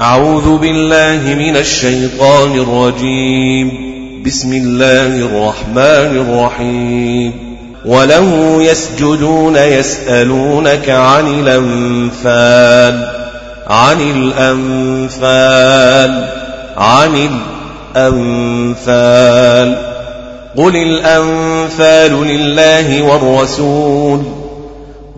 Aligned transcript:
أعوذ 0.00 0.58
بالله 0.58 1.34
من 1.34 1.56
الشيطان 1.56 2.58
الرجيم. 2.58 3.70
بسم 4.26 4.52
الله 4.52 5.06
الرحمن 5.06 6.20
الرحيم. 6.20 7.32
وله 7.84 8.62
يسجدون 8.62 9.56
يسألونك 9.56 10.88
عن 10.88 11.26
الأنفال 11.26 13.08
عن 13.66 14.00
الأنفال 14.00 16.24
عن 16.76 17.28
الأنفال. 17.96 19.76
قل 20.56 20.76
الأنفال 20.76 22.26
لله 22.26 23.02
والرسول 23.02 24.22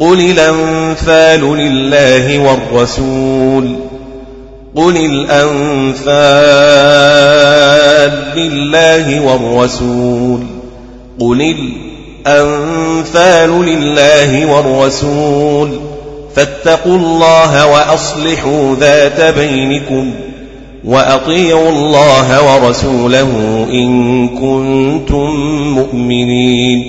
قل 0.01 0.21
الأنفال 0.21 1.57
لله 1.57 2.39
والرسول. 2.39 3.92
قل 4.77 4.97
الأنفال 4.97 6.13
لله 8.37 9.21
والرسول. 9.21 10.41
قل 11.21 11.55
الأنفال 12.27 13.51
لله 13.65 14.47
والرسول. 14.47 15.69
فاتقوا 16.37 16.97
الله 16.97 17.67
وأصلحوا 17.67 18.77
ذات 18.77 19.35
بينكم 19.39 20.11
وأطيعوا 20.85 21.69
الله 21.69 22.55
ورسوله 22.55 23.67
إن 23.73 24.29
كنتم 24.29 25.31
مؤمنين. 25.75 26.85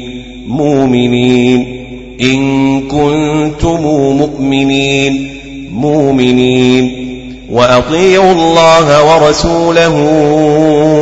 مؤمنين. 0.48 1.84
إن 2.22 2.82
كنتم 2.82 3.82
مؤمنين. 4.18 5.40
مؤمنين. 5.72 7.13
وأطيعوا 7.54 8.32
الله 8.32 9.14
ورسوله 9.14 9.96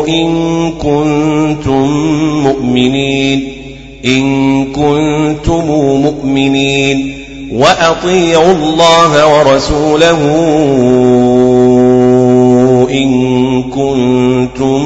إن 0.08 0.72
كنتم 0.72 1.88
مؤمنين 2.44 3.62
إن 4.06 4.66
كنتم 4.66 5.66
مؤمنين. 6.02 7.14
وأطيعوا 7.54 8.52
الله 8.52 9.38
ورسوله 9.38 10.22
إن 12.92 13.64
كنتم 13.64 14.82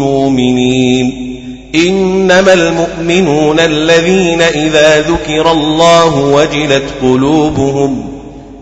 مؤمنين. 0.00 1.26
إنما 1.74 2.52
المؤمنون 2.52 3.60
الذين 3.60 4.42
إذا 4.42 5.00
ذكر 5.00 5.52
الله 5.52 6.20
وجلت 6.20 6.84
قلوبهم 7.02 8.15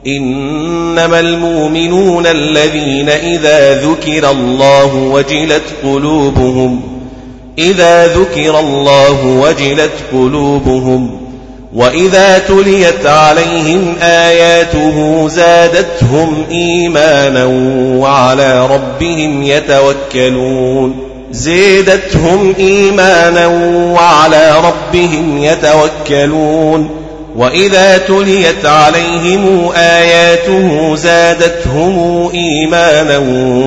إنما 0.06 1.20
المؤمنون 1.20 2.27
الذين 2.27 3.08
إذا 3.08 3.80
ذكر 3.80 4.30
الله 4.30 4.94
وجلت 4.94 5.62
قلوبهم 5.84 6.80
إذا 7.58 8.06
ذكر 8.06 8.61
الله 8.61 9.27
وجلت 9.27 9.92
قلوبهم 10.12 11.20
وإذا 11.74 12.38
تليت 12.38 13.06
عليهم 13.06 13.94
آياته 14.02 15.28
زادتهم 15.28 16.44
إيمانا 16.50 17.44
وعلى 17.98 18.66
ربهم 18.66 19.42
يتوكلون. 19.42 20.96
زيدتهم 21.30 22.55
إيمانا 22.58 23.46
وعلى 23.92 24.55
ربهم 24.64 25.44
يتوكلون. 25.44 27.03
وإذا 27.36 27.98
تليت 27.98 28.66
عليهم 28.66 29.70
آياته 29.77 30.96
زادتهم 30.96 32.28
إيمانا 32.34 33.18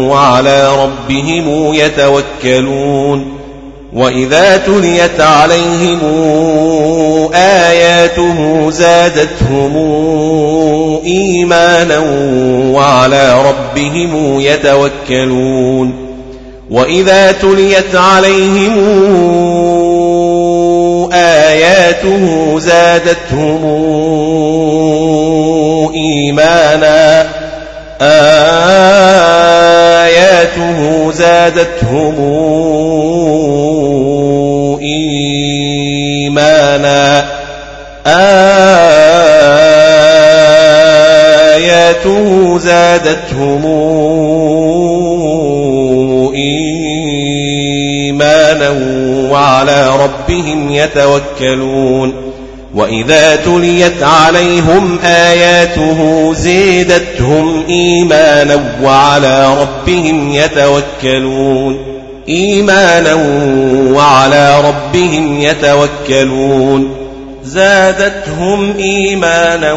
وعلى 0.09 0.71
ربهم 0.83 1.73
يتوكلون 1.73 3.37
وإذا 3.93 4.57
تليت 4.57 5.21
عليهم 5.21 5.99
آياته 7.33 8.69
زادتهم 8.71 9.77
إيمانا 11.05 11.99
وعلى 12.73 13.41
ربهم 13.41 14.39
يتوكلون 14.39 15.93
وإذا 16.71 17.31
تليت 17.31 17.95
عليهم 17.95 18.77
آياته 21.57 22.59
زادتهم 22.59 23.63
إيمانا. 25.95 27.27
آياته 30.01 31.11
زادتهم 31.11 32.17
إيمانا. 36.27 36.57
آياته 41.97 42.59
زادتهم 42.59 43.65
إيمانا 48.21 48.69
وعلى 49.31 49.89
ربهم 50.03 50.71
يتوكلون 50.71 52.13
وإذا 52.75 53.35
تليت 53.35 54.03
عليهم 54.03 54.99
آياته 55.03 56.33
زيدتهم 56.33 57.63
إيمانا 57.69 58.75
وعلى 58.83 59.57
ربهم 59.61 60.29
يتوكلون 60.33 61.77
إيمانا 62.29 63.13
وعلى 63.93 64.61
ربهم 64.61 65.41
يتوكلون 65.41 66.95
زادتهم 67.43 68.77
إيمانا 68.77 69.73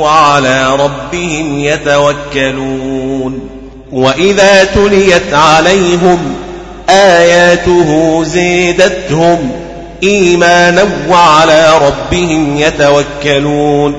وعلى 0.00 0.76
ربهم 0.76 1.58
يتوكلون 1.58 3.40
وإذا 3.92 4.64
تليت 4.64 5.34
عليهم 5.34 6.47
آياته 6.90 8.22
زيدتهم 8.24 9.50
إيمانا 10.02 10.84
وعلى 11.10 11.72
ربهم 11.82 12.56
يتوكلون 12.56 13.94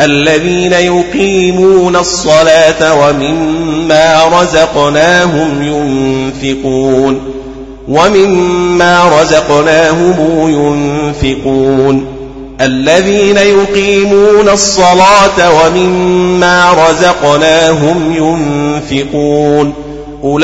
الذين 0.00 0.72
يقيمون 0.72 1.96
الصلاة 1.96 2.94
ومما 2.94 4.24
رزقناهم 4.40 5.62
ينفقون 5.62 7.20
ومما 7.88 9.20
رزقناهم 9.20 10.48
ينفقون 10.48 12.06
الذين 12.60 13.36
يقيمون 13.36 14.48
الصلاة 14.48 15.64
ومما 15.64 16.72
رزقناهم 16.88 18.14
ينفقون 18.16 19.91
أولئك 20.24 20.42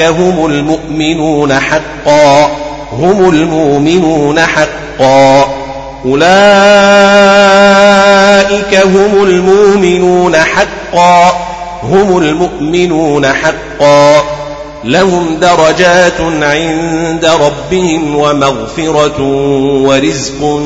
هم 0.00 0.46
المؤمنون 0.46 1.52
حقا 1.52 2.50
هم 2.92 3.28
المؤمنون 3.28 4.40
حقا. 4.40 5.54
أولئك 6.04 6.24
هم 8.74 9.24
المؤمنون 9.24 10.36
حقا 10.36 11.32
هم 11.82 12.18
المؤمنون 12.18 13.26
حقا. 13.26 14.24
لهم 14.84 15.36
درجات 15.40 16.20
عند 16.42 17.24
ربهم 17.24 18.16
ومغفرة 18.16 19.22
ورزق 19.82 20.60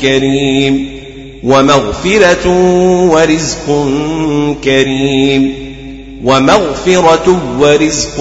كريم 0.00 0.88
ومغفرة 1.44 2.48
ورزق 3.10 3.88
كريم. 4.64 5.73
ومغفرة 6.24 7.40
ورزق 7.60 8.16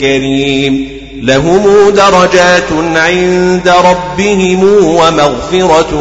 كريم. 0.00 0.88
لهم 1.22 1.90
درجات 1.90 2.96
عند 2.96 3.72
ربهم 3.84 4.64
ومغفرة 4.84 5.94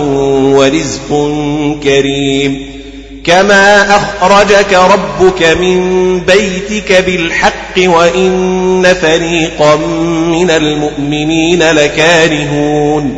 ورزق 0.55 1.31
كريم. 1.83 2.71
كما 3.23 3.95
أخرجك 3.95 4.73
ربك 4.73 5.43
من 5.43 6.19
بيتك 6.19 7.03
بالحق 7.05 7.77
وإن 7.77 8.95
فريقا 9.01 9.75
من 10.31 10.51
المؤمنين 10.51 11.63
لكارهون. 11.63 13.15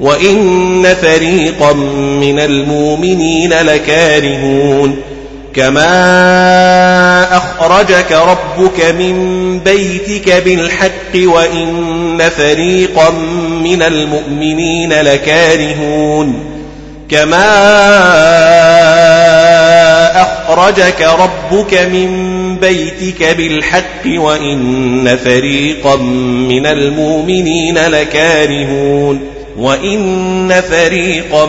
وإن 0.00 0.94
فريقا 1.02 1.72
من 2.20 2.40
المؤمنين 2.40 3.52
لكارهون. 3.52 4.96
كما 5.54 7.36
أخرجك 7.36 8.12
ربك 8.12 8.84
من 8.84 9.58
بيتك 9.58 10.42
بالحق 10.44 11.14
وإن 11.16 12.18
فريقا 12.36 13.10
من 13.64 13.82
المؤمنين 13.82 14.92
لكارهون 14.92 16.34
كما 17.08 17.44
أخرجك 20.22 21.08
ربك 21.20 21.74
من 21.74 22.10
بيتك 22.56 23.36
بالحق 23.36 24.06
وإن 24.06 25.16
فريقا 25.24 25.96
من 26.48 26.66
المؤمنين 26.66 27.78
لكارهون 27.78 29.20
وإن 29.58 30.60
فريقا 30.70 31.46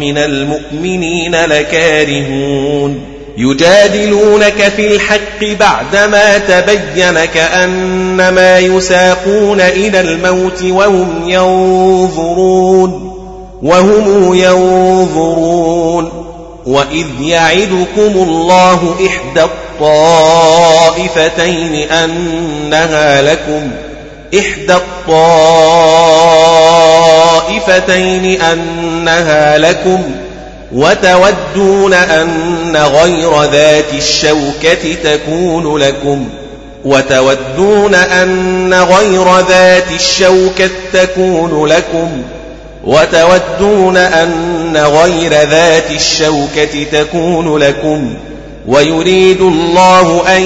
من 0.00 0.18
المؤمنين 0.18 1.34
لكارهون 1.34 3.15
يجادلونك 3.36 4.72
في 4.76 4.94
الحق 4.94 5.44
بعدما 5.60 6.38
تبين 6.38 7.24
كأنما 7.24 8.58
يساقون 8.58 9.60
إلى 9.60 10.00
الموت 10.00 10.62
وهم 10.62 11.28
ينظرون 11.28 13.12
وهم 13.62 14.34
ينظرون. 14.34 16.26
وإذ 16.66 17.06
يعدكم 17.20 18.12
الله 18.14 18.94
إحدى 19.06 19.42
الطائفتين 19.80 21.74
أنها 21.90 23.22
لكم 23.22 23.70
إحدى 24.38 24.74
الطائفتين 27.46 28.42
أنها 28.42 29.58
لكم 29.58 30.02
وتودون 30.72 31.92
أن 31.94 32.76
غير 32.76 33.42
ذات 33.42 33.94
الشوكة 33.94 34.94
تكون 35.04 35.76
لكم 35.76 36.28
وتودون 36.84 37.94
أن 37.94 38.74
غير 38.74 39.38
ذات 39.48 39.90
الشوكة 39.90 40.70
تكون 40.92 41.66
لكم 41.66 42.22
وتودون 42.84 43.96
أن 43.96 44.76
غير 44.76 45.32
ذات 45.32 45.90
الشوكة 45.90 46.84
تكون 46.92 47.56
لكم 47.56 48.14
ويريد 48.66 49.40
الله 49.40 50.36
أن 50.36 50.42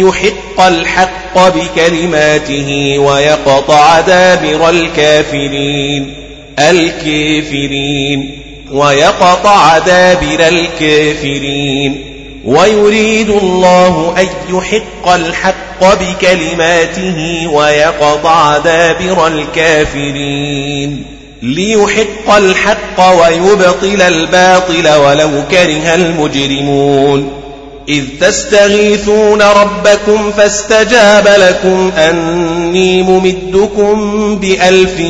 يحق 0.00 0.60
الحق 0.66 1.56
بكلماته 1.56 2.98
ويقطع 2.98 4.00
دابر 4.00 4.68
الكافرين 4.68 6.14
الكافرين 6.58 8.43
ويقطع 8.72 9.78
دابر 9.78 10.48
الكافرين 10.48 12.04
ويريد 12.44 13.30
الله 13.30 14.14
أن 14.18 14.28
يحق 14.56 15.08
الحق 15.08 16.00
بكلماته 16.00 17.48
ويقطع 17.52 18.58
دابر 18.58 19.26
الكافرين 19.26 21.04
ليحق 21.42 22.36
الحق 22.36 23.10
ويبطل 23.20 24.02
الباطل 24.02 24.88
ولو 24.88 25.30
كره 25.50 25.94
المجرمون 25.94 27.43
إذ 27.88 28.04
تستغيثون 28.20 29.42
ربكم 29.42 30.32
فاستجاب 30.36 31.28
لكم 31.28 31.92
أني 31.98 33.02
ممدكم 33.02 34.36
بألف 34.36 35.00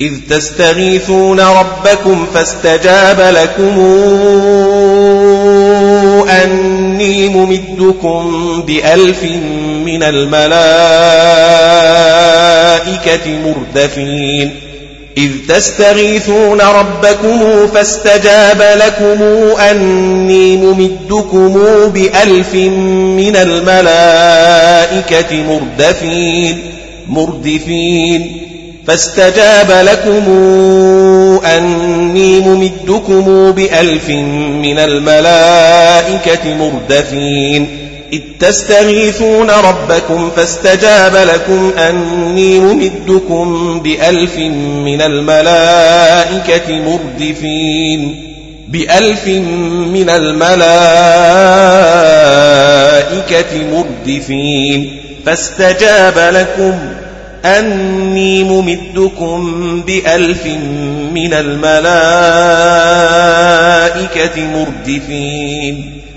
إذ 0.00 0.12
تستغيثون 0.30 1.40
ربكم 1.40 2.26
فاستجاب 2.34 3.20
لكم 3.20 3.78
أني 6.28 7.28
ممدكم 7.28 8.62
بألف 8.66 9.24
من 9.84 10.02
الملائكة 10.02 10.42
مردفين. 13.44 14.71
إذ 15.16 15.30
تستغيثون 15.48 16.60
ربكم 16.60 17.66
فاستجاب 17.74 18.62
لكم 18.76 19.22
أني 19.60 20.56
ممدكم 20.56 21.58
بألف 21.88 22.54
من 22.54 23.36
الملائكة 23.36 25.42
مردفين 25.42 26.62
مردفين. 27.08 28.38
فاستجاب 28.86 29.70
لكم 29.70 30.30
أني 31.46 32.40
ممدكم 32.40 33.50
بألف 33.50 34.08
من 34.62 34.78
الملائكة 34.78 36.54
مردفين. 36.54 37.91
إذ 38.12 38.20
تستغيثون 38.40 39.50
ربكم 39.50 40.30
فاستجاب 40.36 41.16
لكم 41.16 41.72
أني 41.78 42.60
ممدكم 42.60 43.80
بألف 43.80 44.36
من 44.84 45.02
الملائكة 45.02 46.80
مردفين. 46.80 48.28
بألف 48.68 49.26
من 49.92 50.10
الملائكة 50.10 50.52
مردفين. 53.72 55.00
فاستجاب 55.26 56.18
لكم 56.34 56.78
أني 57.44 58.44
ممدكم 58.44 59.82
بألف 59.86 60.46
من 61.14 61.34
الملائكة 61.34 62.06
مردفين. 64.46 66.01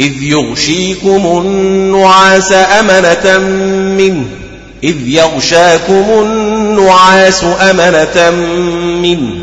إذ 0.00 0.22
يغشيكم 0.22 1.42
النعاس 1.44 2.52
أمنة 2.52 3.38
منه. 3.98 4.24
إذ 4.84 5.08
يغشاكم 5.08 6.04
النعاس 6.22 7.44
أمنة 7.44 8.30
منه. 9.00 9.34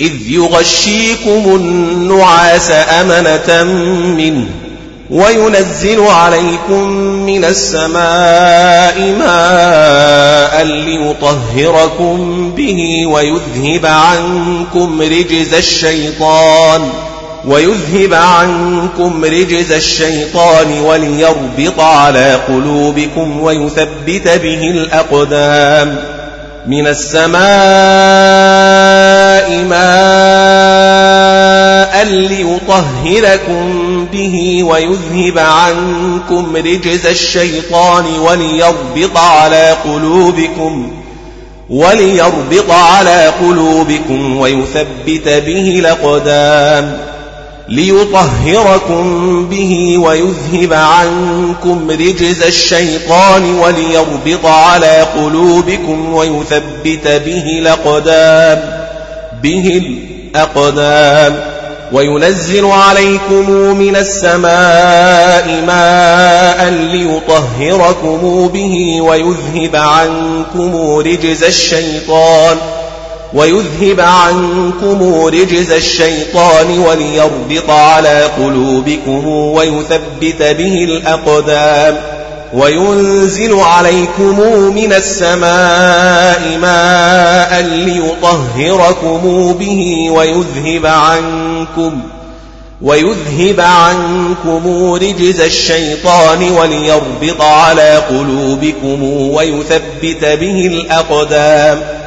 إذ 0.00 0.12
يغشيكم 0.28 1.42
النعاس 1.46 2.70
أمنة 2.70 3.64
منه. 4.16 4.46
وينزل 5.10 6.00
عليكم 6.00 6.82
من 7.02 7.44
السماء 7.44 9.00
ماء 9.18 10.64
ليطهركم 10.64 12.50
به 12.56 13.06
ويذهب 13.06 13.86
عنكم 13.86 15.02
رجز 15.02 15.54
الشيطان. 15.54 17.11
ويذهب 17.46 18.14
عنكم 18.14 19.24
رجز 19.24 19.72
الشيطان 19.72 20.80
وليربط 20.80 21.80
على 21.80 22.40
قلوبكم 22.48 23.40
ويثبت 23.40 24.28
به 24.28 24.70
الأقدام. 24.70 25.96
من 26.66 26.86
السماء 26.86 27.42
ماء 29.64 29.82
ليطهركم 32.04 34.06
به 34.12 34.64
ويذهب 34.64 35.38
عنكم 35.38 36.56
رجز 36.56 37.06
الشيطان 37.06 38.18
وليربط 38.18 39.16
على 39.16 39.76
قلوبكم 39.84 40.92
وليربط 41.70 42.70
على 42.70 43.32
قلوبكم 43.40 44.36
ويثبت 44.36 45.28
به 45.28 45.78
الأقدام. 45.78 47.11
ليطهركم 47.68 49.46
به 49.50 49.98
ويذهب 49.98 50.72
عنكم 50.72 51.90
رجز 51.90 52.42
الشيطان 52.42 53.54
وليربط 53.54 54.46
على 54.46 55.06
قلوبكم 55.16 56.14
ويثبت 56.14 57.08
به 57.08 57.44
الأقدام 57.58 58.62
به 59.42 59.82
الأقدام. 60.34 61.52
وينزل 61.92 62.66
عليكم 62.66 63.50
من 63.78 63.96
السماء 63.96 65.64
ماء 65.66 66.70
ليطهركم 66.70 68.48
به 68.48 69.00
ويذهب 69.00 69.76
عنكم 69.76 70.96
رجز 70.98 71.44
الشيطان. 71.44 72.56
ويذهب 73.34 74.00
عنكم 74.00 75.24
رجز 75.24 75.70
الشيطان 75.70 76.78
وليربط 76.78 77.70
على 77.70 78.30
قلوبكم 78.38 79.26
ويثبت 79.26 80.42
به 80.42 80.84
الأقدام 80.84 81.96
وينزل 82.54 83.54
عليكم 83.54 84.40
من 84.74 84.92
السماء 84.92 86.58
ماء 86.60 87.62
ليطهركم 87.62 89.52
به 89.52 90.10
ويذهب 90.10 90.86
عنكم 90.86 92.02
ويذهب 92.82 93.60
عنكم 93.60 94.92
رجز 94.94 95.40
الشيطان 95.40 96.50
وليربط 96.50 97.40
على 97.40 98.02
قلوبكم 98.10 99.02
ويثبت 99.04 100.24
به 100.24 100.66
الأقدام 100.66 102.01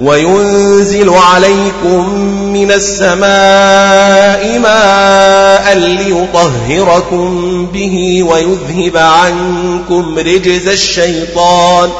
وينزل 0.00 1.10
عليكم 1.10 2.14
من 2.52 2.72
السماء 2.72 4.58
ماء 4.58 5.78
ليطهركم 5.78 7.66
به 7.66 8.22
ويذهب 8.22 8.96
عنكم 8.96 10.18
رجز 10.18 10.68
الشيطان 10.68 11.90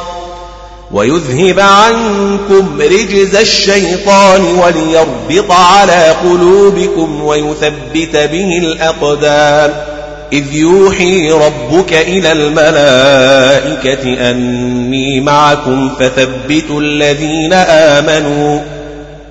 ويذهب 0.91 1.59
عنكم 1.59 2.81
رجز 2.81 3.35
الشيطان 3.35 4.41
وليربط 4.41 5.51
على 5.51 6.15
قلوبكم 6.23 7.23
ويثبت 7.23 8.15
به 8.15 8.57
الأقدام 8.57 9.88
إذ 10.33 10.53
يوحي 10.53 11.31
ربك 11.31 11.93
إلى 11.93 12.31
الملائكة 12.31 14.29
أني 14.31 15.21
معكم 15.21 15.91
فثبتوا 15.99 16.81
الذين 16.81 17.53
آمنوا 17.53 18.59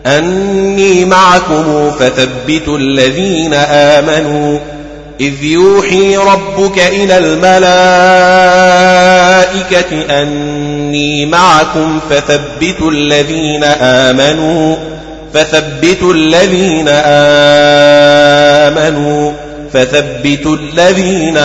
أني 0.07 1.05
معكم 1.05 1.90
فثبتوا 1.90 2.78
الذين 2.78 3.55
آمنوا. 3.55 4.59
إذ 5.21 5.45
يوحي 5.45 6.17
ربك 6.17 6.78
إلى 6.78 7.19
الملائكة 7.19 7.43
أني 10.23 11.26
معكم 11.26 12.00
فثبتوا 12.11 12.90
الذين 12.90 13.64
آمنوا 13.64 14.76
فثبتوا 15.35 16.14
الذين 16.14 16.88
آمنوا. 18.69 19.33
فثبتوا 19.72 20.56
الذين 20.56 21.37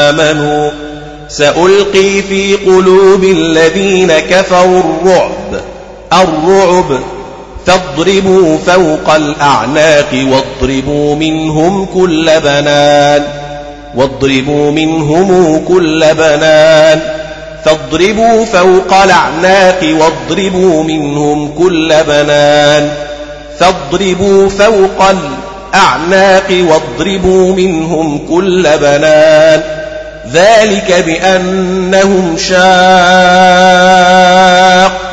آمنوا. 0.00 0.70
سألقي 1.28 2.22
في 2.22 2.54
قلوب 2.54 3.24
الذين 3.24 4.12
كفروا 4.18 4.80
الرعب. 4.80 5.60
الرعب 6.12 7.00
فاضربوا 7.66 8.58
فوق 8.66 9.14
الأعناق 9.14 10.08
واضربوا 10.12 11.14
منهم 11.14 11.84
كل 11.84 12.30
بنان. 12.44 13.24
واضربوا 13.94 14.70
منهم 14.70 15.64
كل 15.68 16.06
بنان. 16.14 17.00
فاضربوا 17.64 18.44
فوق 18.44 18.94
الأعناق 18.94 19.80
واضربوا 19.82 20.84
منهم 20.84 21.48
كل 21.58 21.94
بنان. 22.08 23.11
فاضربوا 23.58 24.48
فوق 24.48 25.02
الأعناق 25.02 26.64
واضربوا 26.68 27.54
منهم 27.54 28.26
كل 28.28 28.68
بنان. 28.80 29.62
ذلك 30.32 31.04
بأنهم 31.06 32.36
شاقوا 32.38 32.58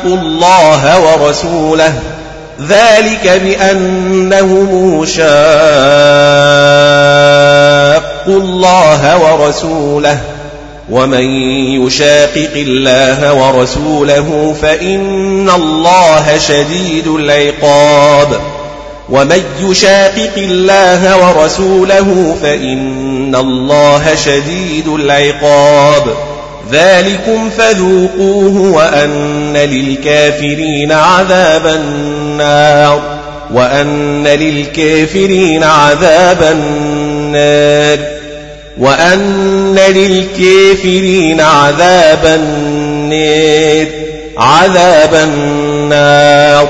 الله 0.04 1.00
ورسوله. 1.00 1.92
ذلك 2.68 3.40
بأنهم 3.44 5.04
شاقوا 5.04 5.20
الله 8.28 9.18
ورسوله. 9.18 10.18
ومن 10.90 11.24
يشاقق 11.86 12.50
الله 12.56 13.32
ورسوله 13.34 14.54
فإن 14.62 15.50
الله 15.50 16.38
شديد 16.38 17.06
العقاب 17.06 18.40
ومن 19.10 19.42
يشاقق 19.60 20.32
الله 20.36 21.16
ورسوله 21.16 22.36
فإن 22.42 23.34
الله 23.34 24.14
شديد 24.14 24.88
العقاب 24.88 26.02
ذلكم 26.72 27.50
فذوقوه 27.50 28.72
وأن 28.74 29.56
للكافرين 29.56 30.92
عذاب 30.92 31.66
النار 31.66 33.02
وأن 33.52 34.26
للكافرين 34.26 35.64
عذاب 35.64 36.42
النار 36.42 38.19
وأن 38.80 39.74
للكافرين 39.74 41.40
عذاب 41.40 42.24
النار 42.24 43.86
عذاب 44.38 45.14
النار. 45.14 46.68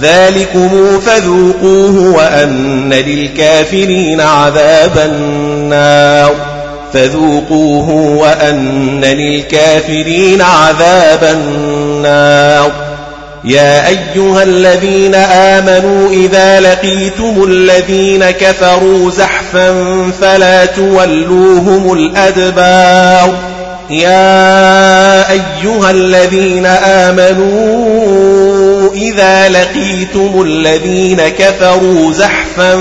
ذلكم 0.00 1.00
فذوقوه 1.00 2.16
وأن 2.16 2.92
للكافرين 2.92 4.20
عذاب 4.20 4.98
النار. 4.98 6.34
فذوقوه 6.94 7.90
وأن 7.90 9.00
للكافرين 9.00 10.42
عذاب 10.42 11.24
النار. 11.24 12.85
يا 13.46 13.88
أيها 13.88 14.42
الذين 14.42 15.14
آمنوا 15.14 16.10
إذا 16.10 16.60
لقيتم 16.60 17.44
الذين 17.48 18.30
كفروا 18.30 19.10
زحفا 19.10 19.74
فلا 20.20 20.64
تولوهم 20.64 21.92
الأدبار. 21.92 23.34
يا 23.90 25.30
أيها 25.30 25.90
الذين 25.90 26.66
آمنوا 26.66 28.06
إذا 28.94 29.48
لقيتم 29.48 30.42
الذين 30.42 31.28
كفروا 31.28 32.12
زحفا 32.12 32.76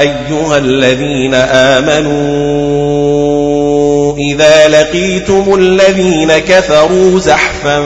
أيها 0.01 0.57
الذين 0.57 1.33
آمنوا 1.33 2.17
إذا 4.17 4.67
لقيتم 4.67 5.55
الذين 5.55 6.37
كفروا 6.37 7.19
زحفا 7.19 7.81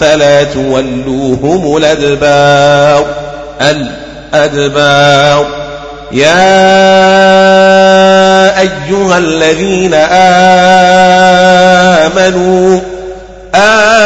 فلا 0.00 0.42
تولوهم 0.42 1.76
الأدبار 1.76 3.06
الأدبار. 3.60 5.46
يا 6.12 6.60
أيها 8.60 9.18
الذين 9.18 9.94
آمنوا 11.94 12.80
آمنوا 13.54 14.02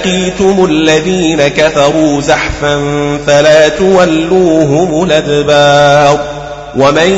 لقيتم 0.00 0.64
الذين 0.64 1.48
كفروا 1.48 2.20
زحفا 2.20 2.76
فلا 3.26 3.68
تولوهم 3.68 5.02
الأدبار 5.02 6.40
ومن 6.76 7.08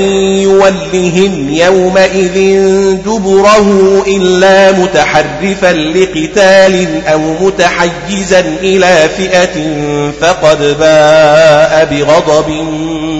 يولهم 0.42 1.50
يومئذ 1.50 2.56
دبره 2.96 4.02
إلا 4.06 4.72
متحرفا 4.72 5.72
لقتال 5.72 7.06
أو 7.06 7.20
متحيزا 7.40 8.40
إلى 8.40 9.08
فئة 9.16 9.74
فقد 10.20 10.58
باء 10.78 11.88
بغضب 11.90 12.48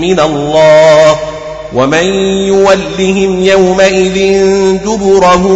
من 0.00 0.20
الله 0.20 1.31
ومن 1.74 2.04
يولهم 2.46 3.44
يومئذ 3.44 4.46
دبره 4.84 5.46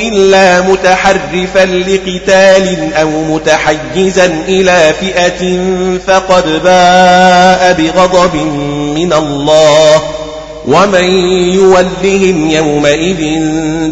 إلا 0.00 0.60
متحرفا 0.60 1.64
لقتال 1.64 2.94
أو 2.94 3.10
متحيزا 3.30 4.26
إلى 4.48 4.94
فئة 5.00 5.58
فقد 6.06 6.44
باء 6.64 7.72
بغضب 7.78 8.34
من 8.94 9.12
الله 9.12 10.02
ومن 10.68 11.04
يولهم 11.54 12.50
يومئذ 12.50 13.22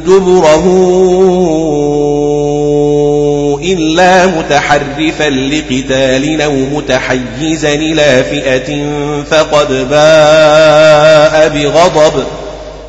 دبره 0.07 0.65
إلا 3.65 4.27
متحرفا 4.27 5.31
لقتال 5.31 6.41
أو 6.41 6.53
متحيزا 6.53 7.75
إلى 7.75 8.25
فئة 8.25 8.85
فقد 9.31 9.89
باء 9.91 11.49
بغضب 11.49 12.25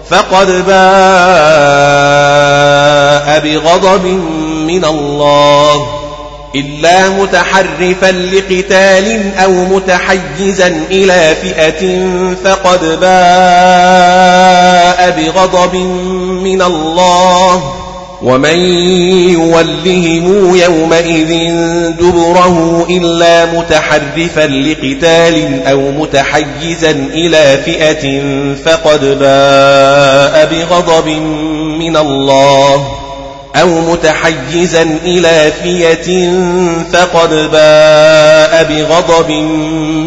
فقد 0.10 0.48
باء 0.48 0.65
بغضب 3.39 4.05
من 4.67 4.86
الله. 4.86 5.88
إلا 6.55 7.10
متحرفا 7.10 8.12
لقتال 8.12 9.38
أو 9.38 9.51
متحيزا 9.51 10.67
إلى 10.91 11.36
فئة 11.41 12.08
فقد 12.44 13.00
باء 13.00 15.12
بغضب 15.17 15.75
من 16.44 16.62
الله. 16.62 17.85
ومن 18.25 18.58
يولهم 19.29 20.55
يومئذ 20.55 21.51
دبره 22.00 22.88
إلا 22.89 23.46
متحرفا 23.46 24.48
لقتال 24.48 25.63
أو 25.63 25.91
متحيزا 25.91 26.91
إلى 26.91 27.58
فئة 27.65 28.22
فقد 28.65 29.20
باء 29.20 30.46
بغضب 30.51 31.08
من 31.79 31.98
الله 31.98 32.88
أو 33.55 33.82
متحيزا 33.82 34.98
إلى 35.05 35.51
فئة 35.63 36.29
فقد 36.94 37.29
باء 37.51 38.63
بغضب 38.63 39.32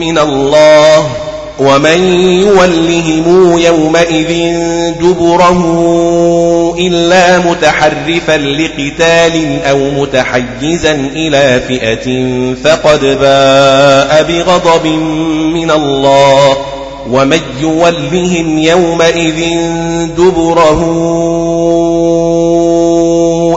من 0.00 0.18
الله 0.18 1.27
ومن 1.58 2.04
يولهم 2.22 3.58
يومئذ 3.58 4.58
دبره 5.00 5.62
إلا 6.78 7.38
متحرفا 7.38 8.36
لقتال 8.36 9.62
أو 9.64 9.90
متحيزا 9.90 10.92
إلى 10.94 11.60
فئة 11.68 12.06
فقد 12.64 13.00
باء 13.00 14.22
بغضب 14.22 14.86
من 15.54 15.70
الله 15.70 16.56
ومن 17.10 17.40
يولهم 17.60 18.58
يومئذ 18.58 19.40
دبره 20.16 20.80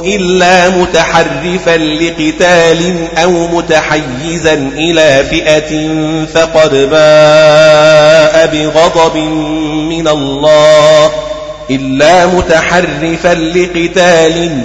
إلا 0.05 0.69
متحرفا 0.69 1.77
لقتال 1.77 3.07
أو 3.17 3.47
متحيزا 3.47 4.53
إلى 4.77 5.23
فئة 5.29 5.89
فقد 6.33 6.75
باء 6.75 8.49
بغضب 8.53 9.17
من 9.89 10.07
الله. 10.07 11.11
إلا 11.69 12.25
متحرفا 12.25 13.33
لقتال 13.33 14.61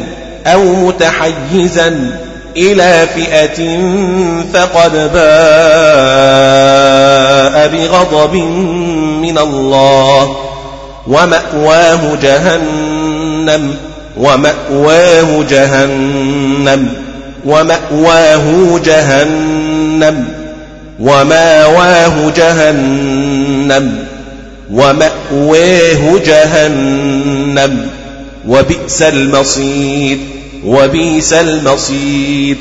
أو 0.46 0.62
متحيزا 0.62 2.18
إلى 2.56 3.06
فئة 3.14 3.80
فقد 4.54 4.92
باء 4.92 5.26
بغضب 7.68 8.34
من 9.22 9.38
الله. 9.38 10.36
ومأواه 11.06 12.16
جهنم. 12.22 13.76
ومأواه 14.16 15.44
جهنم 15.50 16.88
ومأواه 17.44 18.80
جهنم 18.84 20.28
ومأواه 21.00 22.32
جهنم 22.36 23.98
ومأواه 24.72 26.18
جهنم. 26.26 27.90
وبئس 28.48 29.02
المصير 29.02 30.18
وبئس 30.64 31.32
المصير. 31.32 32.56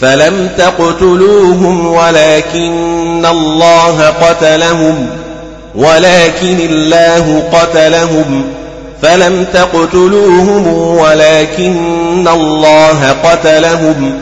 فلم 0.00 0.48
تقتلوهم 0.58 1.86
ولكن 1.86 3.26
الله 3.30 4.06
قتلهم 4.06 5.06
ولكن 5.74 6.58
الله 6.70 7.42
قتلهم. 7.52 8.44
فلم 9.02 9.44
تقتلوهم 9.52 10.66
ولكن 10.98 12.28
الله 12.28 13.16
قتلهم 13.24 14.20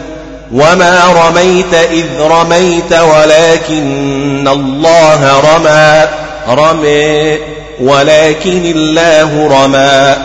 وما 0.52 1.00
رميت 1.26 1.74
إذ 1.74 2.06
رميت 2.20 2.92
ولكن 2.92 4.48
الله 4.48 5.40
رمى 5.40 6.08
رمي 6.48 7.38
ولكن 7.80 8.72
الله 8.76 9.46
رمى 9.46 10.16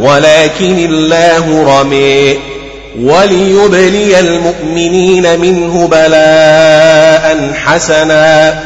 ولكن 0.00 0.78
الله 0.78 1.64
رمي 1.80 2.38
وليبلي 3.00 4.20
المؤمنين 4.20 5.40
منه 5.40 5.88
بلاء 5.88 7.52
حسنا 7.64 8.60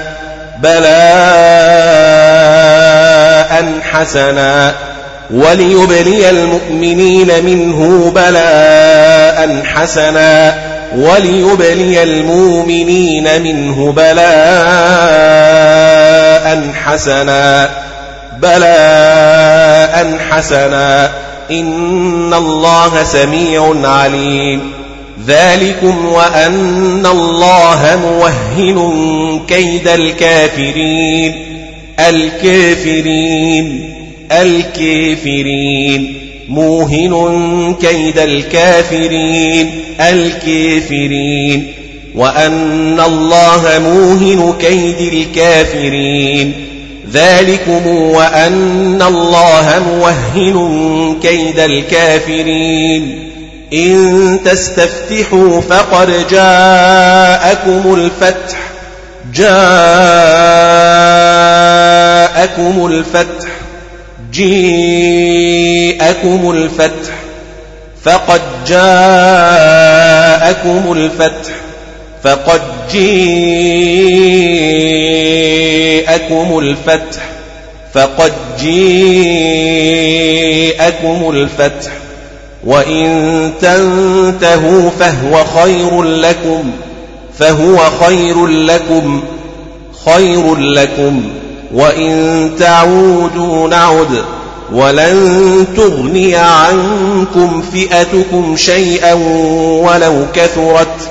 بلاء 0.63 0.95
حسنا. 3.93 4.75
وليبلي 5.31 6.31
المؤمنين 6.31 7.45
منه 7.45 8.13
بلاء 8.15 9.63
حسنا 9.65 10.55
وليبلي 10.97 12.03
المؤمنين 12.03 13.43
منه 13.43 13.93
بلاء 13.93 14.25
حسنا 16.85 17.71
بلاء 18.43 20.19
حسنا. 20.31 21.11
إن 21.51 22.35
الله 22.35 23.05
سميع 23.05 23.75
عليم. 23.85 24.73
ذلكم 25.27 26.07
وأن 26.07 27.07
الله 27.07 27.99
موهن 28.03 29.41
كيد 29.49 29.89
الكافرين. 29.89 31.47
الكافرين. 32.09 33.94
الكافرين. 34.33 36.21
موهن 36.49 37.75
كيد 37.81 38.19
الكافرين. 38.19 39.85
الكافرين. 40.01 41.73
وأن 42.15 43.01
الله 43.01 43.79
موهن 43.79 44.55
كيد 44.61 45.13
الكافرين. 45.13 46.53
ذلكم 47.13 47.87
وأن 47.87 49.03
الله 49.03 49.83
موهن 49.89 51.17
كيد 51.23 51.59
الكافرين. 51.59 53.31
إن 53.73 54.39
تستفتحوا 54.45 55.61
فقد 55.61 56.27
جاءكم 56.31 57.95
الفتح. 57.95 58.59
جاءكم 59.35 59.67
الفتح. 62.87 63.54
جيءكم 64.35 65.71
الفتح 66.51 67.15
فقد 68.03 68.41
جاءكم 68.67 68.93
الفتح 70.93 71.53
فقد 72.23 72.61
جيءكم 72.93 73.29
الفتح 76.59 77.23
فقد 77.95 78.33
جيءكم 78.61 79.31
الفتح 81.31 81.93
وإن 82.65 83.53
تنتهوا 83.61 84.91
فهو 84.91 85.45
خير 85.45 86.03
لكم 86.03 86.71
فهو 87.39 87.91
خير 87.91 88.47
لكم 88.47 89.23
خير 90.05 90.57
لكم 90.57 91.23
وإن 91.75 92.51
تعودوا 92.59 93.69
نعد 93.69 94.25
ولن 94.73 95.67
تغني 95.77 96.37
عنكم 96.37 97.63
فئتكم 97.73 98.57
شيئا 98.57 99.13
ولو 99.83 100.27
كثرت 100.35 101.11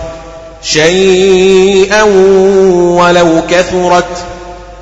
شيئا 0.61 2.03
ولو 2.03 3.41
كثرت 3.49 4.05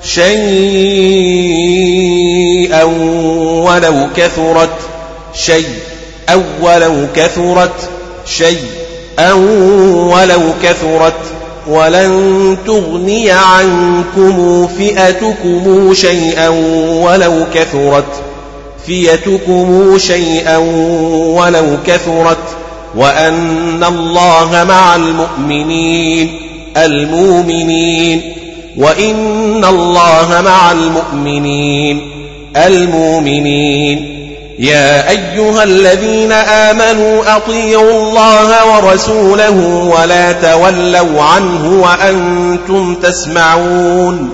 شيئا 0.03 0.43
ولو 3.63 4.07
كثرت 4.17 4.69
شيء 5.33 5.65
أو 6.29 6.41
ولو 6.61 7.07
كثرت 7.15 7.89
أو 9.19 9.41
ولو 10.13 10.41
كثرت 10.63 11.40
ولن 11.67 12.57
تغني 12.67 13.31
عنكم 13.31 14.67
فئتكم 14.67 15.93
شيئا 15.93 16.49
ولو 17.03 17.45
كثرت 17.53 18.23
فئتكم 18.87 19.97
شيئا 19.97 20.57
ولو 21.37 21.65
كثرت 21.87 22.37
وأن 22.95 23.83
الله 23.83 24.65
مع 24.69 24.95
المؤمنين 24.95 26.39
المؤمنين 26.77 28.33
وإن 28.77 29.65
الله 29.65 30.41
مع 30.45 30.71
المؤمنين 30.71 32.11
المؤمنين 32.57 34.20
يا 34.59 35.09
أيها 35.09 35.63
الذين 35.63 36.31
آمنوا 36.31 37.35
أطيعوا 37.35 37.91
الله 37.91 38.75
ورسوله 38.75 39.89
ولا 39.99 40.31
تولوا 40.31 41.23
عنه 41.23 41.81
وأنتم 41.81 42.95
تسمعون 42.95 44.29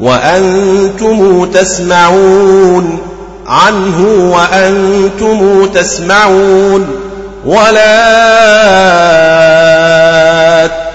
وأنتم 0.00 1.44
تسمعون 1.44 2.98
عنه 3.46 4.30
وأنتم 4.34 5.66
تسمعون 5.66 6.86
ولا 7.46 7.96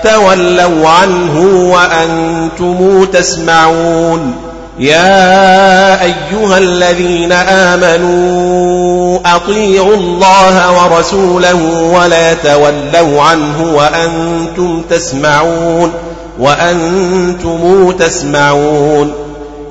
تولوا 0.03 0.89
عنه 0.89 1.39
وأنتم 1.73 3.05
تسمعون 3.05 4.50
يا 4.81 6.03
أيها 6.03 6.57
الذين 6.57 7.31
آمنوا 7.31 9.19
أطيعوا 9.25 9.95
الله 9.95 10.83
ورسوله 10.83 11.91
ولا 11.93 12.33
تولوا 12.33 13.21
عنه 13.21 13.73
وأنتم 13.75 14.81
تسمعون 14.89 15.91
وأنتم 16.39 17.91
تسمعون 17.91 19.13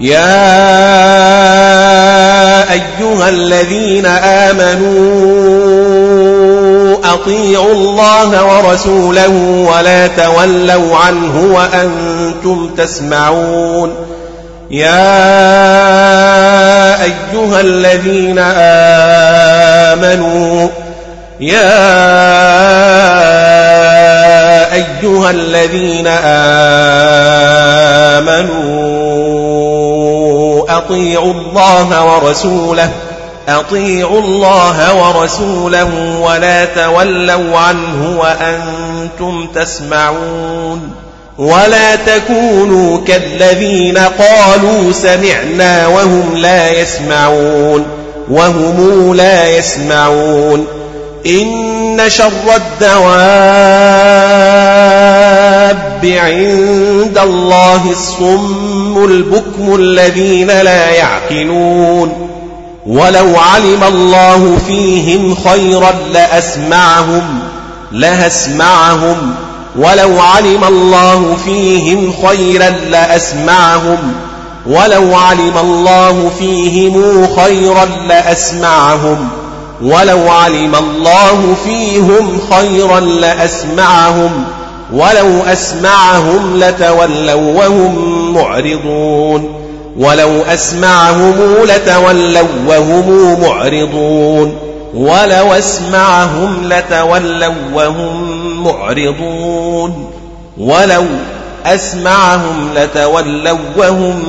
يا 0.00 0.22
أيها 2.72 3.28
الذين 3.28 4.06
آمنوا 4.06 5.00
أطيعوا 7.04 7.72
الله 7.72 8.44
ورسوله 8.44 9.64
ولا 9.74 10.06
تولوا 10.06 10.96
عنه 10.96 11.54
وأنتم 11.54 12.70
تسمعون 12.76 13.94
يا 14.70 15.02
أيها 17.04 17.60
الذين 17.60 18.38
آمنوا 19.98 20.68
يا 21.40 21.90
أيها 24.72 25.30
الذين 25.30 26.06
آمنوا 28.16 28.50
أطيعوا 30.78 31.32
الله 31.32 32.04
ورسوله 32.04 32.90
أطيعوا 33.48 34.20
الله 34.20 34.94
ورسوله 34.94 36.18
ولا 36.20 36.64
تولوا 36.64 37.58
عنه 37.58 38.18
وأنتم 38.20 39.46
تسمعون. 39.54 40.99
ولا 41.40 41.96
تكونوا 41.96 42.98
كالذين 43.06 43.98
قالوا 43.98 44.92
سمعنا 44.92 45.86
وهم 45.86 46.36
لا 46.36 46.80
يسمعون 46.80 47.86
وهم 48.30 49.14
لا 49.14 49.58
يسمعون 49.58 50.66
إن 51.26 52.00
شر 52.08 52.56
الدواب 52.56 53.00
عند 56.04 57.18
الله 57.22 57.90
الصم 57.90 59.04
البكم 59.04 59.74
الذين 59.74 60.46
لا 60.46 60.90
يعقلون 60.90 62.30
ولو 62.86 63.36
علم 63.36 63.84
الله 63.84 64.58
فيهم 64.66 65.34
خيرا 65.34 65.92
لأسمعهم 66.12 67.38
لهسمعهم 67.92 69.34
ولو 69.76 70.20
علم 70.20 70.64
الله 70.64 71.36
فيهم 71.44 72.12
خيرا 72.26 72.70
لأسمعهم. 72.90 73.98
ولو 74.66 75.14
علم 75.14 75.58
الله 75.60 76.30
فيهم 76.38 77.26
خيرا 77.36 77.84
لأسمعهم. 77.84 79.28
ولو 79.82 80.28
علم 80.30 80.74
الله 80.74 81.54
فيهم 81.64 82.40
خيرا 82.50 83.00
لأسمعهم. 83.00 84.44
ولو 84.92 85.42
أسمعهم 85.46 86.56
لتولوا 86.56 87.64
وهم 87.64 88.34
معرضون. 88.34 89.60
ولو 89.98 90.42
أسمعهم 90.42 91.56
لتولوا 91.64 92.48
وهم 92.66 93.36
معرضون. 93.42 94.69
ولو 94.94 95.52
أسمعهم 95.52 96.72
لتولوا 96.72 97.54
وهم 97.74 98.64
معرضون. 98.64 100.10
ولو 100.58 101.04
أسمعهم 101.66 102.74
لتولوا 102.76 103.58
وهم 103.76 104.22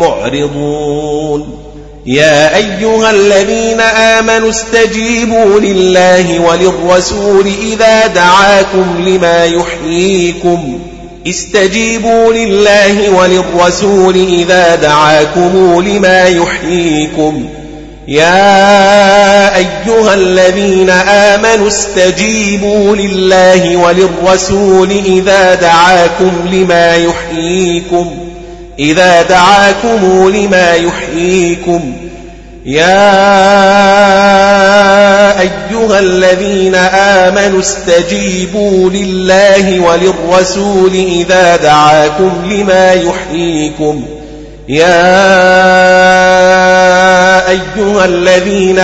معرضون. 0.00 1.58
يا 2.06 2.56
أيها 2.56 3.10
الذين 3.10 3.80
آمنوا 3.80 4.50
استجيبوا 4.50 5.60
لله 5.60 6.40
وللرسول 6.40 7.52
إذا 7.62 8.06
دعاكم 8.06 8.84
لما 9.06 9.44
يحييكم. 9.44 10.78
استجيبوا 11.26 12.32
لله 12.32 13.10
وللرسول 13.10 14.16
إذا 14.16 14.74
دعاكم 14.74 15.82
لما 15.86 16.24
يحييكم. 16.24 17.48
يا 18.08 19.56
أيها 19.56 20.14
الذين 20.14 20.90
آمنوا 20.90 21.68
استجيبوا 21.68 22.96
لله 22.96 23.76
وللرسول 23.76 24.90
إذا 24.90 25.54
دعاكم 25.54 26.32
لما 26.52 26.96
يحييكم 26.96 28.10
إذا 28.78 29.22
دعاكم 29.22 30.32
لما 30.34 30.74
يحييكم. 30.74 31.92
يا 32.66 33.10
أيها 35.40 35.98
الذين 35.98 36.74
آمنوا 36.74 37.60
استجيبوا 37.60 38.90
لله 38.90 39.80
وللرسول 39.80 40.94
إذا 40.94 41.56
دعاكم 41.56 42.32
لما 42.50 42.92
يحييكم. 42.92 44.04
يا 44.68 44.96
أيها 47.48 48.04
الذين 48.04 48.78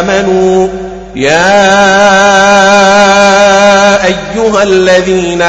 آمنوا 0.00 0.68
يا 1.16 1.58
أيها 4.04 4.62
الذين 4.62 5.42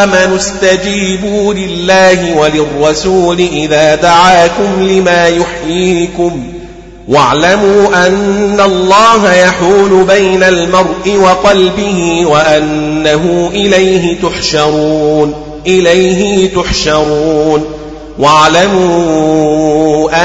آمنوا 0.00 0.36
استجيبوا 0.36 1.54
لله 1.54 2.36
وللرسول 2.36 3.38
إذا 3.38 3.94
دعاكم 3.94 4.82
لما 4.82 5.26
يحييكم. 5.26 6.52
واعلموا 7.08 8.06
أن 8.06 8.60
الله 8.60 9.34
يحول 9.34 10.04
بين 10.04 10.42
المرء 10.42 11.16
وقلبه 11.16 12.26
وأنه 12.26 13.50
إليه 13.54 14.20
تحشرون 14.20 15.34
إليه 15.66 16.54
تحشرون. 16.54 17.64
واعلموا 18.18 19.66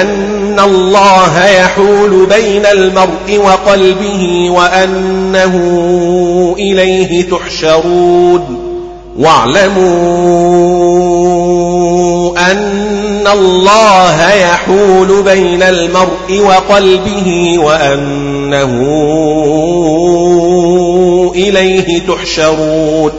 أن 0.02 0.60
الله 0.60 1.46
يحول 1.46 2.26
بين 2.26 2.66
المرء 2.66 3.38
وقلبه 3.38 4.50
وأنه 4.50 5.56
إليه 6.60 7.30
تحشرون. 7.30 8.58
واعلموا 9.20 10.12
أن 12.52 13.28
الله 13.28 14.34
يحول 14.34 15.24
بين 15.24 15.64
المرء 15.64 16.40
وقلبه 16.40 17.56
وأنه 17.60 18.72
إليه 21.36 22.00
تحشرون. 22.08 23.12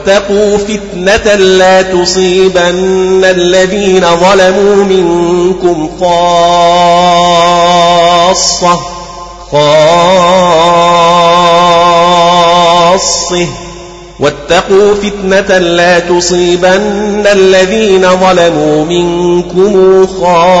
واتقوا 0.00 0.58
فتنة 0.58 1.34
لا 1.34 1.82
تصيبن 1.82 3.24
الذين 3.24 4.06
ظلموا 4.16 4.84
منكم 4.84 5.90
خاصة 6.00 6.40
خاصة. 9.52 9.80
واتقوا 14.20 14.94
فتنة 14.94 15.58
لا 15.58 15.98
تصيبن 15.98 17.26
الذين 17.26 18.08
ظلموا 18.16 18.84
منكم 18.84 20.06
خاصة. 20.20 20.60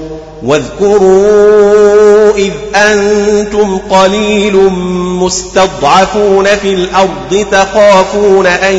واذكروا 0.43 2.31
إذ 2.37 2.51
أنتم 2.75 3.77
قليل 3.77 4.55
مستضعفون 5.21 6.45
في 6.45 6.73
الأرض 6.73 7.45
تخافون 7.51 8.47
أن 8.47 8.75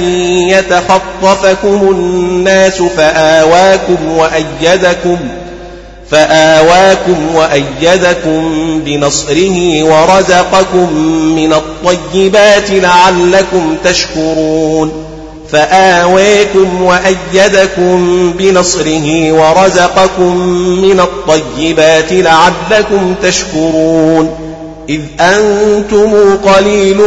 يتخطفكم 0.48 1.90
الناس 1.90 2.82
فآواكم 2.82 3.96
وأيدكم 4.16 5.18
فآواكم 6.10 7.34
وأيدكم 7.34 8.52
بنصره 8.84 9.82
ورزقكم 9.82 10.92
من 11.36 11.52
الطيبات 11.52 12.70
لعلكم 12.70 13.76
تشكرون 13.84 15.11
فآويكم 15.52 16.82
وأيدكم 16.82 18.32
بنصره 18.38 19.32
ورزقكم 19.32 20.36
من 20.82 21.00
الطيبات 21.00 22.12
لعلكم 22.12 23.14
تشكرون 23.22 24.52
إذ 24.88 25.00
أنتم 25.20 26.36
قليل 26.36 27.00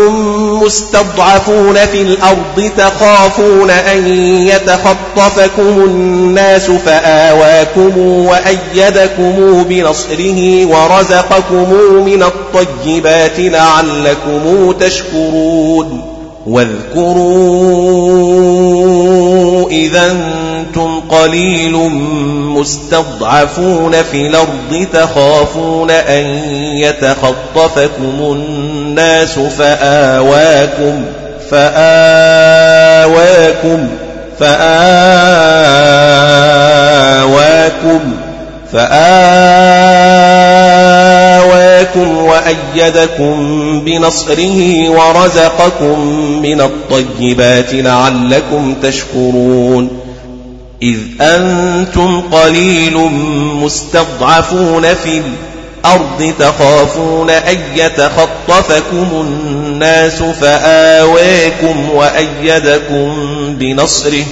مستضعفون 0.63 1.75
في 1.75 2.01
الأرض 2.01 2.71
تخافون 2.77 3.69
أن 3.69 4.07
يتخطفكم 4.47 5.83
الناس 5.85 6.71
فآواكم 6.71 7.97
وأيدكم 7.97 9.63
بنصره 9.69 10.65
ورزقكم 10.65 11.73
من 12.05 12.23
الطيبات 12.23 13.39
لعلكم 13.39 14.71
تشكرون 14.79 16.14
واذكروا 16.45 18.05
إذا 19.69 20.11
أنتم 20.11 20.99
قليل 20.99 21.73
مستضعفون 22.57 24.03
في 24.03 24.27
الأرض 24.27 24.87
تخافون 24.93 25.91
أن 25.91 26.25
يتخطفكم 26.81 28.19
الناس 28.19 29.39
فآواكم 29.39 31.05
فآواكم 31.51 33.07
فآواكم 34.39 34.79
فآواكم 38.73 40.25
وأيدكم 41.97 43.35
بنصره 43.85 44.89
ورزقكم 44.89 45.99
من 46.41 46.61
الطيبات 46.61 47.73
لعلكم 47.73 48.75
تشكرون. 48.83 49.89
إذ 50.81 50.97
أنتم 51.21 52.21
قليل 52.21 52.97
مستضعفون 53.61 54.93
في 54.93 55.21
الأرض 55.85 56.33
تخافون 56.39 57.29
أن 57.29 57.57
يتخطفكم 57.75 59.07
الناس 59.13 60.23
فآويكم 60.23 61.89
وأيدكم 61.89 63.15
بنصره 63.59 64.25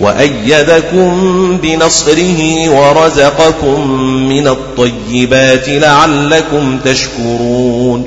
وأيدكم 0.00 1.58
بنصره 1.62 2.68
ورزقكم 2.70 3.90
من 4.28 4.48
الطيبات 4.48 5.68
لعلكم 5.68 6.78
تشكرون 6.84 8.04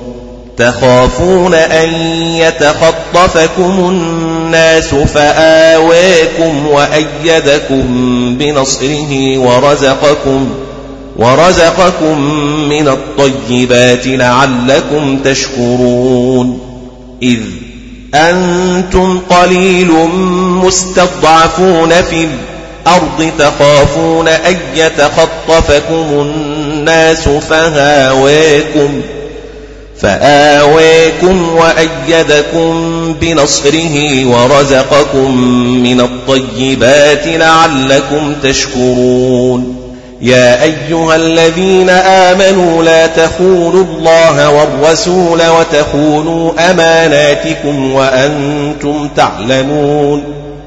تخافون 0.58 1.54
أن 1.54 1.94
يتخطفكم 2.36 3.90
الناس 3.90 4.96
فآويكم 4.96 6.68
وأيدكم 6.68 7.86
بنصره 8.38 9.38
ورزقكم 9.38 10.50
ورزقكم 11.18 12.22
من 12.70 12.88
الطيبات 12.88 14.08
لعلكم 14.08 15.20
تشكرون 15.24 16.60
إذ 17.24 17.40
أنتم 18.16 19.20
قليل 19.30 19.92
مستضعفون 20.64 21.90
في 22.02 22.28
الأرض 22.88 23.32
تخافون 23.40 24.28
أن 24.28 24.58
يتخطفكم 24.76 26.06
الناس 26.12 27.30
فهاويكم 27.30 29.02
فآويكم 30.02 31.50
وأيدكم 31.56 33.14
بنصره 33.22 34.26
ورزقكم 34.26 35.38
من 35.84 36.02
الطيبات 36.02 37.28
لعلكم 37.28 38.36
تشكرون 38.44 39.87
يا 40.22 40.64
أيها 40.64 41.16
الذين 41.16 41.90
آمنوا 41.90 42.84
لا 42.84 43.08
تخونوا 43.08 43.84
الله 43.84 44.50
والرسول 44.50 45.42
وتخونوا 45.48 46.72
أماناتكم 46.72 47.94
وأنتم 47.94 49.10
تعلمون 49.16 50.24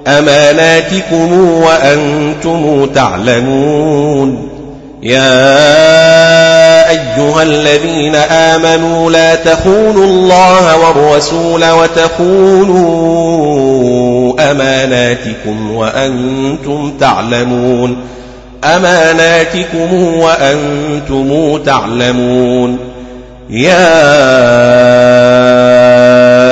أماناتكم 0.07 1.33
وأنتم 1.63 2.87
تعلمون 2.87 4.49
يا 5.03 5.31
أيها 6.91 7.43
الذين 7.43 8.15
آمنوا 8.15 9.11
لا 9.11 9.35
تخونوا 9.35 10.05
الله 10.05 10.77
والرسول 10.77 11.71
وتخونوا 11.71 12.91
أماناتكم 14.51 15.75
وأنتم 15.75 16.93
تعلمون 17.01 17.97
أماناتكم 18.65 20.19
وأنتم 20.19 21.59
تعلمون 21.65 22.79
يا 23.51 24.01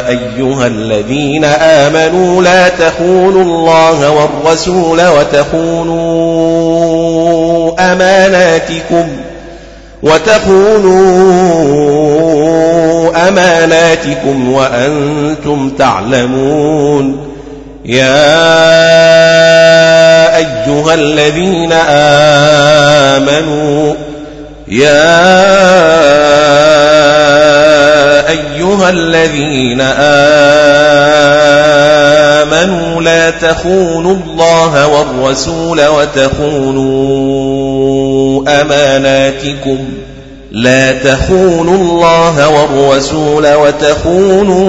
أيها 0.09 0.67
الذين 0.67 1.45
آمنوا 1.45 2.43
لا 2.43 2.69
تخونوا 2.69 3.43
الله 3.43 4.11
والرسول 4.11 5.01
وتخونوا 5.07 5.99
أماناتكم 7.93 9.09
وتخونوا 10.03 11.29
أماناتكم 13.29 14.53
وأنتم 14.53 15.71
تعلمون 15.71 17.28
يا 17.89 18.37
أيها 20.37 20.95
الذين 20.95 21.73
آمنوا 23.23 23.95
يا 24.69 25.19
أيها 28.29 28.91
الذين 28.91 29.81
آمنوا 32.51 33.03
لا 33.03 33.31
تخونوا 33.31 34.15
الله 34.15 34.87
والرسول 34.87 35.87
وتخونوا 35.87 36.89
أماناتكم. 38.61 39.79
لا 40.53 40.93
تخونوا 40.93 41.77
الله 41.77 42.49
والرسول 42.49 43.55
وتخونوا 43.55 44.69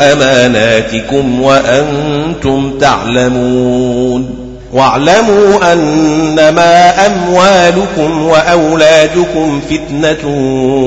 أماناتكم 0.00 1.42
وأنتم 1.42 2.78
تعلمون. 2.78 4.46
واعلموا 4.72 5.72
أنما 5.72 7.06
أموالكم 7.06 8.22
وأولادكم 8.22 9.60
فتنة 9.70 10.28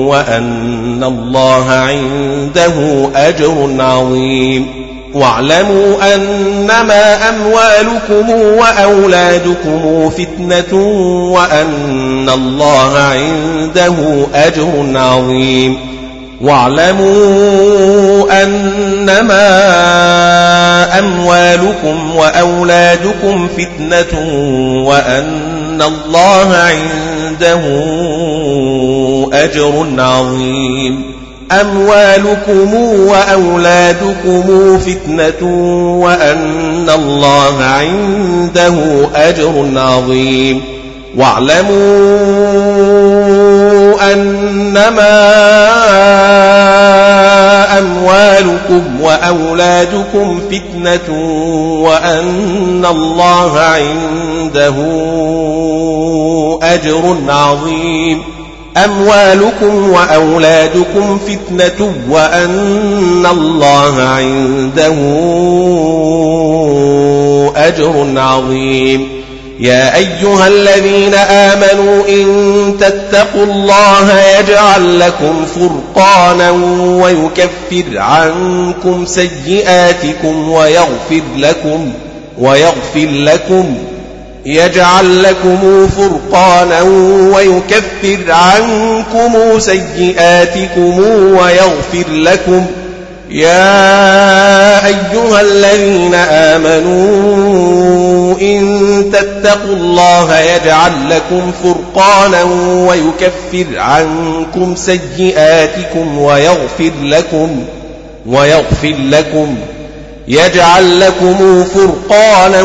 وأن 0.08 1.04
الله 1.04 1.70
عنده 1.70 3.08
أجر 3.14 3.68
عظيم. 3.78 4.66
واعلموا 5.14 6.14
أنما 6.14 7.28
أموالكم 7.28 8.30
وأولادكم 8.30 10.10
فتنة 10.10 10.78
وأن 11.32 12.28
الله 12.28 12.98
عنده 12.98 13.94
أجر 14.34 14.92
عظيم. 14.94 15.99
واعلموا 16.40 18.42
أنما 18.42 19.48
أموالكم 20.98 22.16
وأولادكم 22.16 23.48
فتنة 23.48 24.18
وأن 24.86 25.82
الله 25.82 26.56
عنده 26.56 27.60
أجر 29.32 29.86
عظيم. 29.98 31.02
أموالكم 31.52 32.74
وأولادكم 32.74 34.78
فتنة 34.78 35.42
وأن 36.02 36.90
الله 36.90 37.64
عنده 37.64 38.74
أجر 39.14 39.68
عظيم. 39.76 40.62
واعلموا 41.16 42.80
أنما 44.00 45.30
أموالكم 47.78 49.00
وأولادكم 49.00 50.40
فتنة 50.50 51.14
وأن 51.82 52.86
الله 52.90 53.60
عنده 53.60 54.74
أجر 56.62 57.16
عظيم. 57.28 58.22
أموالكم 58.76 59.90
وأولادكم 59.90 61.18
فتنة 61.18 61.92
وأن 62.10 63.26
الله 63.30 64.02
عنده 64.02 64.94
أجر 67.56 68.06
عظيم. 68.16 69.19
يا 69.60 69.96
أيها 69.96 70.46
الذين 70.48 71.14
آمنوا 71.14 72.08
إن 72.08 72.76
تتقوا 72.80 73.44
الله 73.44 74.20
يجعل 74.38 75.00
لكم 75.00 75.46
فرقانا 75.46 76.50
ويكفر 77.02 77.98
عنكم 77.98 79.06
سيئاتكم 79.06 80.48
ويغفر 80.48 81.22
لكم 81.36 81.92
ويغفر 82.38 83.08
لكم 83.10 83.74
يجعل 84.46 85.22
لكم 85.22 85.88
فرقانا 85.88 86.82
ويكفر 87.34 88.32
عنكم 88.32 89.58
سيئاتكم 89.58 90.98
ويغفر 91.08 92.10
لكم 92.10 92.66
يا 93.30 94.86
أيها 94.86 95.40
الذين 95.40 96.14
آمنوا 96.14 97.60
إن 98.40 99.04
تتقوا 99.12 99.76
الله 99.76 100.38
يجعل 100.38 101.10
لكم 101.10 101.52
فرقانا 101.64 102.42
ويكفر 102.88 103.78
عنكم 103.78 104.74
سيئاتكم 104.76 106.18
ويغفر 106.18 106.92
لكم 107.02 107.64
ويغفر 108.26 108.94
لكم 108.98 109.56
يجعل 110.28 111.00
لكم 111.00 111.64
فرقانا 111.64 112.62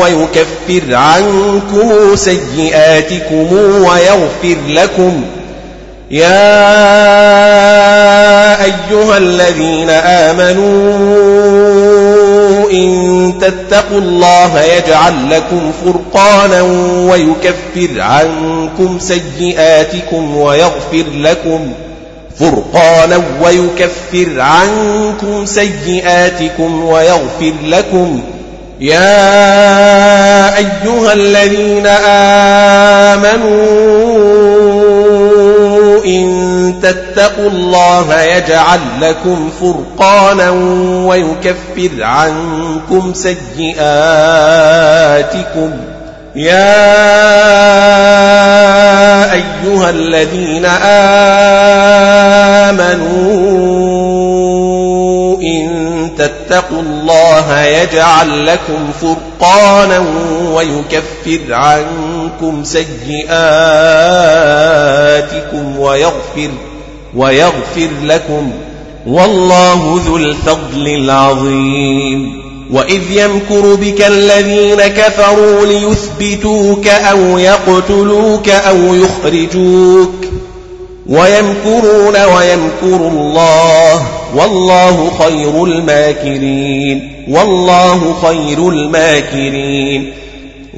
ويكفر 0.00 0.94
عنكم 0.94 2.16
سيئاتكم 2.16 3.52
ويغفر 3.52 4.56
لكم 4.68 5.22
يا 6.10 6.38
أيها 8.64 9.16
الذين 9.16 9.90
آمنوا 9.90 10.68
إن 12.70 13.34
تتقوا 13.40 13.98
الله 13.98 14.62
يجعل 14.62 15.30
لكم 15.30 15.72
فرقانا 15.84 16.62
ويكفر 17.10 18.00
عنكم 18.00 18.98
سيئاتكم 18.98 20.36
ويغفر 20.36 21.04
لكم 21.14 21.72
فرقانا 22.38 23.22
ويكفر 23.42 24.40
عنكم 24.40 25.46
سيئاتكم 25.46 26.84
ويغفر 26.84 27.52
لكم 27.64 28.20
يا 28.80 30.56
أيها 30.56 31.12
الذين 31.12 31.86
آمنوا 33.16 34.87
إن 36.08 36.74
تتقوا 36.82 37.50
الله 37.50 38.22
يجعل 38.22 38.80
لكم 39.00 39.50
فرقانا 39.60 40.50
ويكفر 41.06 41.90
عنكم 42.02 43.14
سيئاتكم. 43.14 43.78
يا 46.36 46.92
أيها 49.32 49.90
الذين 49.90 50.64
آمنوا 52.64 53.48
إن 55.42 55.88
تتقوا 56.18 56.82
الله 56.82 57.60
يجعل 57.60 58.46
لكم 58.46 58.92
فرقانا 59.00 60.04
ويكفر 60.52 61.54
عنكم 61.54 62.07
سيئاتكم 62.62 63.28
ويغفر 65.78 66.50
ويغفر 67.16 67.88
لكم 68.02 68.52
والله 69.06 70.00
ذو 70.06 70.16
الفضل 70.16 70.88
العظيم. 70.88 72.48
وإذ 72.72 73.02
يمكر 73.10 73.74
بك 73.74 74.06
الذين 74.06 74.76
كفروا 74.76 75.66
ليثبتوك 75.66 76.88
أو 76.88 77.38
يقتلوك 77.38 78.48
أو 78.48 78.94
يخرجوك 78.94 80.14
ويمكرون 81.06 82.16
ويمكر 82.16 83.08
الله 83.08 84.06
والله 84.34 85.10
خير 85.18 85.64
الماكرين 85.64 87.24
والله 87.28 88.14
خير 88.22 88.68
الماكرين. 88.68 90.12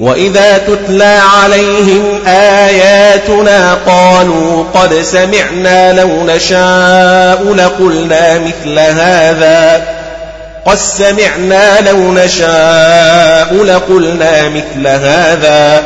وإذا 0.01 0.57
تتلى 0.57 1.19
عليهم 1.43 2.27
آياتنا 2.27 3.73
قالوا 3.73 4.63
قد 4.73 4.93
سمعنا 5.01 5.93
لو 5.93 6.23
نشاء 6.23 7.53
لقلنا 7.53 8.39
مثل 8.39 8.79
هذا 8.79 9.81
قد 10.65 10.77
سمعنا 10.77 11.81
لو 11.89 12.13
نشاء 12.13 13.63
لقلنا 13.63 14.49
مثل 14.49 14.87
هذا 14.87 15.83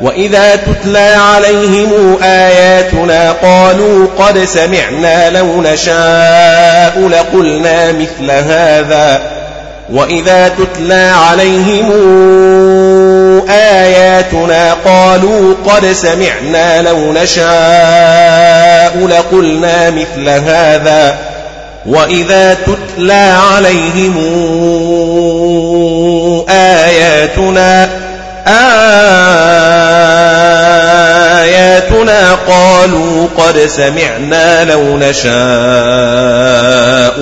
وإذا 0.00 0.56
تتلى 0.56 1.16
عليهم 1.34 2.18
آياتنا 2.22 3.32
قالوا 3.32 4.06
قد 4.18 4.44
سمعنا 4.44 5.30
لو 5.30 5.62
نشاء 5.62 7.08
لقلنا 7.08 7.92
مثل 7.92 8.30
هذا 8.30 9.35
وإذا 9.92 10.48
تتلى 10.48 11.12
عليهم 11.28 11.90
آياتنا 13.50 14.74
قالوا 14.84 15.54
قد 15.66 15.86
سمعنا 15.92 16.82
لو 16.82 17.12
نشاء 17.12 19.06
لقلنا 19.06 19.90
مثل 19.90 20.28
هذا 20.28 21.16
وإذا 21.86 22.54
تتلى 22.54 23.34
عليهم 23.52 24.16
آياتنا 26.48 27.88
آياتنا 28.46 28.58
قالوا 32.48 33.28
قد 33.38 33.58
سمعنا 33.66 34.64
لو 34.64 34.98
نشاء 34.98 35.30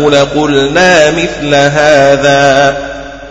لقلنا 0.09 1.11
مثل 1.11 1.55
هذا. 1.55 2.77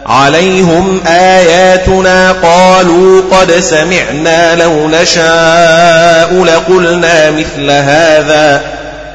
عليهم 0.05 1.01
آياتنا 1.07 2.31
قالوا 2.31 3.21
قد 3.31 3.51
سمعنا 3.51 4.55
لو 4.55 4.87
نشاء 4.87 6.43
لقلنا 6.43 7.31
مثل 7.31 7.71
هذا. 7.71 8.61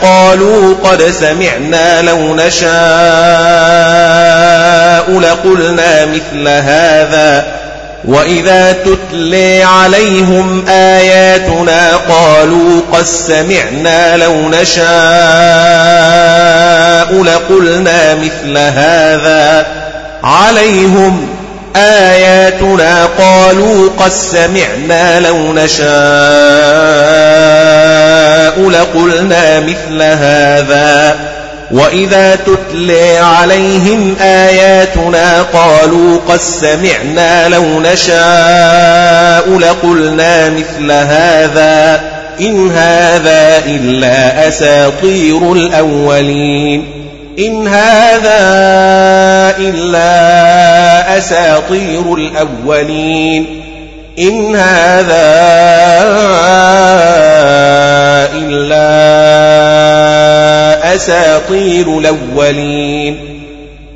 قالوا 0.02 0.76
قد 0.84 1.04
سمعنا 1.04 2.02
لو 2.02 2.36
نشاء 2.36 2.68
لقلنا 5.20 6.06
مثل 6.06 6.48
هذا 6.48 7.46
وإذا 8.06 8.72
تتلي 8.72 9.64
عليهم 9.64 10.66
آياتنا 10.68 11.96
قالوا 11.96 12.82
قد 12.94 13.06
سمعنا 13.06 14.18
لو 14.18 14.50
نشاء 14.50 14.88
لقلنا 17.24 18.16
مثل 18.16 18.58
هذا 18.58 19.66
عليهم 20.24 21.37
آياتنا 21.78 23.06
قالوا 23.06 23.90
قد 24.00 24.12
سمعنا 24.12 25.20
لو 25.20 25.54
نشاء 25.54 25.88
لقلنا 28.70 29.60
مثل 29.60 30.02
هذا 30.02 31.16
وإذا 31.72 32.36
تتلي 32.36 33.18
عليهم 33.18 34.16
آياتنا 34.22 35.42
قالوا 35.42 36.20
قد 36.30 36.40
سمعنا 36.40 37.50
لو 37.50 37.80
نشاء 37.80 39.58
لقلنا 39.60 40.50
مثل 40.50 40.92
هذا 40.92 42.02
إن 42.42 42.72
هذا 42.72 43.64
إلا 43.66 44.48
أساطير 44.48 45.54
الأولين 45.54 46.97
إن 47.40 47.68
هذا 47.68 48.40
إلا 49.58 51.18
أساطير 51.18 52.14
الأولين. 52.14 53.62
إن 54.20 54.56
هذا 54.56 55.38
إلا 58.34 58.88
أساطير 60.96 62.00
الأولين. 62.00 63.18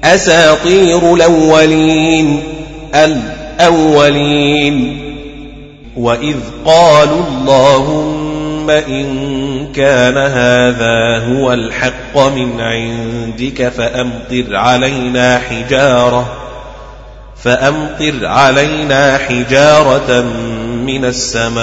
أساطير 0.04 1.14
الأولين 1.14 2.44
الأولين. 2.96 4.98
وإذ 5.98 6.36
قالوا 6.66 7.24
اللهم 8.62 8.70
إن 8.70 9.68
كان 9.76 10.18
هذا 10.18 11.20
هو 11.28 11.54
الحق 11.54 12.18
من 12.18 12.62
عندك 12.62 13.70
فأمطر 13.70 14.56
علينا 14.56 15.40
حجارة 15.40 16.38
فأمطر 17.44 18.26
علينا 18.26 19.18
حجارة 19.18 20.22
من 20.86 21.06
السماء 21.06 21.62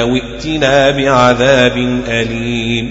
أو 0.00 0.16
بعذاب 0.90 2.00
أليم 2.08 2.90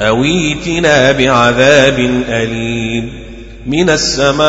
أو 0.00 0.24
ائتنا 0.24 1.12
بعذاب 1.12 1.98
أليم 2.28 3.12
من 3.66 3.90
السماء 3.90 4.46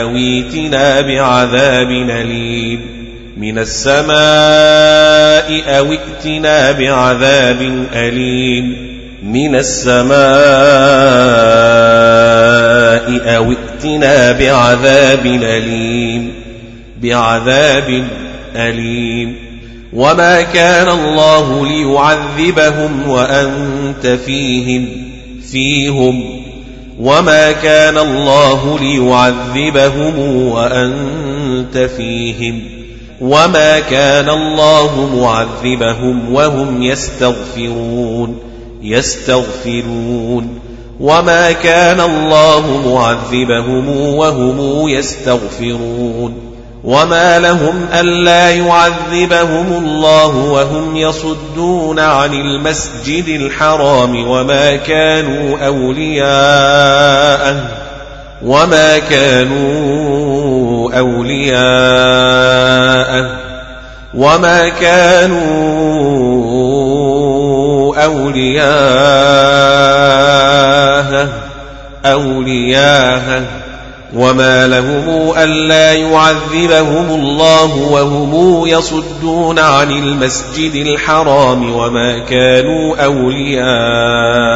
أو 0.00 0.16
ائتنا 0.16 1.00
بعذاب 1.00 1.90
أليم 1.90 3.01
من 3.36 3.58
السماء 3.58 4.12
أو 5.78 5.92
ائتنا 5.92 6.72
بعذاب 6.72 7.86
أليم. 7.94 8.92
من 9.22 9.54
السماء 9.54 10.16
أو 13.36 13.52
ائتنا 13.52 14.32
بعذاب 14.32 15.26
أليم. 15.26 16.34
بعذاب 17.02 18.04
أليم. 18.56 19.36
وما 19.92 20.42
كان 20.42 20.88
الله 20.88 21.66
ليعذبهم 21.66 23.08
وأنت 23.08 24.06
فيهم 24.06 24.88
فيهم. 25.52 26.42
وما 27.00 27.52
كان 27.52 27.98
الله 27.98 28.78
ليعذبهم 28.80 30.18
وأنت 30.48 31.78
فيهم. 31.96 32.62
وما 33.22 33.80
كان 33.80 34.28
الله 34.28 35.08
معذبهم 35.16 36.34
وهم 36.34 36.82
يستغفرون 36.82 38.38
يستغفرون 38.82 40.58
وما 41.00 41.52
كان 41.52 42.00
الله 42.00 42.90
معذبهم 42.92 43.88
وهم 44.14 44.88
يستغفرون 44.88 46.52
وما 46.84 47.38
لهم 47.38 47.86
ألا 47.92 48.50
يعذبهم 48.50 49.84
الله 49.84 50.36
وهم 50.36 50.96
يصدون 50.96 51.98
عن 51.98 52.34
المسجد 52.34 53.28
الحرام 53.28 54.28
وما 54.28 54.76
كانوا 54.76 55.66
أولياءه 55.66 57.56
وما 58.44 58.98
كانوا 58.98 60.71
أولياءه 60.90 61.62
وما 64.14 64.68
كانوا 64.68 65.42
أولياءه 68.04 68.72
أولياءه 72.04 73.42
وما 74.14 74.68
لهم 74.68 75.32
ألا 75.38 75.92
يعذبهم 75.92 77.10
الله 77.10 77.76
وهم 77.76 78.66
يصدون 78.66 79.58
عن 79.58 79.90
المسجد 79.90 80.74
الحرام 80.74 81.72
وما 81.74 82.18
كانوا 82.18 83.04
أولياءه 83.04 84.52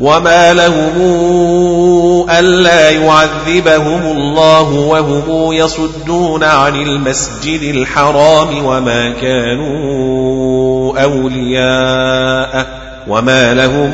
وما 0.00 0.54
لهم 0.54 0.92
ألا 2.30 2.90
يعذبهم 2.90 4.16
الله 4.16 4.72
وهم 4.72 5.52
يصدون 5.52 6.44
عن 6.44 6.76
المسجد 6.76 7.62
الحرام 7.62 8.64
وما 8.64 9.10
كانوا 9.10 10.98
أولياءه 11.02 12.66
وما 13.08 13.54
لهم 13.54 13.92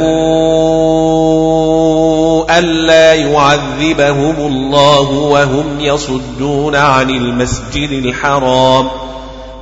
ألا 2.51 3.15
يعذبهم 3.15 4.37
الله 4.47 5.11
وهم 5.11 5.81
يصدون 5.81 6.77
عن 6.77 7.11
المسجد 7.11 7.91
الحرام 7.91 8.89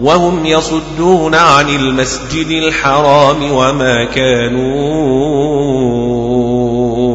وهم 0.01 0.47
يصدون 0.47 1.34
عن 1.34 1.68
المسجد 1.68 2.51
الحرام 2.51 3.53
وما 3.53 4.05
كانوا 4.05 5.43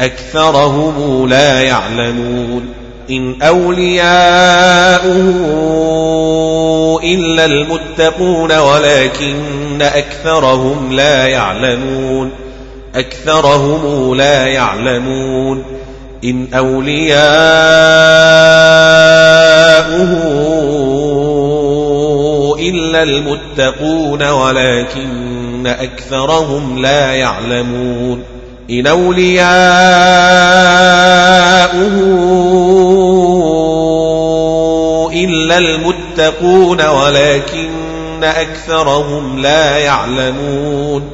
أكثرهم 0.00 1.28
لا 1.28 1.60
يعلمون 1.60 2.68
إن 3.10 3.42
أولياؤه 3.42 5.06
إلا 7.04 7.44
المتقون 7.44 8.58
ولكن 8.58 9.82
أكثرهم 9.82 10.92
لا 10.92 11.26
يعلمون 11.26 12.30
أكثرهم 12.94 14.14
لا 14.14 14.46
يعلمون 14.46 15.64
إن 16.24 16.46
أولياؤه 16.54 17.16
إلا 22.58 23.02
المتقون 23.02 24.22
ولكن 24.30 25.66
أكثرهم 25.66 26.78
لا 26.78 27.14
يعلمون 27.14 28.35
إن 28.70 28.86
أولياؤه 28.86 29.46
إلا 35.12 35.58
المتقون 35.58 36.86
ولكن 36.86 38.24
أكثرهم 38.24 39.38
لا 39.38 39.78
يعلمون 39.78 41.10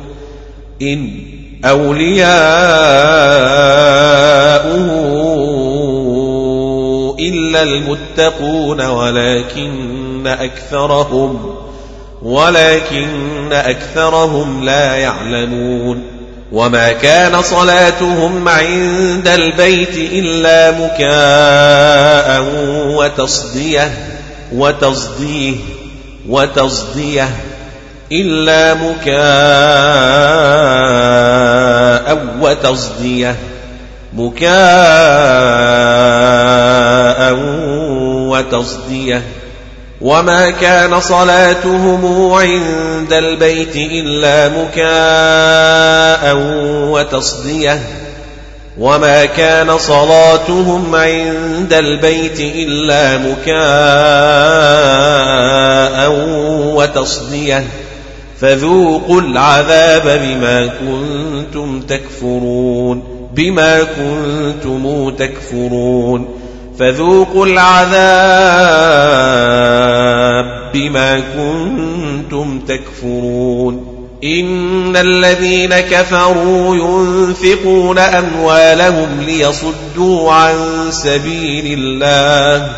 إن 0.83 1.11
أولياؤه 1.65 2.33
إلا 7.21 7.63
المتقون 7.63 8.81
ولكن 8.81 10.27
أكثرهم 10.27 11.55
ولكن 12.23 13.53
أكثرهم 13.53 14.65
لا 14.65 14.97
يعلمون 14.97 16.22
وما 16.53 16.93
كان 16.93 17.43
صلاتهم 17.43 18.49
عند 18.49 19.29
البيت 19.29 19.97
إلا 19.97 20.71
مكاء 20.71 22.45
وتصديه 22.97 23.93
وتصديه 24.53 25.55
وتصديه 26.29 27.29
إلا 28.13 28.75
مكاء 28.75 29.13
وتصديه 32.41 33.37
مكاء 34.15 34.53
وتصديه 38.29 39.23
وما 40.03 40.51
كان 40.51 41.01
صلاتهم 41.01 42.33
عند 42.33 43.13
البيت 43.13 43.77
إلا 43.77 44.49
مكاء 44.49 46.37
وتصديه 46.91 47.81
وما 48.79 49.25
كان 49.25 49.79
صلاتهم 49.79 50.95
عند 50.95 51.73
البيت 51.73 52.41
إلا 52.41 53.19
مكاء 53.19 53.53
وتصديه 56.75 57.65
فذوقوا 58.41 59.21
العذاب 59.21 60.21
بما 60.23 60.67
كنتم 60.67 61.81
تكفرون 61.81 63.29
بما 63.35 63.83
كنتم 63.83 65.11
تكفرون 65.11 66.42
فذوقوا 66.83 67.47
العذاب 67.47 67.93
بما 70.75 71.21
كنتم 71.37 72.61
تكفرون. 72.61 74.09
إن 74.25 74.97
الذين 74.97 75.81
كفروا 75.81 76.77
ينفقون 76.77 77.99
أموالهم 77.99 79.09
ليصدوا 79.27 80.33
عن 80.33 80.55
سبيل 80.91 81.79
الله. 81.79 82.69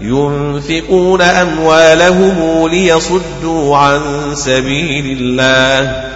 ينفقون 0.00 1.22
أموالهم 1.22 2.68
ليصدوا 2.68 3.76
عن 3.76 4.00
سبيل 4.34 5.18
الله. 5.20 6.15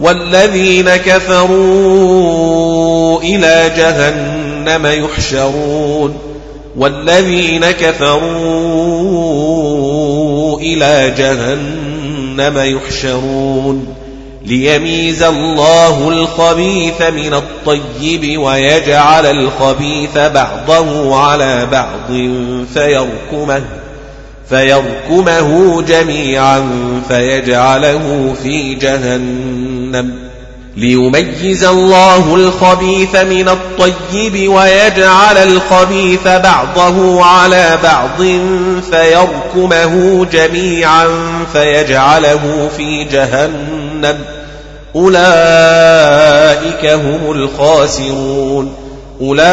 والذين 0.00 0.96
كفروا 0.96 1.46
إلى 3.20 3.72
جهنم 3.76 4.86
يحشرون 4.86 6.18
والذين 6.76 7.70
كفروا 7.70 8.30
إلى 10.60 11.14
جهنم 11.18 12.58
يحشرون 12.58 13.86
ليميز 14.46 15.22
الله 15.22 16.08
الخبيث 16.08 17.02
من 17.02 17.34
الطيب 17.34 18.40
ويجعل 18.40 19.26
الخبيث 19.26 20.18
بعضه 20.18 21.16
على 21.16 21.66
بعض 21.72 22.10
فيركمه 22.74 23.62
فيركمه 24.48 25.82
جميعا 25.82 26.70
فيجعله 27.08 28.34
في 28.42 28.74
جهنم 28.74 29.65
ليميز 30.76 31.64
الله 31.64 32.34
الخبيث 32.34 33.16
من 33.16 33.48
الطيب 33.48 34.52
ويجعل 34.52 35.36
الخبيث 35.36 36.28
بعضه 36.28 37.24
على 37.24 37.78
بعض 37.82 38.22
فيركمه 38.90 40.24
جميعا 40.32 41.08
فيجعله 41.52 42.70
في 42.76 43.04
جهنم. 43.04 44.18
أولئك 44.96 46.86
هم 46.86 47.30
الخاسرون. 47.30 48.74
أولئك 49.20 49.46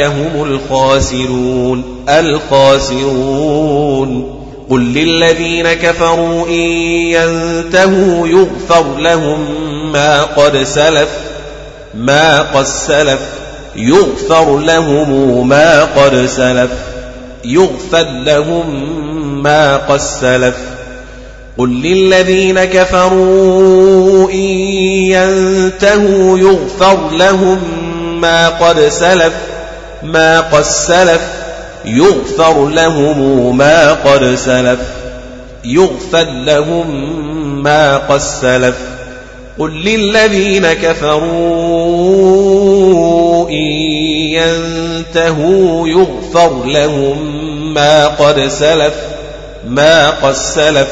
هم 0.00 0.42
الخاسرون. 0.44 2.04
الخاسرون. 2.08 3.64
قل 4.70 4.80
للذين 4.80 5.72
كفروا 5.72 6.46
إن 6.46 6.52
ينتهوا 6.52 8.28
يغفر 8.28 8.96
لهم 8.98 9.46
ما 9.92 10.22
قد 10.22 10.62
سلف 10.62 11.08
ما 11.94 12.42
قد 12.42 12.64
سلف. 12.64 13.20
يغفر 13.76 14.58
لهم 14.58 15.48
ما 15.48 15.84
قد 15.84 16.26
سلف. 16.26 16.70
يغفر 17.44 18.06
لهم 18.10 18.82
ما 19.42 19.76
قد 19.76 20.00
سلف. 20.00 20.54
قل 21.58 21.68
للذين 21.68 22.64
كفروا 22.64 24.30
إن 24.30 24.48
ينتهوا 25.14 26.38
يغفر 26.38 27.10
لهم 27.10 27.58
ما 28.20 28.48
قد 28.48 28.80
سلف 28.80 29.32
ما 30.02 30.40
قد 30.40 30.62
سلف. 30.62 31.43
يغفر 31.84 32.68
لهم 32.68 33.56
ما 33.56 33.92
قد 33.92 34.34
سلف 34.34 34.78
يغفر 35.64 36.24
لهم 36.24 37.22
ما 37.62 37.96
قد 37.96 38.20
سلف. 38.20 38.76
قل 39.58 39.70
للذين 39.70 40.72
كفروا 40.72 41.20
إن 43.48 43.54
ينتهوا 44.34 45.88
يغفر 45.88 46.64
لهم 46.64 47.44
ما 47.74 48.06
قد 48.06 48.48
سلف 48.48 48.94
ما 49.68 50.10
قد 50.10 50.34
سلف. 50.34 50.88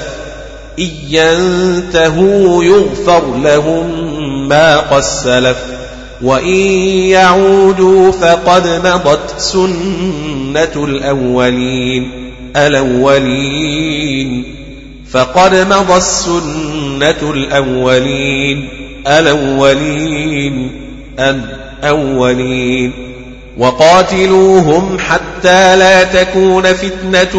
إن 0.79 0.91
ينتهوا 1.11 2.65
يغفر 2.65 3.37
لهم 3.37 4.09
ما 4.49 4.77
قد 4.77 5.03
سلف. 5.03 5.72
وإن 6.23 6.57
يعودوا 7.11 8.13
فقد 8.13 8.67
مضت 8.69 9.35
سنة 9.41 10.85
الأولين 10.85 12.11
الأولين 12.57 14.45
فقد 15.11 15.55
مضى 15.55 15.97
السنة 15.97 17.31
الأولين 17.31 18.69
الأولين 19.07 20.71
الأولين 21.19 22.93
وقاتلوهم 23.59 24.99
حتى 24.99 25.77
لا 25.77 26.05
تكون 26.05 26.63
فتنة 26.63 27.37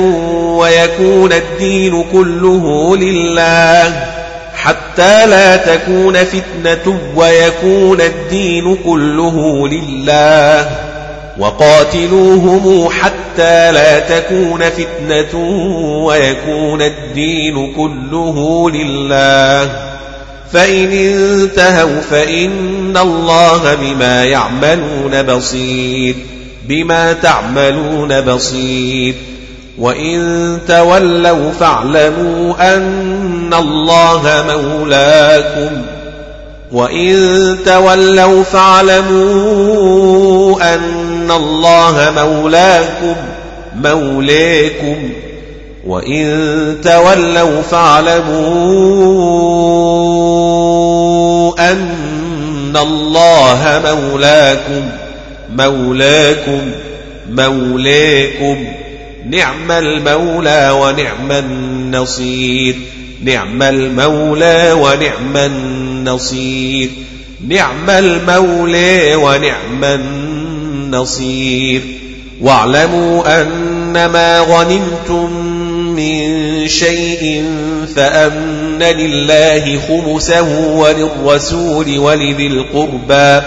ويكون 0.57 1.33
الدين 1.33 2.03
كله 2.11 2.97
لله 2.97 4.12
حتى 4.63 5.25
لا 5.25 5.57
تكون 5.57 6.23
فتنة 6.23 6.99
ويكون 7.15 8.01
الدين 8.01 8.75
كله 8.75 9.67
لله. 9.67 10.69
وقاتلوهم 11.37 12.89
حتى 12.89 13.71
لا 13.71 13.99
تكون 13.99 14.59
فتنة 14.59 15.39
ويكون 16.05 16.81
الدين 16.81 17.73
كله 17.73 18.69
لله. 18.69 19.69
فإن 20.51 20.91
انتهوا 20.91 22.01
فإن 22.01 22.97
الله 22.97 23.75
بما 23.75 24.23
يعملون 24.23 25.23
بصير. 25.23 26.15
بما 26.67 27.13
تعملون 27.13 28.21
بصير. 28.21 29.15
وإن 29.77 30.59
تولوا 30.67 31.51
فاعلموا 31.51 32.75
أن 32.75 33.22
الله 33.53 34.43
مولاكم 34.47 35.81
وإن 36.71 37.57
تولوا 37.65 38.43
فاعلموا 38.43 39.93
أن 40.75 41.31
الله 41.31 42.13
مولاكم 42.15 43.15
موليكم 43.75 45.09
وإن 45.87 46.77
تولوا 46.83 47.61
فاعلموا 47.61 48.11
أن 51.71 52.77
الله 52.77 53.81
مولاكم 53.85 54.89
مولاكم 55.49 56.71
موليكم 57.29 58.65
نعم 59.29 59.71
المولى 59.71 60.71
ونعم 60.71 61.31
النصير 61.31 62.75
نعم 63.23 63.63
المولى 63.63 64.71
ونعم 64.71 65.37
النصير. 65.37 66.89
نعم 67.47 67.89
المولى 67.89 69.15
ونعم 69.15 69.83
النصير. 69.83 71.81
واعلموا 72.41 73.41
أن 73.41 74.05
ما 74.05 74.39
غنمتم 74.39 75.33
من 75.95 76.67
شيء 76.67 77.45
فأن 77.95 78.83
لله 78.83 79.79
خمسه 79.87 80.67
وللرسول 80.67 81.99
ولذي 81.99 82.47
القربى. 82.47 83.45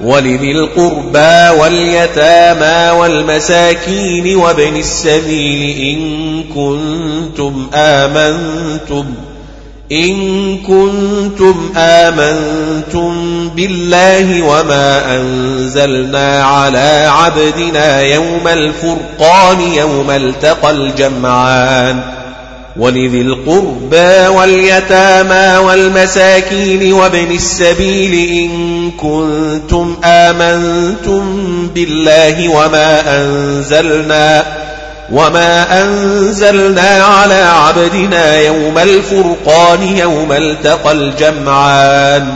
ولذي 0.00 0.52
القربى 0.52 1.60
واليتامى 1.60 2.98
والمساكين 3.00 4.36
وابن 4.36 4.76
السبيل 4.76 5.78
إن 5.96 6.42
كنتم 6.54 7.70
آمنتم 7.74 9.04
إن 9.92 10.58
كنتم 10.58 11.72
آمنتم 11.76 13.48
بالله 13.48 14.42
وما 14.42 15.16
أنزلنا 15.16 16.44
على 16.44 17.10
عبدنا 17.10 18.00
يوم 18.00 18.48
الفرقان 18.48 19.60
يوم 19.60 20.10
التقى 20.10 20.70
الجمعان. 20.70 22.15
ولذي 22.78 23.20
القربى 23.20 24.26
واليتامى 24.36 25.66
والمساكين 25.66 26.92
وابن 26.92 27.30
السبيل 27.30 28.28
إن 28.30 28.90
كنتم 28.90 29.96
آمنتم 30.04 31.24
بالله 31.74 32.48
وما 32.48 33.16
أنزلنا 33.20 34.44
وما 35.12 35.82
أنزلنا 35.82 37.04
على 37.04 37.34
عبدنا 37.34 38.38
يوم 38.40 38.78
الفرقان 38.78 39.82
يوم 39.82 40.32
التقى 40.32 40.92
الجمعان 40.92 42.34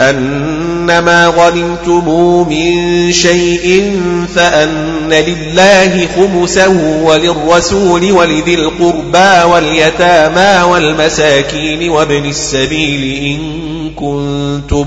أنما 0.00 1.26
غنمتم 1.26 2.08
من 2.48 3.12
شيء 3.12 3.96
فأن 4.34 5.10
لله 5.10 6.08
خمسه 6.16 7.00
وللرسول 7.02 8.12
ولذي 8.12 8.54
القربى 8.54 9.52
واليتامى 9.52 10.72
والمساكين 10.72 11.90
وابن 11.90 12.24
السبيل 12.24 13.22
إن 13.24 13.90
كنتم 13.90 14.86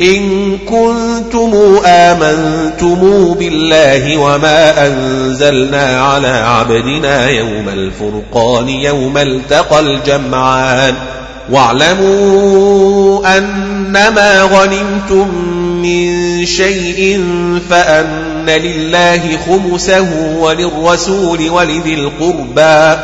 إن 0.00 0.58
كنتم 0.58 1.80
آمنتم 1.86 3.34
بالله 3.34 4.16
وما 4.16 4.86
أنزلنا 4.86 6.00
على 6.00 6.28
عبدنا 6.28 7.28
يوم 7.28 7.68
الفرقان 7.68 8.68
يوم 8.68 9.18
التقى 9.18 9.80
الجمعان 9.80 10.94
واعلموا 11.50 13.38
أنما 13.38 14.42
غنمتم 14.42 15.28
من 15.82 16.46
شيء 16.46 17.24
فأن 17.70 18.46
لله 18.46 19.38
خمسه 19.46 20.36
وللرسول 20.38 21.50
ولذي 21.50 21.94
القربى 21.94 23.00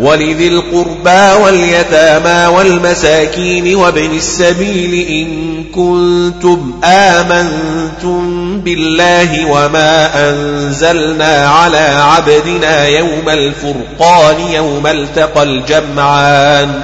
ولذي 0.00 0.48
القربى 0.48 1.42
واليتامى 1.44 2.56
والمساكين 2.56 3.76
وابن 3.76 4.16
السبيل 4.16 5.08
إن 5.08 5.64
كنتم 5.74 6.80
آمنتم 6.84 8.60
بالله 8.60 9.46
وما 9.50 10.10
أنزلنا 10.30 11.48
على 11.48 12.00
عبدنا 12.00 12.86
يوم 12.86 13.28
الفرقان 13.28 14.40
يوم 14.52 14.86
التقى 14.86 15.42
الجمعان 15.42 16.80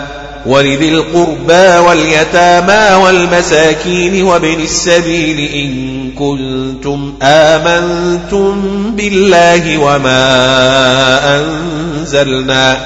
ولذي 0.47 0.89
القربى 0.89 1.79
واليتامى 1.89 3.05
والمساكين 3.05 4.23
وابن 4.23 4.61
السبيل 4.61 5.51
إن 5.55 6.11
كنتم 6.19 7.15
آمنتم 7.23 8.63
بالله 8.97 9.79
وما 9.79 10.27
أنزلنا 11.37 12.79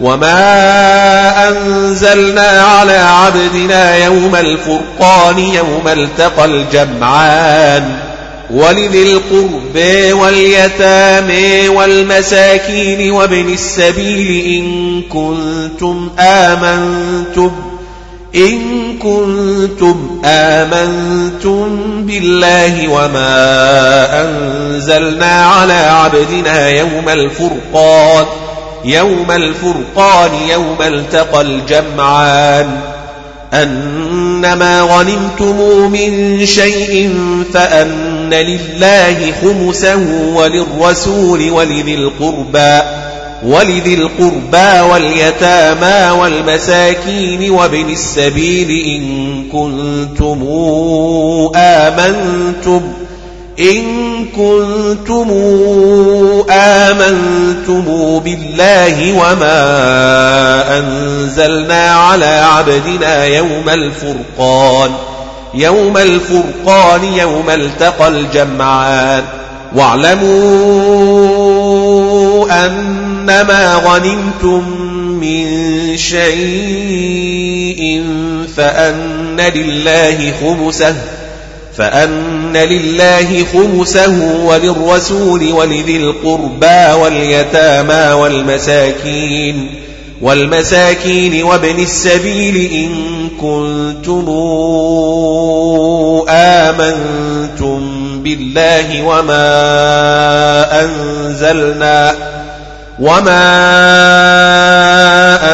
وما 0.00 1.48
أنزلنا 1.48 2.48
على 2.48 2.92
عبدنا 2.96 3.96
يوم 3.96 4.36
الفرقان 4.36 5.38
يوم 5.38 5.88
التقى 5.88 6.44
الجمعان 6.44 8.07
ولذي 8.50 9.02
القرب 9.02 9.76
واليتامى 10.20 11.68
والمساكين 11.68 13.10
وابن 13.10 13.52
السبيل 13.52 14.46
إن 14.46 15.02
كنتم 15.02 16.10
آمنتم 16.18 17.50
إن 18.34 18.58
كنتم 18.98 20.22
آمنتم 20.24 21.66
بالله 22.06 22.88
وما 22.88 24.24
أنزلنا 24.24 25.44
على 25.44 25.72
عبدنا 25.72 26.68
يوم 26.68 27.08
الفرقان 27.08 28.26
يوم 28.84 29.30
الفرقان 29.30 30.30
يوم 30.50 30.82
التقى 30.82 31.40
الجمعان. 31.40 32.80
أنما 33.52 34.80
غنمتم 34.80 35.90
من 35.92 36.46
شيء 36.46 37.14
فأن 37.54 38.17
لله 38.34 39.32
خمسه 39.42 40.06
وللرسول 40.34 41.50
ولذي 41.50 41.94
القربى 41.94 42.80
ولذي 43.46 43.94
القربى 43.94 44.80
واليتامى 44.90 46.20
والمساكين 46.20 47.50
وابن 47.50 47.90
السبيل 47.90 48.70
إن 48.86 49.42
كنتم 49.52 50.42
آمنتم 51.54 52.82
إن 53.60 53.84
كنتم 54.36 55.30
آمنتم 56.50 57.84
بالله 58.18 59.12
وما 59.12 59.58
أنزلنا 60.78 61.90
على 61.90 62.26
عبدنا 62.26 63.24
يوم 63.24 63.68
الفرقان 63.68 64.90
يوم 65.54 65.96
الفرقان 65.96 67.04
يوم 67.04 67.50
التقى 67.50 68.08
الجمعان. 68.08 69.22
واعلموا 69.74 70.28
أنما 72.66 73.74
غنمتم 73.74 74.70
من 75.20 75.46
شيء 75.96 78.04
فأن 78.56 79.40
لله 79.54 80.32
خمسه 80.40 80.94
فأن 81.76 82.56
لله 82.56 83.44
خمسه 83.52 84.44
وللرسول 84.44 85.52
ولذي 85.52 85.96
القربى 85.96 86.92
واليتامى 87.02 88.12
والمساكين. 88.12 89.74
والمساكين 90.22 91.44
وابن 91.44 91.78
السبيل 91.78 92.70
إن 92.72 92.90
كنتم 93.40 94.26
آمنتم 96.28 97.80
بالله 98.22 99.02
وما 99.02 99.48
أنزلنا 100.84 102.14
وما 103.00 103.48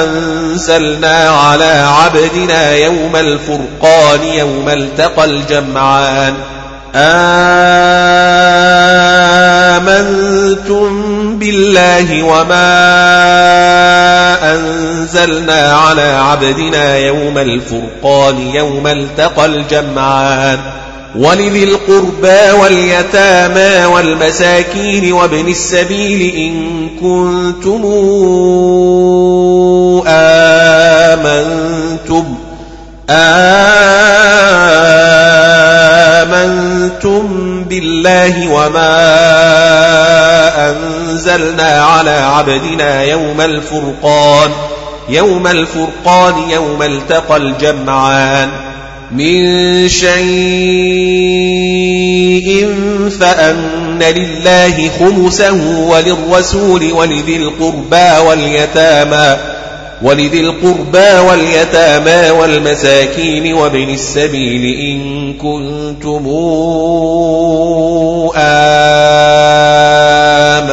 أنزلنا 0.04 1.28
على 1.28 1.84
عبدنا 1.86 2.72
يوم 2.72 3.16
الفرقان 3.16 4.24
يوم 4.24 4.68
التقى 4.68 5.24
الجمعان. 5.24 6.34
آمنتم 9.74 11.38
بالله 11.38 12.22
وما 12.22 12.64
أنزلنا 14.52 15.76
على 15.76 16.02
عبدنا 16.02 16.96
يوم 16.96 17.38
الفرقان 17.38 18.38
يوم 18.38 18.86
التقى 18.86 19.46
الجمعان. 19.46 20.58
ولذي 21.18 21.64
القربى 21.64 22.50
واليتامى 22.60 23.86
والمساكين 23.86 25.12
وابن 25.12 25.48
السبيل 25.48 26.36
إن 26.36 26.88
كنتم 27.00 27.82
آمنتم. 30.06 32.34
آمنتم. 33.10 33.73
بالله 37.68 38.48
وما 38.48 39.00
أنزلنا 40.70 41.84
على 41.84 42.10
عبدنا 42.10 43.02
يوم 43.02 43.40
الفرقان 43.40 44.50
يوم 45.08 45.46
الفرقان 45.46 46.50
يوم 46.50 46.82
التقى 46.82 47.36
الجمعان. 47.36 48.48
من 49.12 49.88
شيء 49.88 50.14
فأن 53.20 53.98
لله 53.98 54.90
خمسه 54.98 55.78
وللرسول 55.78 56.92
ولذي 56.92 57.36
القربى 57.36 58.28
واليتامى. 58.28 59.53
ولذي 60.04 60.40
القربى 60.40 61.18
واليتامى 61.28 62.30
والمساكين 62.30 63.54
وابن 63.54 63.90
السبيل 63.90 64.78
إن 64.78 65.32
كنتم 65.34 66.28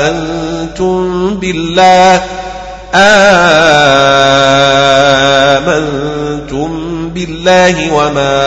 آمنتم 0.02 1.36
بالله 1.40 2.22
آمنتم 5.72 7.10
بالله 7.10 7.94
وما 7.94 8.42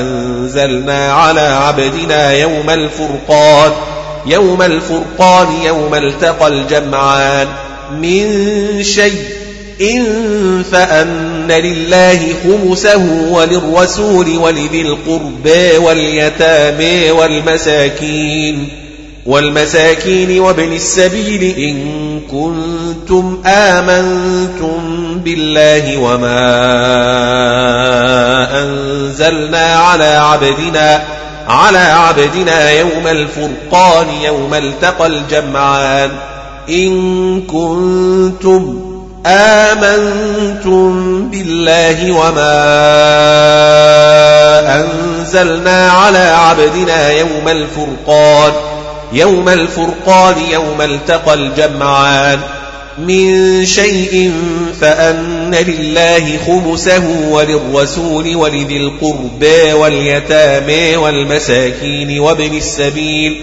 أنزلنا 0.00 1.12
على 1.12 1.40
عبدنا 1.40 2.32
يوم 2.32 2.70
الفرقان 2.70 3.72
يوم 4.26 4.62
الفرقان 4.62 5.46
يوم 5.64 5.94
التقى 5.94 6.48
الجمعان 6.48 7.48
من 8.02 8.82
شيء 8.82 9.24
إن 9.80 10.04
فأن 10.72 11.52
لله 11.52 12.20
خمسه 12.44 13.30
وللرسول 13.30 14.36
ولذي 14.36 14.80
القربى 14.80 15.78
واليتامى 15.78 17.10
والمساكين 17.10 18.68
والمساكين 19.26 20.40
وابن 20.40 20.72
السبيل 20.72 21.54
إن 21.58 22.20
كنتم 22.30 23.42
آمنتم 23.46 24.78
بالله 25.18 25.98
وما 25.98 26.44
أنزلنا 28.62 29.76
على 29.76 30.04
عبدنا 30.04 31.02
على 31.48 31.78
عبدنا 31.78 32.70
يوم 32.70 33.06
الفرقان 33.06 34.08
يوم 34.22 34.54
التقى 34.54 35.06
الجمعان. 35.06 36.10
إن 36.68 37.40
كنتم 37.40 38.80
آمنتم 39.26 40.90
بالله 41.28 42.12
وما 42.12 42.64
أنزلنا 44.80 45.90
على 45.90 46.18
عبدنا 46.18 47.10
يوم 47.10 47.48
الفرقان 47.48 48.52
يوم 49.12 49.48
الفرقان 49.48 50.34
يوم 50.50 50.80
التقى 50.80 51.34
الجمعان. 51.34 52.40
من 52.98 53.66
شيء 53.66 54.32
فأن 54.80 55.54
لله 55.54 56.38
خمسه 56.46 57.30
وللرسول 57.30 58.36
ولذي 58.36 58.76
القربى 58.76 59.72
واليتامى 59.72 60.96
والمساكين 60.96 62.20
وابن 62.20 62.56
السبيل 62.56 63.42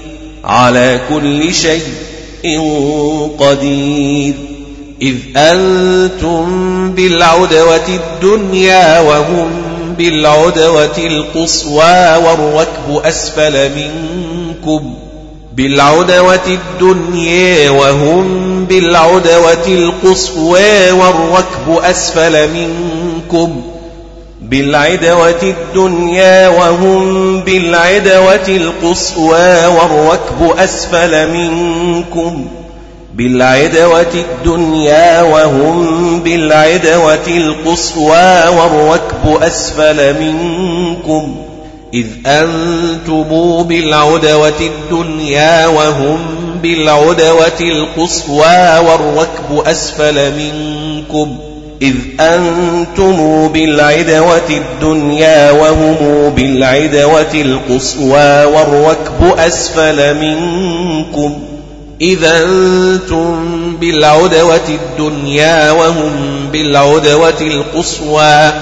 على 0.51 0.99
كل 1.09 1.53
شيء 1.53 2.59
قدير. 3.39 4.33
إذ 5.01 5.15
أنتم 5.37 6.45
بالعدوة 6.91 7.87
الدنيا 7.87 8.99
وهم 8.99 9.49
بالعدوة 9.97 10.97
القصوى 10.97 12.15
والركب 12.15 13.05
أسفل 13.05 13.69
منكم. 13.75 14.93
بالعدوة 15.55 16.47
الدنيا 16.47 17.69
وهم 17.69 18.65
بالعدوة 18.65 19.67
القصوى 19.67 20.91
والركب 20.91 21.83
أسفل 21.83 22.49
منكم. 22.53 23.61
بالعدوة 24.41 25.41
الدنيا 25.43 26.49
وهم 26.49 27.39
بالعدوة 27.39 28.47
القصوى 28.47 29.65
والركب 29.65 30.59
أسفل 30.59 31.31
منكم 31.31 32.47
بالعدوة 33.15 34.13
الدنيا 34.13 35.21
وهم 35.21 36.19
بالعدوة 36.19 37.27
القصوى 37.27 38.47
والركب 38.47 39.43
أسفل 39.43 40.19
منكم 40.19 41.35
إذ 41.93 42.07
أنتم 42.25 43.63
بالعدوة 43.63 44.59
الدنيا 44.61 45.67
وهم 45.67 46.19
بالعدوة 46.61 47.59
القصوى 47.61 48.77
والركب 48.79 49.67
أسفل 49.67 50.31
منكم 50.35 51.37
إذ 51.81 51.95
أنتم 52.19 53.47
بالعدوة 53.47 54.49
الدنيا 54.49 55.51
وهم 55.51 55.95
بالعدوة 56.29 57.33
القصوى 57.33 58.45
والركب 58.45 59.39
أسفل 59.39 60.15
منكم. 60.17 61.39
إذا 62.01 62.43
أنتم 62.43 63.35
بالعدوة 63.75 64.67
الدنيا 64.69 65.71
وهم 65.71 66.11
بالعدوة 66.51 67.41
القصوى. 67.41 68.53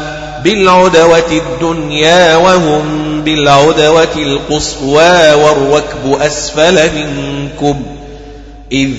بالعدوة 0.44 1.32
الدنيا 1.32 2.36
وهم 2.36 3.22
بالعدوة 3.22 4.16
القصوى 4.16 5.34
والركب 5.34 6.22
أسفل 6.22 6.90
منكم. 6.96 7.84
إذ 8.72 8.90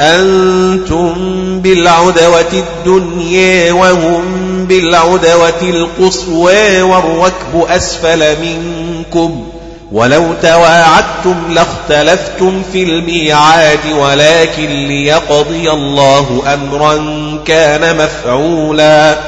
أنتم 0.00 1.14
بالعدوة 1.60 2.52
الدنيا 2.52 3.72
وهم 3.72 4.24
بالعدوة 4.68 5.62
القصوى 5.62 6.82
والركب 6.82 7.66
أسفل 7.68 8.40
منكم 8.40 9.46
ولو 9.92 10.22
تواعدتم 10.42 11.34
لاختلفتم 11.50 12.62
في 12.72 12.82
الميعاد 12.82 13.92
ولكن 13.98 14.68
ليقضي 14.68 15.70
الله 15.70 16.42
أمرا 16.54 16.96
كان 17.44 17.96
مفعولا. 17.96 19.18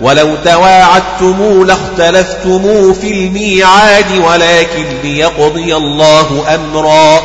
ولو 0.00 0.28
تواعدتم 0.44 1.64
لاختلفتم 1.66 2.92
في 2.92 3.10
الميعاد 3.10 4.18
ولكن 4.18 4.84
ليقضي 5.04 5.76
الله 5.76 6.54
أمرا 6.54 7.20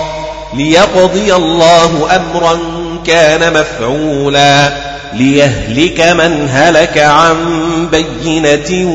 ليقضي 0.53 1.35
الله 1.35 2.15
أمرا 2.15 2.59
كان 3.07 3.53
مفعولا 3.53 4.73
ليهلك 5.13 6.01
من 6.01 6.49
هلك 6.51 6.97
عن 6.97 7.37
بينة 7.91 8.89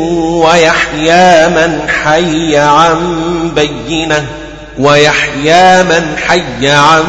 ويحيى 0.44 1.48
من 1.48 1.80
حي 2.04 2.56
عن 2.56 2.98
بينة 3.56 4.26
ويحيى 4.78 5.82
من 5.82 6.16
حي 6.28 6.68
عن 6.68 7.04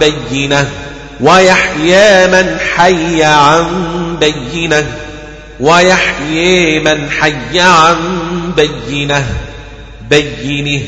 بينة 0.00 0.68
ويحيى 1.20 2.26
من 2.26 2.56
حي 2.76 3.22
عن 3.24 3.66
بينة 4.20 4.86
ويحيي 5.60 6.80
من 6.80 7.10
حي 7.20 7.60
عن 7.60 7.96
بينة 8.56 9.24
بينه 10.10 10.82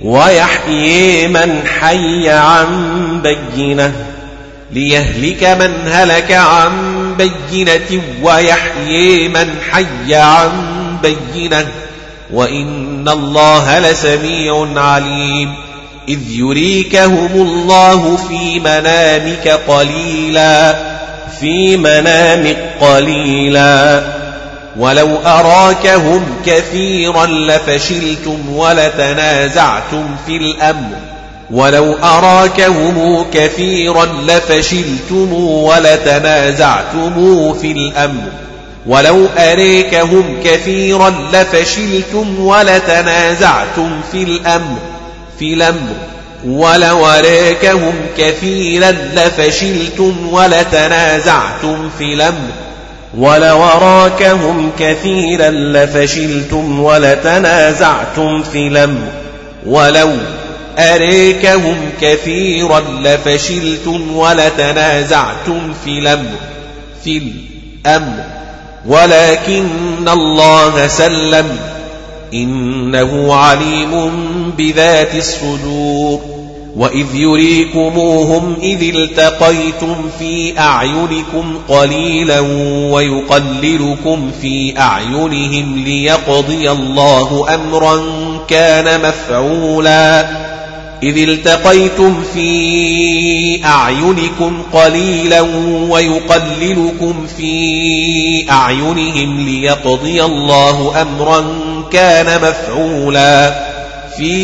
ويحيي 0.00 1.28
من 1.28 1.62
حي 1.80 2.30
عن 2.30 3.22
بينة. 3.22 4.15
ليهلك 4.72 5.44
من 5.44 5.72
هلك 5.92 6.32
عن 6.32 6.72
بينة 7.18 8.02
ويحيي 8.22 9.28
من 9.28 9.54
حي 9.70 10.14
عن 10.14 10.50
بينة. 11.02 11.66
وإن 12.32 13.08
الله 13.08 13.78
لسميع 13.78 14.68
عليم. 14.76 15.54
إذ 16.08 16.18
يريكهم 16.30 17.30
الله 17.34 18.16
في 18.16 18.60
منامك 18.60 19.48
قليلا 19.68 20.76
في 21.40 21.76
منامك 21.76 22.56
قليلا. 22.80 24.02
ولو 24.76 25.16
أراكهم 25.26 26.24
كثيرا 26.46 27.26
لفشلتم 27.26 28.52
ولتنازعتم 28.52 30.16
في 30.26 30.36
الأمر. 30.36 31.15
ولو 31.50 31.94
أراكهم 32.02 33.26
كثيرا 33.34 34.04
لفشلتم 34.04 35.32
ولتنازعتم 35.32 37.52
في 37.52 37.72
الأمر 37.72 38.22
ولو 38.86 39.26
أريكهم 39.38 40.36
كثيرا 40.44 41.14
لفشلتم 41.32 42.40
ولتنازعتم 42.40 44.00
في 44.12 44.22
الأمر 44.22 44.76
في 45.38 45.54
الأمر 45.54 45.94
ولو 46.46 47.06
أريكهم 47.06 47.94
كثيرا 48.18 48.90
لفشلتم 48.90 50.32
ولتنازعتم 50.32 51.90
في 51.98 52.14
الأمر 52.14 52.50
ولو 53.18 53.64
أراكهم 53.64 54.70
كثيرا 54.78 55.50
لفشلتم 55.50 56.80
ولتنازعتم 56.80 58.42
في 58.42 58.68
الأمر 58.68 59.02
ولو 59.66 60.10
أريكهم 60.78 61.76
كثيرا 62.00 62.80
لفشلتم 62.80 64.16
ولتنازعتم 64.16 65.74
في 65.84 65.98
الأمر 65.98 66.30
في 67.04 67.18
الأمر. 67.18 68.24
ولكن 68.86 70.08
الله 70.08 70.86
سلم 70.86 71.58
إنه 72.34 73.34
عليم 73.34 74.10
بذات 74.58 75.14
الصدور. 75.14 76.20
وإذ 76.76 77.06
يريكموهم 77.14 78.56
إذ 78.62 78.96
التقيتم 78.96 79.96
في 80.18 80.58
أعينكم 80.58 81.58
قليلا 81.68 82.40
ويقللكم 82.90 84.30
في 84.42 84.78
أعينهم 84.78 85.84
ليقضي 85.84 86.70
الله 86.70 87.54
أمرا 87.54 88.02
كان 88.48 89.08
مفعولا. 89.08 90.55
إذ 91.02 91.28
التقيتم 91.28 92.22
في 92.34 93.64
أعينكم 93.64 94.62
قليلا 94.72 95.40
ويقللكم 95.90 97.26
في 97.36 98.50
أعينهم 98.50 99.40
ليقضي 99.40 100.24
الله 100.24 101.02
أمرا 101.02 101.44
كان 101.92 102.40
مفعولا. 102.42 103.66
في 104.16 104.36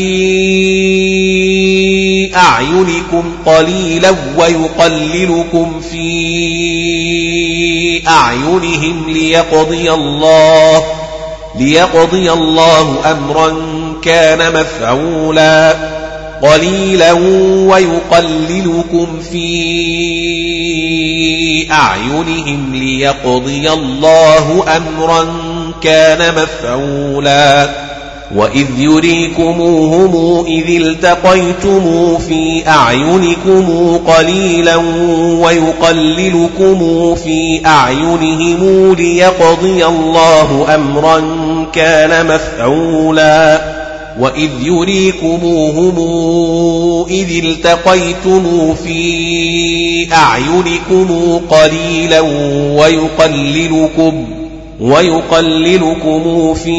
أعينكم 2.37 3.33
قليلا 3.47 4.15
ويقللكم 4.37 5.81
في 5.91 6.13
أعينهم 8.09 9.11
ليقضي 9.11 9.93
الله 9.93 10.85
ليقضي 11.59 12.33
الله 12.33 13.11
أمرا 13.11 13.57
كان 14.03 14.61
مفعولا. 14.61 15.92
قليلا 16.43 17.13
ويقللكم 17.69 19.21
في 19.31 19.53
أعينهم 21.71 22.75
ليقضي 22.75 23.71
الله 23.71 24.65
أمرا 24.77 25.27
كان 25.83 26.35
مفعولا. 26.35 27.71
وإذ 28.35 28.67
يريكموهم 28.79 30.45
إذ 30.47 30.83
التقيتم 30.83 32.19
في 32.19 32.69
أعينكم 32.69 33.97
قليلا 34.07 34.77
ويقللكم 35.41 37.15
في 37.15 37.61
أعينهم 37.67 38.95
ليقضي 38.95 39.87
الله 39.87 40.75
أمرا 40.75 41.23
كان 41.73 42.27
مفعولا. 42.27 43.82
وإذ 44.21 44.51
يريكموهم 44.63 45.97
إذ 47.11 47.45
التقيتم 47.45 48.75
في 48.75 50.09
أعينكم 50.13 51.41
قليلا 51.51 52.21
ويقللكم 52.81 54.27
ويقللكم 54.81 56.55
في 56.55 56.79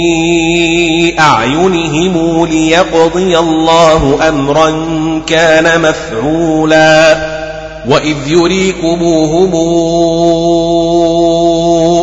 أعينهم 1.20 2.46
ليقضي 2.46 3.40
الله 3.40 4.30
أمرا 4.30 4.70
كان 5.28 5.82
مفعولا 5.82 7.18
وإذ 7.90 8.16
يريكموهم 8.28 9.52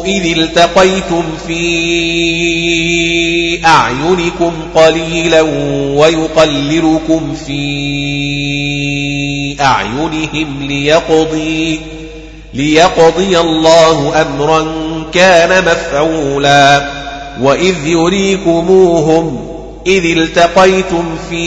إذ 0.05 0.39
التقيتم 0.39 1.23
في 1.47 1.61
أعينكم 3.67 4.53
قليلا 4.75 5.41
ويقللكم 5.97 7.35
في 7.47 7.61
أعينهم 9.61 10.63
ليقضي 10.63 11.81
ليقضي 12.55 13.39
الله 13.41 14.23
أمرا 14.23 14.67
كان 15.13 15.65
مفعولا 15.65 16.91
وإذ 17.41 17.87
يريكموهم 17.87 19.51
إذ 19.87 20.19
التقيتم 20.19 21.05
في 21.31 21.41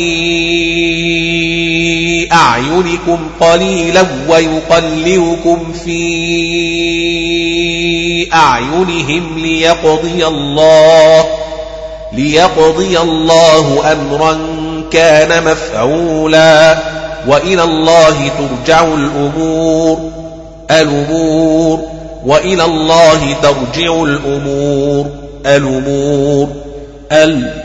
أعينكم 2.31 3.19
قليلا 3.39 4.05
ويقللكم 4.29 5.73
في 5.85 6.03
أعينهم 8.33 9.39
ليقضي 9.39 10.27
الله 10.27 11.25
ليقضي 12.13 12.99
الله 12.99 13.91
أمرا 13.91 14.39
كان 14.91 15.43
مفعولا 15.43 16.79
وإلى 17.27 17.63
الله 17.63 18.31
ترجع 18.37 18.83
الأمور 18.83 20.11
الأمور 20.71 21.79
وإلى 22.25 22.65
الله 22.65 23.35
ترجع 23.41 24.03
الأمور 24.03 25.05
الأمور 25.45 26.47
الأمور 27.11 27.62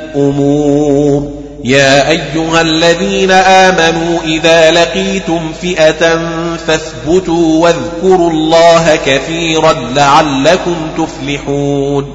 يا 1.65 2.11
أيها 2.11 2.61
الذين 2.61 3.31
آمنوا 3.31 4.19
إذا 4.25 4.71
لقيتم 4.71 5.53
فئة 5.63 6.19
فاثبتوا 6.67 7.63
واذكروا 7.63 8.31
الله 8.31 8.99
كثيرا 9.07 9.73
لعلكم 9.95 10.77
تفلحون. 10.99 12.07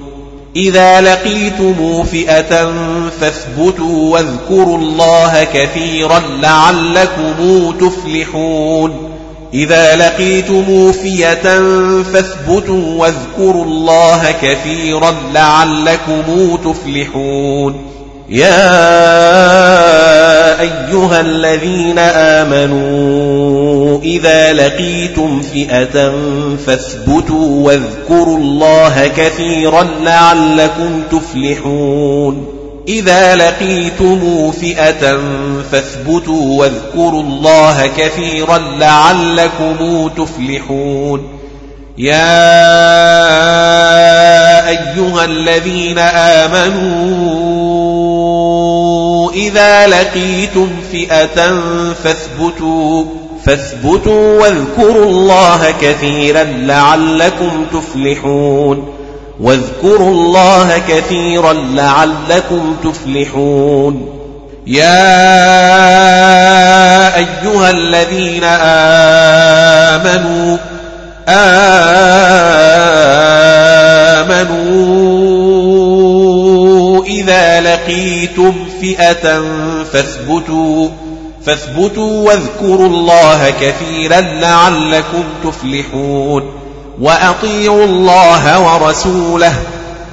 إذا 0.55 1.01
لقيتم 1.01 2.03
فئة 2.03 2.71
فاثبتوا 3.21 4.13
واذكروا 4.13 4.77
الله 4.77 5.47
كثيرا 5.53 6.21
لعلكم 6.41 7.73
تفلحون. 7.79 9.12
إذا 9.53 9.95
لقيتم 9.95 10.91
فئة 10.91 11.61
فاثبتوا 12.13 12.97
واذكروا 12.97 13.65
الله 13.65 14.31
كثيرا 14.41 15.15
لعلكم 15.33 16.57
تفلحون. 16.63 17.85
يا 18.29 18.71
أيها 20.61 21.21
الذين 21.21 21.99
آمنوا 21.99 24.01
إذا 24.01 24.53
لقيتم 24.53 25.41
فئة 25.41 26.13
فاثبتوا 26.65 27.65
واذكروا 27.65 28.37
الله 28.37 29.07
كثيرا 29.07 29.87
لعلكم 30.03 31.03
تفلحون. 31.11 32.52
إذا 32.88 33.36
لقيتم 33.36 34.51
فئة 34.51 35.19
فاثبتوا 35.71 36.59
واذكروا 36.59 37.23
الله 37.23 37.88
كثيرا 37.97 38.57
لعلكم 38.57 40.09
تفلحون. 40.17 41.39
يا 41.97 42.23
أيها 44.69 45.25
الذين 45.25 45.99
آمنوا 45.99 47.23
إذا 49.31 49.88
لقيتم 49.88 50.69
فئة 50.91 51.61
فاثبتوا 52.03 53.05
فاثبتوا 53.45 54.41
واذكروا 54.41 55.05
الله 55.05 55.73
كثيرا 55.81 56.43
لعلكم 56.43 57.65
تفلحون. 57.73 59.02
واذكروا 59.39 60.11
الله 60.11 60.77
كثيرا 60.88 61.53
لعلكم 61.53 62.75
تفلحون. 62.84 64.19
يا 64.67 65.15
أيها 67.17 67.69
الذين 67.69 68.43
آمنوا 70.03 70.57
آمنوا 75.63 77.05
إذا 77.05 77.61
لقيتم 77.61 78.53
فئة 78.81 79.41
فاثبتوا 79.93 80.89
فاثبتوا 81.45 82.27
واذكروا 82.27 82.88
الله 82.88 83.49
كثيرا 83.61 84.21
لعلكم 84.21 85.23
تفلحون. 85.43 86.62
وأطيعوا 87.01 87.85
الله 87.85 88.59
ورسوله 88.59 89.53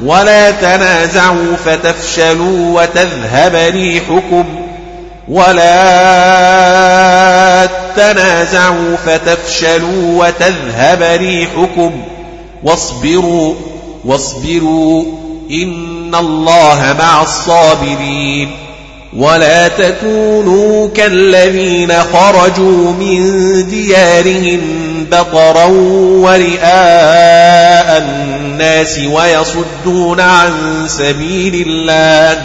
ولا 0.05 0.51
تنازعوا 0.51 1.57
فتفشلوا 1.64 2.83
وتذهب 2.83 3.55
ريحكم 3.55 4.45
ولا 5.28 5.70
تنازعوا 7.97 8.97
فتفشلوا 9.07 10.26
وتذهب 10.26 11.03
ريحكم 11.03 12.03
واصبروا 12.62 13.55
واصبروا 14.05 15.05
إن 15.51 16.14
الله 16.14 16.97
مع 16.99 17.22
الصابرين 17.22 18.51
ولا 19.17 19.69
تكونوا 19.69 20.89
كالذين 20.89 21.93
خرجوا 21.93 22.93
من 22.93 23.21
ديارهم 23.69 24.61
بطرا 25.11 25.65
ورئاء 26.21 27.99
الناس 27.99 28.99
ويصدون 28.99 30.21
عن 30.21 30.53
سبيل 30.87 31.67
الله 31.69 32.43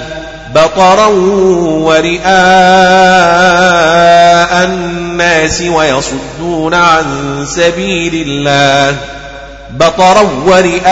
بطرا 0.56 1.08
ورئاء 1.86 2.26
الناس 4.66 5.62
ويصدون 5.62 6.74
عن 6.74 7.06
سبيل 7.48 8.26
الله 8.28 8.98
بطرا 9.72 10.22
ورئاء 10.46 10.86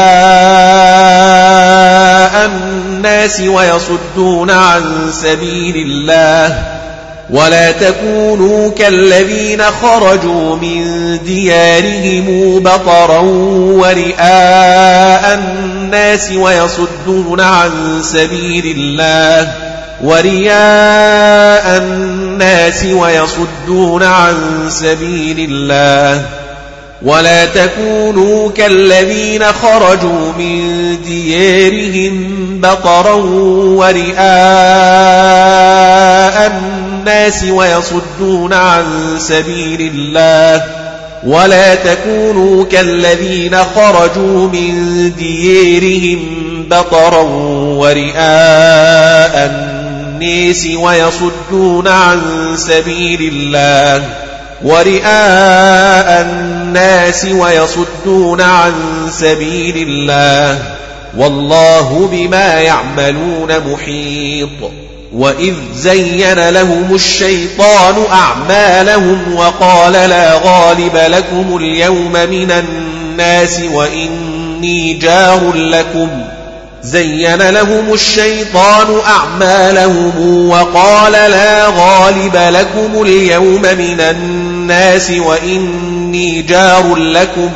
الناس 2.45 3.41
ويصدون 3.41 4.51
عن 4.51 5.11
سبيل 5.11 5.75
الله 5.75 6.63
ولا 7.29 7.71
تكونوا 7.71 8.71
كالذين 8.71 9.61
خرجوا 9.61 10.55
من 10.55 11.17
ديارهم 11.23 12.59
بطرا 12.59 13.19
ورئاء 13.79 15.33
الناس 15.33 16.31
ويصدون 16.31 17.41
عن 17.41 17.71
سبيل 18.03 18.75
الله 18.77 19.51
الناس 20.03 21.77
الناس 21.77 22.85
ويصدون 22.85 24.03
عن 24.03 24.35
سبيل 24.69 25.49
الله 25.51 26.25
ولا 27.03 27.45
تكونوا 27.45 28.51
كالذين 28.51 29.43
خرجوا 29.43 30.31
من 30.37 30.97
ديارهم 31.05 32.37
بطرا 32.61 33.13
ورئاء 33.75 34.23
الناس 36.47 37.43
ويصدون 37.43 38.53
عن 38.53 38.85
سبيل 39.17 39.91
الله 39.95 40.63
ولا 41.25 41.75
تكونوا 41.75 42.65
كالذين 42.65 43.57
خرجوا 43.75 44.47
من 44.47 45.11
ديارهم 45.17 46.19
بطرا 46.69 47.21
ورئاء 47.77 49.51
الناس 49.51 50.67
ويصدون 50.75 51.87
عن 51.87 52.21
سبيل 52.55 53.31
الله 53.33 54.03
ورئاء 54.63 56.21
الناس 56.21 56.62
ويصدون 57.39 58.41
عن 58.41 58.73
سبيل 59.11 59.87
الله 59.89 60.59
والله 61.17 62.09
بما 62.11 62.59
يعملون 62.59 63.73
محيط 63.73 64.71
وإذ 65.13 65.53
زين 65.75 66.49
لهم 66.49 66.95
الشيطان 66.95 67.95
أعمالهم 68.11 69.35
وقال 69.35 69.91
لا 69.91 70.39
غالب 70.43 70.95
لكم 70.95 71.57
اليوم 71.57 72.11
من 72.11 72.51
الناس 72.51 73.59
وإني 73.73 74.93
جار 74.93 75.51
لكم 75.55 76.09
زين 76.83 77.49
لهم 77.49 77.93
الشيطان 77.93 78.99
أعمالهم 79.07 80.49
وقال 80.49 81.11
لا 81.11 81.67
غالب 81.67 82.35
لكم 82.35 83.01
اليوم 83.01 83.61
من 83.61 83.99
الناس 83.99 85.11
وإني 85.11 85.92
جار 86.41 86.95
لكم 86.95 87.49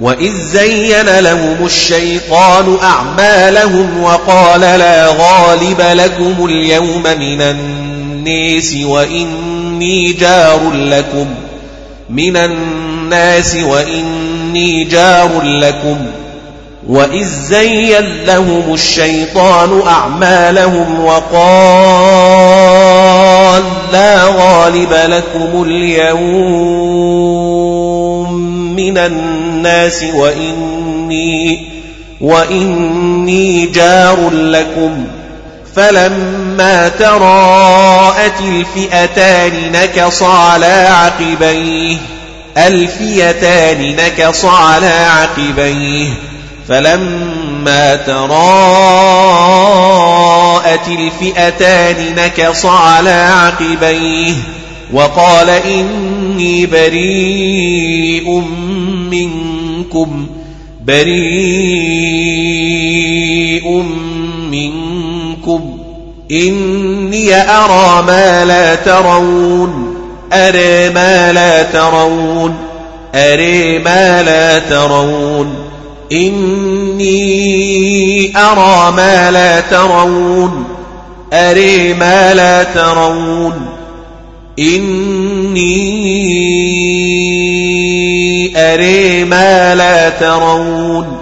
وإذ 0.00 0.32
زين 0.32 1.18
لهم 1.18 1.56
الشيطان 1.66 2.76
أعمالهم 2.82 4.02
وقال 4.02 4.60
لا 4.60 5.08
غالب 5.08 5.80
لكم 5.80 6.44
اليوم 6.44 7.02
من 7.02 7.40
الناس 7.40 8.76
وإني 8.84 10.12
جار 10.12 10.60
لكم 10.74 11.26
من 12.10 12.36
الناس 12.36 13.56
وإني 13.56 14.84
جار 14.84 15.42
لكم 15.42 15.96
وإذ 16.88 17.26
زين 17.26 18.24
لهم 18.26 18.74
الشيطان 18.74 19.82
أعمالهم 19.86 21.04
وقال 21.04 21.36
لا 23.92 24.24
غالب 24.24 24.92
لكم 24.92 25.62
اليوم 25.62 26.85
من 28.96 29.02
الناس 29.02 30.02
وإني 30.02 31.68
وإني 32.20 33.66
جار 33.66 34.30
لكم 34.30 35.06
فلما 35.76 36.88
تراءت 36.88 38.40
الفئتان 38.40 39.72
نكص 39.72 40.22
على 40.22 40.88
عقبيه 40.90 41.96
الفئتان 42.56 43.96
نكص 43.96 44.44
على 44.44 44.86
عقبيه 44.88 46.08
فلما 46.68 47.96
تراءت 47.96 48.48
الفئتان 50.88 52.14
نكص 52.16 52.66
على 52.66 53.10
عقبيه 53.10 54.34
وقال 54.92 55.50
إني 55.50 56.66
بريء 56.66 58.42
منكم 59.10 60.26
بريء 60.86 61.26
منكم. 64.50 65.78
إني 66.30 67.34
أرى 67.34 68.02
ما 68.06 68.44
لا 68.44 68.74
ترون 68.74 69.96
أرى 70.32 70.90
ما 70.90 71.32
لا 71.32 71.62
ترون 71.62 72.54
أرى 73.14 73.78
ما 73.78 74.22
لا 74.22 74.58
ترون. 74.58 75.54
إني 76.12 77.16
أرى 78.36 78.92
ما 78.96 79.30
لا 79.30 79.60
ترون 79.60 80.64
أري 81.32 81.94
ما 81.94 82.34
لا 82.34 82.62
ترون. 82.62 83.66
إني 84.58 85.76
أري 88.56 89.24
ما 89.24 89.74
لا 89.74 90.08
ترون. 90.08 91.18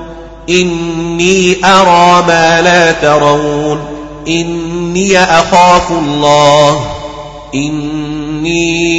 إني 0.51 1.57
أرى 1.65 2.25
ما 2.27 2.61
لا 2.63 2.93
ترون. 2.93 3.81
إني 4.29 5.19
أخاف 5.19 5.91
الله. 5.91 6.87
إني 7.55 8.95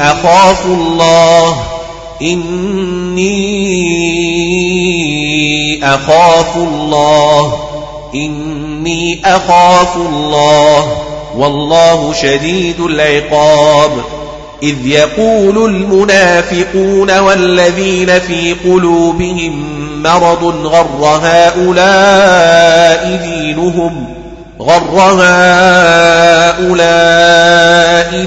أخاف 0.00 0.66
الله. 0.66 1.56
إني 2.22 3.40
أخاف 5.84 6.56
الله. 6.56 7.52
إني 8.14 9.20
أخاف 9.24 9.96
الله. 9.96 10.99
والله 11.36 12.12
شديد 12.12 12.80
العقاب. 12.80 13.90
إذ 14.62 14.86
يقول 14.86 15.64
المنافقون 15.64 17.18
والذين 17.18 18.18
في 18.18 18.56
قلوبهم 18.64 19.80
مرض 20.02 20.44
غر 20.66 21.20
هؤلاء 21.22 22.40
دينهم 23.24 24.06
غر 24.60 25.00
هؤلاء 26.60 26.90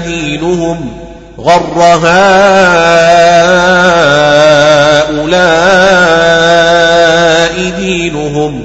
دينهم 0.06 0.92
غر 1.40 1.82
هؤلاء 1.82 2.24
دينهم. 7.78 8.63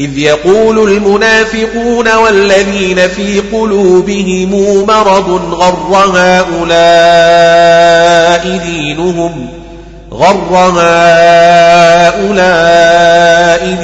إذ 0.00 0.18
يقول 0.18 0.92
المنافقون 0.92 2.14
والذين 2.14 3.08
في 3.08 3.40
قلوبهم 3.40 4.50
مرض 4.86 5.30
غر 5.54 6.12
هؤلاء 6.16 7.62
دينهم؟ 8.66 9.48
غر 10.12 10.72
هؤلاء 12.16 12.42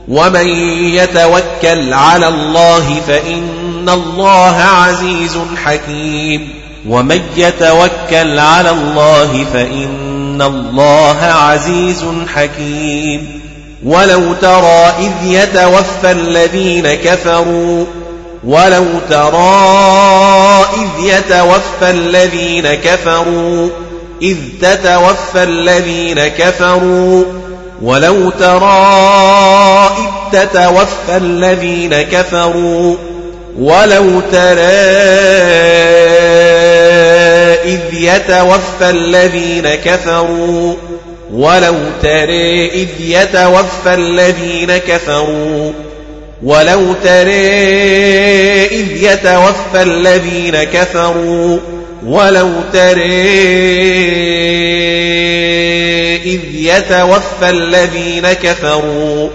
ومن 0.09 0.48
يتوكل 0.94 1.92
على 1.92 2.28
الله 2.28 3.01
فإن 3.07 3.88
الله 3.88 4.57
عزيز 4.57 5.38
حكيم. 5.64 6.48
ومن 6.88 7.20
يتوكل 7.36 8.38
على 8.38 8.70
الله 8.70 9.44
فإن 9.52 10.42
الله 10.42 11.18
عزيز 11.20 12.04
حكيم. 12.34 13.40
ولو 13.84 14.34
ترى 14.34 14.92
إذ 14.98 15.12
يتوفى 15.24 16.10
الذين 16.10 16.94
كفروا 16.94 17.84
ولو 18.44 18.84
ترى 19.10 20.64
إذ 20.74 21.04
يتوفى 21.04 21.90
الذين 21.90 22.74
كفروا 22.74 23.68
إذ 24.22 24.36
تتوفى 24.60 25.42
الذين 25.42 26.28
كفروا 26.28 27.24
ولو 27.82 28.30
ترى 28.30 28.90
إذ 29.98 30.40
تتوفى 30.40 31.16
الذين 31.16 32.02
كفروا 32.02 32.96
ولو 33.58 34.20
ترى 34.32 34.60
إذ 37.70 37.94
يتوفى 37.94 38.90
الذين 38.90 39.74
كفروا. 39.74 40.74
ولو 41.32 41.74
ترى 42.02 42.68
إذ 42.68 42.88
يتوفى 43.00 43.94
الذين 43.94 44.76
كفروا. 44.76 45.72
ولو 46.42 46.94
ترى 47.04 47.50
إذ 48.64 49.02
يتوفى 49.02 49.82
الذين 49.82 50.64
كفروا. 50.64 51.58
ولو 52.06 52.50
ترى 52.72 53.30
إذ 56.24 56.40
يتوفى 56.54 57.50
الذين 57.50 58.32
كفروا. 58.32 59.28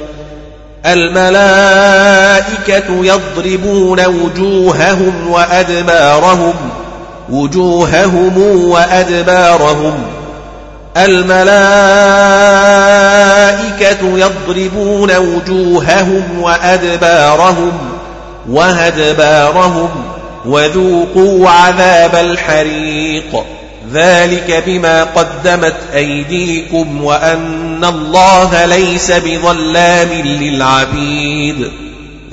الملائكة 0.85 3.05
يضربون 3.05 4.05
وجوههم 4.05 5.31
وأدبارهم. 5.31 6.84
وجوههم 7.29 8.67
وأدبارهم. 8.67 10.03
الملائكة 10.97 11.45
يضربون 14.17 15.17
وجوههم 15.17 16.23
وأدبارهم 16.41 17.71
وهدبارهم 18.49 19.89
وذوقوا 20.45 21.49
عذاب 21.49 22.15
الحريق. 22.15 23.43
ذلك 23.93 24.63
بما 24.67 25.03
قدمت 25.03 25.75
أيديكم 25.95 27.03
وأن 27.03 27.85
الله 27.85 28.65
ليس 28.65 29.11
بظلام 29.11 30.09
للعبيد. 30.11 31.84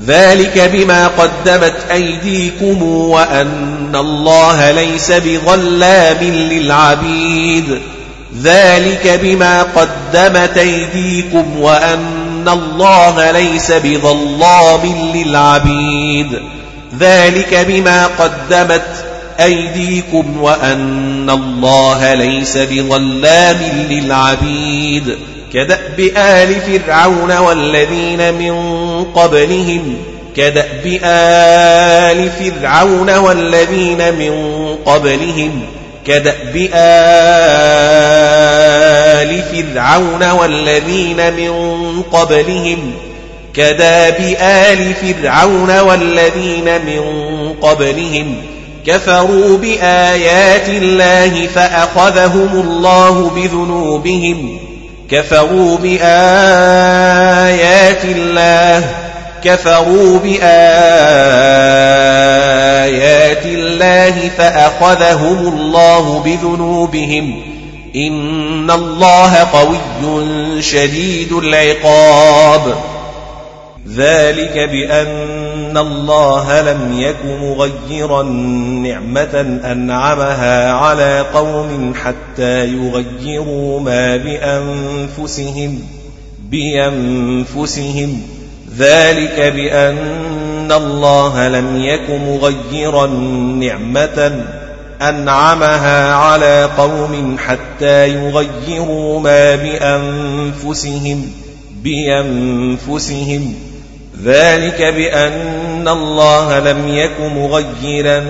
ذلك 0.06 0.70
بما 0.72 1.08
قدمت 1.08 1.74
أيديكم 1.92 2.82
وأن 2.82 3.96
الله 3.96 4.70
ليس 4.70 5.12
بظلام 5.12 6.24
للعبيد. 6.24 7.78
ذلك 8.42 9.20
بما 9.22 9.62
قدمت 9.62 10.58
أيديكم 10.58 11.60
وأن 11.60 12.48
الله 12.48 13.30
ليس 13.30 13.72
بظلام 13.72 15.12
للعبيد. 15.14 16.38
ذلك 16.98 17.66
بما 17.68 18.06
قدمت 18.06 19.04
أيديكم 19.40 20.40
وأن 20.40 21.30
الله 21.30 22.14
ليس 22.14 22.58
بظلام 22.58 23.86
للعبيد. 23.90 25.18
كدأب 25.52 26.00
آل 26.16 26.60
فرعون 26.60 27.38
والذين 27.38 28.34
من 28.34 28.54
قبلهم 29.04 29.96
كدأب 30.36 30.98
آل 31.04 32.30
فرعون 32.30 33.16
والذين 33.18 34.14
من 34.14 34.34
قبلهم 34.86 35.62
كدأب 36.06 36.68
آل 36.74 37.42
فرعون 39.42 40.30
والذين 40.30 41.32
من 41.32 41.52
قبلهم 42.12 42.92
كدأب 43.54 44.36
آل 44.40 44.94
فرعون 44.94 45.80
والذين 45.80 46.64
من 46.64 47.02
قبلهم. 47.60 48.34
كفروا 48.86 49.58
بآيات 49.58 50.68
الله 50.68 51.46
فأخذهم 51.54 52.60
الله 52.68 53.30
بذنوبهم. 53.36 54.61
كفروا 55.12 55.78
بآيات 55.78 56.04
الله 58.04 58.84
كفروا 59.44 60.18
بآيات 60.18 60.42
الله 63.46 64.30
فأخذهم 64.38 65.38
الله 65.38 66.22
بذنوبهم. 66.24 67.42
إن 67.96 68.70
الله 68.70 69.36
قوي 69.52 69.76
شديد 70.62 71.32
العقاب. 71.32 72.74
ذلك 73.96 74.68
بأن 74.72 75.41
الله 75.78 76.60
لم 76.60 77.00
يك 77.00 77.16
مغيرا 77.42 78.22
نعمة 78.82 79.60
أنعمها 79.64 80.72
على 80.72 81.20
قوم 81.34 81.94
حتى 81.94 82.66
يغيروا 82.66 83.80
ما 83.80 84.16
بأنفسهم 84.16 85.78
بأنفسهم. 86.50 88.22
ذلك 88.78 89.40
بأن 89.40 90.72
الله 90.72 91.48
لم 91.48 91.82
يك 91.82 92.10
مغيرا 92.10 93.06
نعمة 93.60 94.44
أنعمها 95.02 96.14
على 96.14 96.70
قوم 96.78 97.36
حتى 97.38 98.08
يغيروا 98.08 99.20
ما 99.20 99.56
بأنفسهم 99.56 101.32
بأنفسهم. 101.82 103.54
ذلك 104.24 104.82
بأن 104.82 105.88
الله 105.88 106.58
لم 106.58 106.88
يك 106.88 107.20
مغيرا 107.20 108.20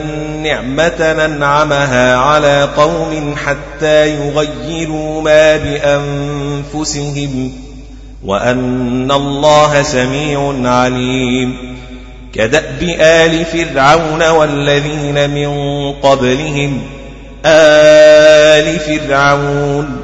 نعمة 0.42 1.12
ننعمها 1.12 2.16
على 2.16 2.68
قوم 2.76 3.34
حتى 3.46 4.08
يغيروا 4.08 5.22
ما 5.22 5.56
بأنفسهم 5.56 7.52
وأن 8.24 9.10
الله 9.12 9.82
سميع 9.82 10.54
عليم. 10.64 11.78
كدأب 12.34 12.82
آل 13.00 13.44
فرعون 13.44 14.28
والذين 14.28 15.30
من 15.30 15.52
قبلهم. 15.92 16.82
آل 17.46 18.78
فرعون 18.80 20.01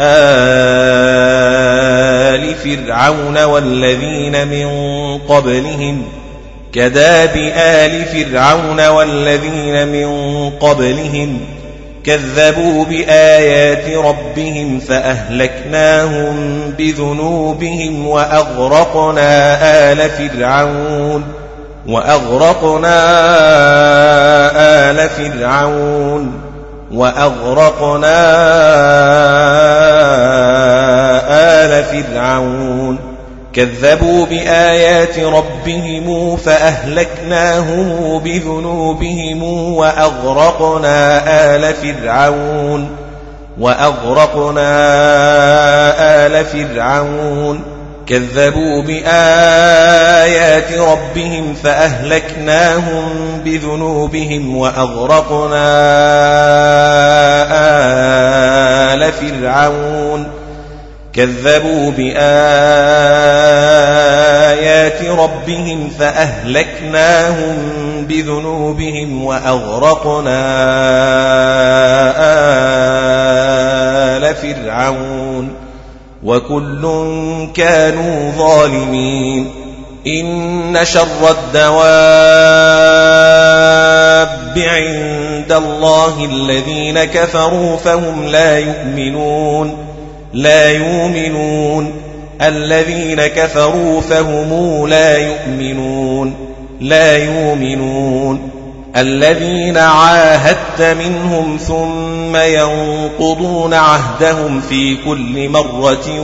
آل 0.00 1.54
فرعون 2.54 3.44
والذين 3.44 4.48
من 4.48 4.68
قبلهم 5.18 6.02
كداب 6.72 7.36
آل 7.56 8.04
فرعون 8.04 8.88
والذين 8.88 9.88
من 9.88 10.50
قبلهم 10.50 11.40
كذبوا 12.04 12.84
بآيات 12.84 13.96
ربهم 13.96 14.80
فأهلكناهم 14.80 16.36
بذنوبهم 16.78 18.06
وأغرقنا 18.06 19.58
آل 19.92 20.10
فرعون 20.10 21.24
وأغرقنا 21.88 22.96
آل 24.90 25.08
فرعون 25.08 26.43
وأغرقنا 26.94 28.24
آل 31.64 31.84
فرعون 31.84 32.98
كذبوا 33.52 34.26
بآيات 34.26 35.18
ربهم 35.18 36.36
فأهلكناهم 36.36 38.18
بذنوبهم 38.18 39.42
وأغرقنا 39.74 41.22
آل 41.56 41.74
فرعون 41.74 42.90
وأغرقنا 43.58 44.66
آل 46.26 46.44
فرعون 46.44 47.73
كذبوا 48.06 48.82
بآيات 48.82 50.72
ربهم 50.78 51.54
فأهلكناهم 51.54 53.08
بذنوبهم 53.44 54.56
وأغرقنا 54.56 55.64
آل 58.94 59.12
فرعون. 59.12 60.44
كذبوا 61.12 61.90
بآيات 61.90 62.14
ربهم 65.04 65.90
فأهلكناهم 65.98 67.56
بذنوبهم 68.08 69.24
وأغرقنا 69.24 70.40
آل 74.16 74.34
فرعون. 74.34 75.53
وكل 76.24 76.82
كانوا 77.54 78.30
ظالمين. 78.30 79.50
إن 80.06 80.78
شر 80.82 81.30
الدواب 81.30 81.84
عند 84.58 85.52
الله 85.52 86.24
الذين 86.24 87.04
كفروا 87.04 87.76
فهم 87.76 88.26
لا 88.26 88.58
يؤمنون. 88.58 89.76
لا 90.32 90.70
يؤمنون. 90.70 91.92
الذين 92.42 93.26
كفروا 93.26 94.00
فهم 94.00 94.86
لا 94.86 95.18
يؤمنون. 95.18 96.34
لا 96.80 97.16
يؤمنون. 97.16 98.53
الذين 98.96 99.76
عاهدت 99.76 100.82
منهم 100.82 101.56
ثم 101.56 102.36
ينقضون 102.36 103.74
عهدهم 103.74 104.60
في 104.60 104.96
كل 104.96 105.48
مرة 105.48 106.20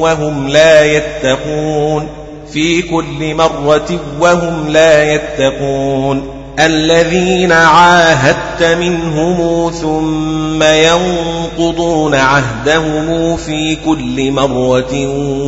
وهم 0.00 0.48
لا 0.48 0.84
يتقون 0.84 2.08
في 2.52 2.82
كل 2.82 3.34
مرة 3.34 4.00
وهم 4.20 4.68
لا 4.68 5.12
يتقون 5.14 6.30
الذين 6.58 7.52
عاهدت 7.52 8.62
منهم 8.62 9.70
ثم 9.70 10.62
ينقضون 10.62 12.14
عهدهم 12.14 13.36
في 13.36 13.76
كل 13.86 14.30
مرة 14.30 15.06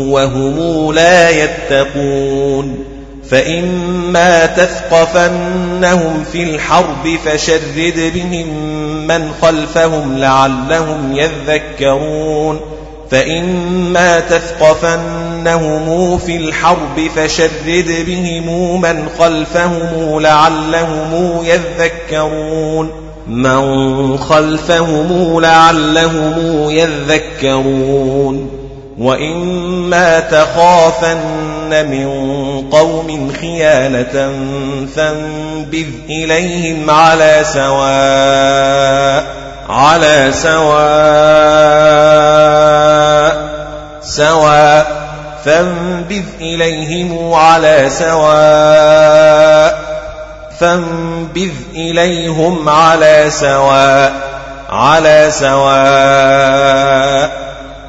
وهم 0.08 0.92
لا 0.92 1.30
يتقون 1.30 2.95
فإما 3.30 4.46
تثقفنهم 4.46 6.24
في 6.32 6.42
الحرب 6.42 7.18
فشرد 7.24 8.12
بهم 8.14 8.48
من 9.06 9.32
خلفهم 9.42 10.18
لعلهم 10.18 11.16
يذكرون 11.16 12.60
فإما 13.10 14.20
تثقفنهم 14.20 16.18
في 16.18 16.36
الحرب 16.36 17.00
فشرد 17.16 18.04
بهم 18.06 18.80
من 18.80 19.08
خلفهم 19.18 20.20
لعلهم 20.20 21.44
يذكرون 21.44 22.90
من 23.26 24.18
خلفهم 24.18 25.40
لعلهم 25.40 26.70
يذكرون 26.70 28.65
وإما 28.98 30.20
تخافن 30.20 31.90
من 31.90 32.08
قوم 32.70 33.32
خيانة 33.40 34.30
فانبذ 34.96 35.86
إليهم 36.08 36.90
على 36.90 37.44
سواء 37.52 39.26
على 39.68 40.30
سواء 40.32 40.86
سواء 44.02 45.06
فانبذ 45.44 46.24
إليهم 46.40 47.34
على 47.34 47.86
سواء 47.90 49.80
فانبذ 50.60 51.52
إليهم 51.74 52.68
على 52.68 53.26
سواء 53.30 54.12
على 54.70 55.28
سواء 55.30 56.66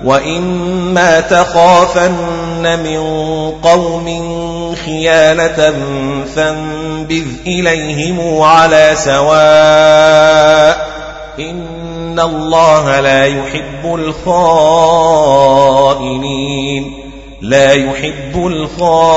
وإما 0.04 1.20
تخافن 1.20 2.80
من 2.84 3.00
قوم 3.64 4.36
خيانة 4.86 5.74
فانبذ 6.36 7.26
إليهم 7.48 8.42
على 8.42 8.92
سواء 8.96 10.88
إن 11.40 12.20
الله 12.20 13.00
لا 13.00 13.26
يحب 13.26 13.96
الخائنين 13.96 15.38
لا 17.42 17.74
يحب 17.74 18.48
الخائنين 18.48 19.08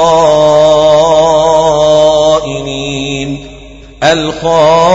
الخائنين 4.02 4.90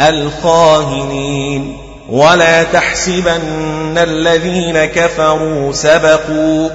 الخائنين 0.00 1.83
ولا 2.08 2.62
تحسبن 2.62 3.98
الذين 3.98 4.84
كفروا 4.84 5.72
سبقوا 5.72 6.68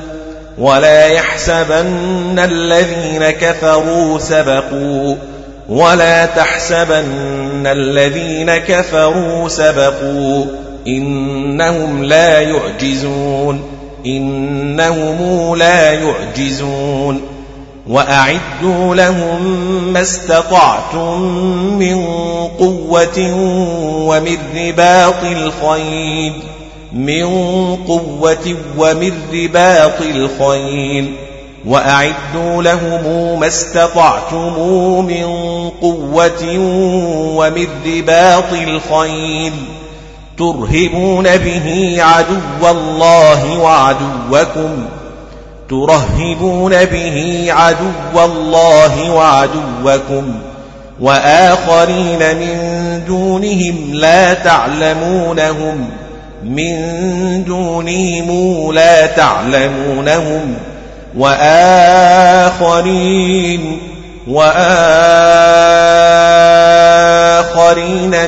ولا 0.57 1.05
يحسبن 1.05 2.39
الذين 2.39 3.29
كفروا 3.29 4.19
سبقوا 4.19 5.15
ولا 5.69 6.25
تحسبن 6.25 7.67
الذين 7.67 8.57
كفروا 8.57 9.49
سبقوا 9.49 10.45
إنهم 10.87 12.03
لا 12.03 12.39
يعجزون 12.41 13.63
إنهم 14.05 15.55
لا 15.55 15.91
يعجزون 15.91 17.38
وأعدوا 17.89 18.95
لهم 18.95 19.43
ما 19.93 20.01
استطعتم 20.01 21.21
من 21.79 22.05
قوة 22.59 23.33
ومن 24.07 24.37
رباط 24.55 25.23
الخيل. 25.23 26.33
من 26.93 27.25
قوة 27.87 28.55
ومن 28.77 29.13
رباط 29.33 30.01
الخيل. 30.01 31.13
وأعدوا 31.65 32.63
لهم 32.63 33.39
ما 33.39 33.47
استطعتم 33.47 34.59
من 35.05 35.25
قوة 35.81 36.57
ومن 37.35 37.67
رباط 37.85 38.53
الخيل. 38.53 39.53
ترهبون 40.37 41.37
به 41.37 41.97
عدو 41.99 42.69
الله 42.71 43.59
وعدوكم. 43.59 44.85
ترهبون 45.69 46.85
به 46.85 47.47
عدو 47.49 48.19
الله 48.25 49.11
وعدوكم 49.11 50.35
وآخرين 50.99 52.19
من 52.19 52.57
دونهم 53.07 53.93
لا 53.93 54.33
تعلمونهم 54.33 55.89
من 56.43 57.43
دونهم 57.43 58.71
لا 58.71 59.05
تعلمونهم 59.05 60.55
وآخرين 62.37 62.69
وآخرين 64.27 64.89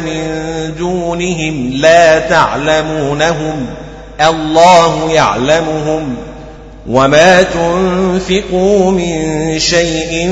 من 0.03 0.23
دونهم 0.77 1.69
لا 1.73 2.19
تعلمونهم 2.19 3.65
الله 4.21 5.11
يعلمهم 5.11 6.15
وما 6.89 7.41
تنفقوا 7.41 8.91
من 8.91 9.59
شيء 9.59 10.29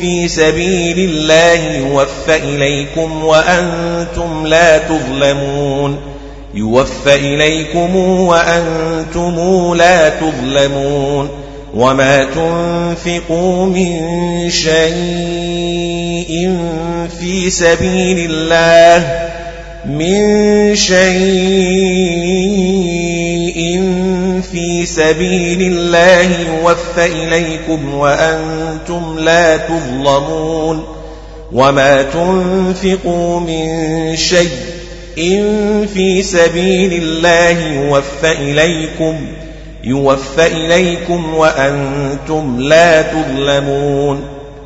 في 0.00 0.28
سبيل 0.28 0.98
الله 0.98 1.76
يوفى 1.76 2.36
إليكم 2.36 3.24
وأنتم 3.24 4.46
لا 4.46 4.78
تظلمون 4.78 5.96
يوفى 6.54 7.14
إليكم 7.14 7.96
وأنتم 7.96 9.74
لا 9.74 10.08
تظلمون 10.08 11.28
وما 11.74 12.24
تنفقوا 12.24 13.66
من 13.66 14.00
شيء 14.50 16.58
في 17.20 17.50
سبيل 17.50 18.30
الله 18.30 19.27
من 19.88 20.76
شيء 20.76 21.08
في 24.52 24.86
سبيل 24.86 25.62
الله 25.72 26.22
يوفى 26.22 27.06
إليكم 27.06 27.94
وأنتم 27.94 29.18
لا 29.18 29.56
تظلمون 29.56 30.84
وما 31.52 32.02
تنفقوا 32.02 33.40
من 33.40 34.16
شيء 34.16 34.48
في 35.94 36.22
سبيل 36.22 37.02
الله 37.02 37.60
يوفى 37.60 38.32
إليكم 38.32 39.26
يوفى 39.84 40.46
إليكم 40.46 41.34
وأنتم 41.34 42.60
لا 42.60 43.02
تظلمون 43.02 44.37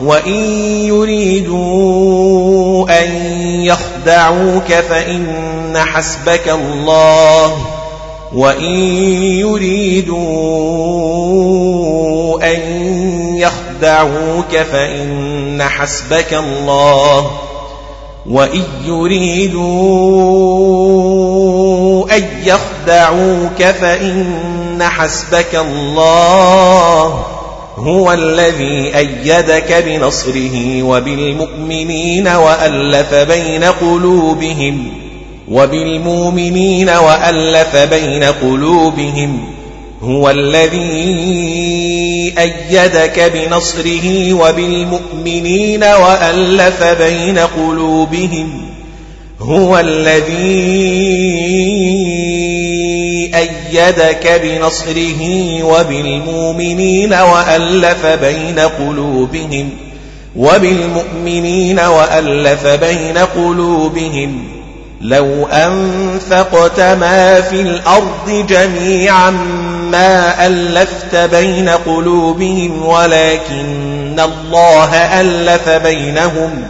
وإن 0.00 0.44
يريدوا 0.86 1.78
أن 3.00 3.10
يخدعوك 3.64 4.72
فإن 4.72 5.78
حسبك 5.78 6.48
الله 6.48 7.56
وإن 8.32 8.76
يريدوا 9.38 10.18
أن 12.54 12.60
يخدعوك 13.36 14.56
فإن 14.72 15.62
حسبك 15.62 16.34
الله 16.34 17.30
وإن 18.30 18.64
يريدوا 18.84 19.58
أن 22.16 22.24
يخدعوك 22.44 23.62
فإن 23.62 24.82
حسبك 24.82 25.54
الله 25.54 27.37
هو 27.78 28.12
الذي 28.12 28.96
أيدك 28.98 29.84
بنصره 29.86 30.82
وبالمؤمنين 30.82 32.28
وألف 32.28 33.14
بين 33.14 33.64
قلوبهم 33.64 34.92
وبالمؤمنين 35.48 36.88
وألف 36.88 37.76
بين 37.76 38.24
قلوبهم 38.24 39.44
هو 40.02 40.30
الذي 40.30 40.78
أيدك 42.38 43.32
بنصره 43.34 44.34
وبالمؤمنين 44.34 45.84
وألف 45.84 46.84
بين 46.84 47.38
قلوبهم 47.38 48.68
هو 49.40 49.78
الذي 49.78 50.98
أيدك 53.76 54.40
بنصره 54.42 55.22
وبالمؤمنين 55.62 57.14
وألف 57.14 58.06
بين 58.06 58.58
قلوبهم 58.58 59.70
وبالمؤمنين 60.36 61.80
وألف 61.80 62.66
بين 62.66 63.18
قلوبهم 63.18 64.44
لو 65.00 65.46
أنفقت 65.46 66.80
ما 66.80 67.40
في 67.40 67.60
الأرض 67.60 68.46
جميعا 68.48 69.30
ما 69.90 70.46
ألفت 70.46 71.16
بين 71.16 71.68
قلوبهم 71.68 72.86
ولكن 72.86 74.20
الله 74.20 74.94
ألف 75.20 75.68
بينهم 75.68 76.62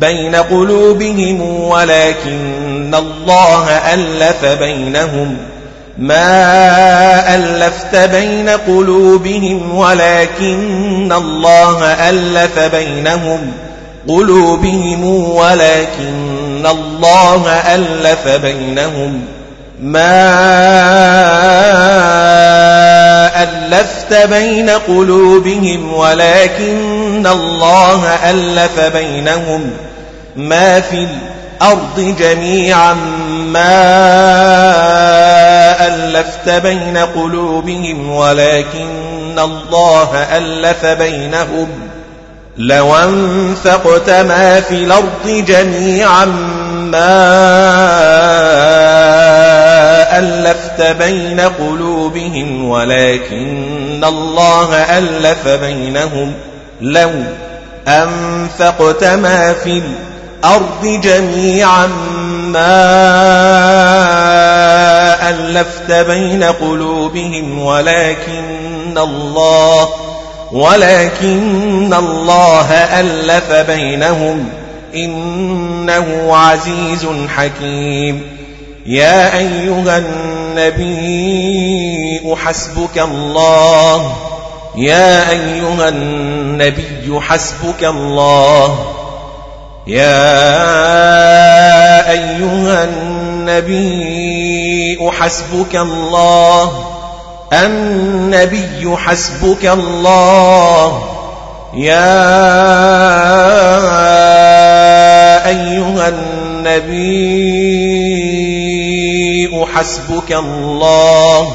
بين 0.00 0.36
قلوبهم 0.36 1.40
ولكن 1.60 2.94
الله 2.94 3.70
ألف 3.70 4.44
بينهم 4.44 5.36
ما 5.98 7.34
ألفت 7.34 7.96
بين 7.96 8.48
قلوبهم 8.48 9.74
ولكن 9.76 11.12
الله 11.12 11.84
ألف 11.84 12.58
بينهم 12.58 13.52
قلوبهم 14.08 15.04
ولكن 15.30 16.66
الله 16.66 17.48
ألف 17.48 18.28
بينهم 18.28 19.24
ما 19.80 20.16
ألفت 23.42 24.28
بين 24.28 24.70
قلوبهم 24.70 25.94
ولكن 25.94 27.26
الله 27.26 28.04
ألف 28.30 28.80
بينهم 28.80 29.70
ما 30.36 30.80
في 30.80 30.96
الأرض 30.96 31.35
جميعا 31.98 32.94
ما 33.52 33.86
ألفت 35.86 36.48
بين 36.48 36.96
قلوبهم 36.96 38.10
ولكن 38.10 39.38
الله 39.38 40.14
ألف 40.14 40.86
بينهم. 40.86 41.68
لو 42.56 42.96
أنفقت 42.96 44.10
ما 44.10 44.60
في 44.60 44.74
الأرض 44.74 45.26
جميعا 45.26 46.24
ما 46.74 47.38
ألفت 50.18 50.82
بين 50.82 51.40
قلوبهم 51.40 52.68
ولكن 52.68 54.04
الله 54.04 54.74
ألف 54.74 55.48
بينهم. 55.48 56.32
لو 56.80 57.10
أنفقت 57.88 59.04
ما 59.04 59.52
في 59.52 59.70
الأرض 59.70 60.15
جميعا 60.84 61.86
ما 62.46 62.76
ألفت 65.30 65.92
بين 65.92 66.44
قلوبهم 66.44 67.58
ولكن 67.62 68.98
الله 68.98 69.88
ولكن 70.52 71.94
الله 71.94 72.72
ألف 72.72 73.52
بينهم. 73.52 74.48
إنه 74.94 76.36
عزيز 76.36 77.06
حكيم. 77.36 78.22
يا 78.86 79.38
أيها 79.38 79.98
النبي 79.98 81.16
حسبك 82.36 82.98
الله. 82.98 84.16
يا 84.76 85.30
أيها 85.30 85.88
النبي 85.88 87.20
حسبك 87.20 87.84
الله. 87.84 88.96
يا 89.86 90.10
أيها 92.10 92.84
النبي 92.84 94.18
حسبك 95.10 95.76
الله 95.76 96.86
النبي 97.52 98.96
حسبك 98.96 99.66
الله. 99.66 101.02
يا 101.74 102.26
أيها 105.46 106.08
النبي 106.08 107.26
حسبك 109.74 110.32
الله 110.32 111.52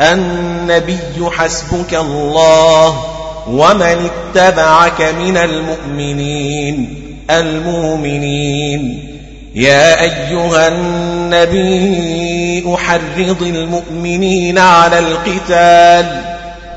النبي 0.00 1.30
حسبك 1.30 1.94
الله. 1.94 3.04
ومن 3.48 4.10
اتبعك 4.10 5.00
من 5.00 5.36
المؤمنين. 5.36 7.13
المؤمنين. 7.30 9.10
يا 9.54 10.02
أيها 10.02 10.68
النبي 10.68 12.64
أحرض 12.74 13.42
المؤمنين 13.42 14.58
على 14.58 14.98
القتال. 14.98 16.20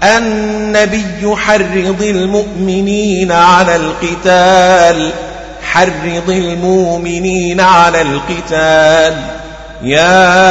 النبي 0.04 1.36
حرض 1.36 2.02
المؤمنين 2.02 3.32
على 3.32 3.76
القتال. 3.76 5.12
حرض 5.64 6.30
المؤمنين 6.30 7.62
على 7.62 8.02
القتال. 8.02 9.14
يا 9.84 10.42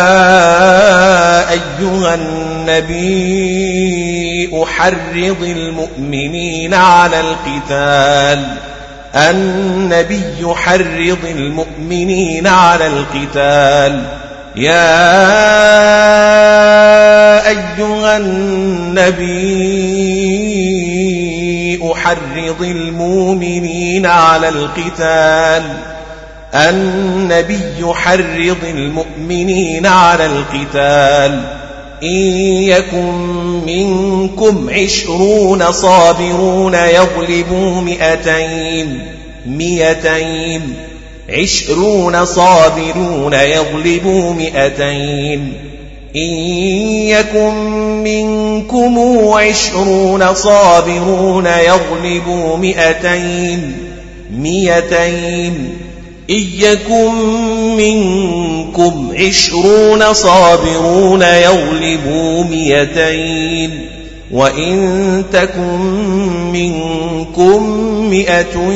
أيها 1.51 2.15
النبي 2.15 3.47
أحرض 4.63 5.43
المؤمنين 5.43 6.75
على 6.75 7.21
القتال. 7.21 8.45
النبي 9.17 10.23
يحرض 10.41 11.25
المؤمنين 11.31 12.47
على 12.47 12.87
القتال. 12.87 14.03
يا 14.57 14.97
أيها 17.49 18.17
النبي 18.17 19.17
أحرض 21.93 22.63
المؤمنين 22.63 24.07
على 24.07 24.49
القتال. 24.49 25.63
النبي 26.55 27.61
يحرض 27.79 28.65
المؤمنين 28.65 29.87
على 29.87 30.27
القتال. 30.27 31.66
إن 32.03 32.17
يكن 32.63 33.15
منكم 33.67 34.71
عشرون 34.71 35.73
صابرون 35.73 36.75
يغلبوا 36.75 37.81
مئتين 37.81 38.99
مئتين 39.47 40.75
عشرون 41.29 42.25
صابرون 42.25 43.33
يغلبوا 43.33 44.33
مئتين. 44.33 45.53
إن 46.17 46.35
يكن 47.09 47.55
منكم 48.05 48.99
عشرون 49.35 50.35
صابرون 50.35 51.47
يغلبوا 51.47 52.57
مئتين 52.57 53.73
مئتين 54.39 55.86
إن 56.31 56.45
يكن 56.59 57.13
منكم 57.77 59.13
عشرون 59.19 60.13
صابرون 60.13 61.23
يغلبوا 61.23 62.45
مئتين 62.45 63.87
وإن 64.31 65.25
تكن 65.33 65.81
منكم 66.53 67.71
مئة 68.11 68.73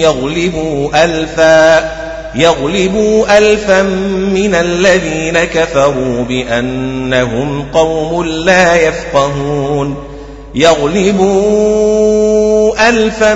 يغلبوا 0.00 1.04
ألفا 1.04 1.90
يغلبوا 2.34 3.38
ألفا 3.38 3.82
من 4.32 4.54
الذين 4.54 5.38
كفروا 5.38 6.24
بأنهم 6.24 7.64
قوم 7.72 8.24
لا 8.24 8.74
يفقهون 8.74 9.94
يغلبوا 10.54 11.76
ألفا 12.88 13.34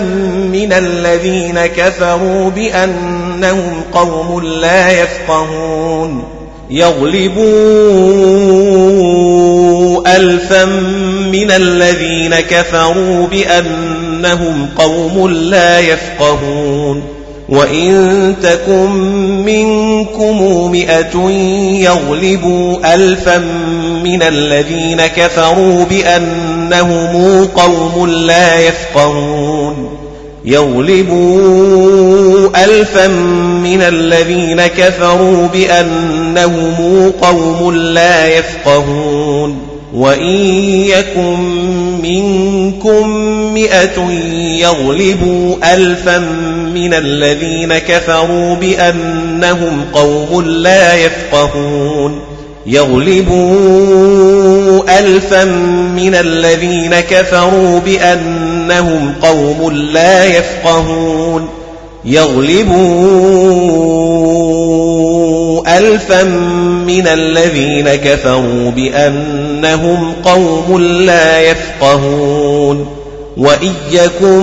من 0.53 0.73
الذين 0.73 1.67
كفروا 1.67 2.51
بأنهم 3.41 3.83
قوم 3.93 4.45
لا 4.45 5.03
يفقهون 5.03 6.25
يغلبوا 6.71 7.41
ألفا 10.17 10.65
من 11.33 11.51
الذين 11.51 12.35
كفروا 12.35 13.27
بأنهم 13.27 14.69
قوم 14.77 15.29
لا 15.29 15.81
يفقهون 15.81 17.03
وإن 17.49 18.35
تكن 18.43 18.91
منكم 19.45 20.71
مئة 20.71 21.31
يغلبوا 21.81 22.95
ألفا 22.95 23.39
من 24.05 24.23
الذين 24.23 25.07
كفروا 25.07 25.85
بأنهم 25.85 27.45
قوم 27.47 28.07
لا 28.07 28.61
يفقهون 28.61 30.00
يغلبوا 30.45 32.01
ألفا 32.65 33.07
من 33.65 33.83
الذين 33.83 34.67
كفروا 34.67 35.47
بأنهم 35.47 37.13
قوم 37.23 37.75
لا 37.75 38.27
يفقهون 38.27 39.59
وإن 39.95 40.37
يكن 40.85 41.39
منكم 42.03 43.09
مئة 43.55 44.11
يغلبوا 44.61 45.57
ألفا 45.75 46.19
من 46.75 46.95
الذين 46.95 47.79
كفروا 47.79 48.55
بأنهم 48.55 49.85
قوم 49.93 50.43
لا 50.43 50.95
يفقهون 50.95 52.30
يغلبوا 52.71 53.41
ألفا 54.99 55.45
من 55.97 56.15
الذين 56.15 57.01
كفروا 57.01 57.81
بأنهم 57.81 59.15
قوم 59.23 59.71
لا 59.73 60.25
يفقهون. 60.25 61.49
يغلبوا 62.05 62.69
ألفا 65.79 66.23
من 66.87 67.07
الذين 67.07 67.95
كفروا 67.95 68.71
بأنهم 68.71 70.13
قوم 70.25 70.81
لا 70.83 71.41
يفقهون. 71.41 72.87
وإن 73.37 73.73
يكن 73.93 74.43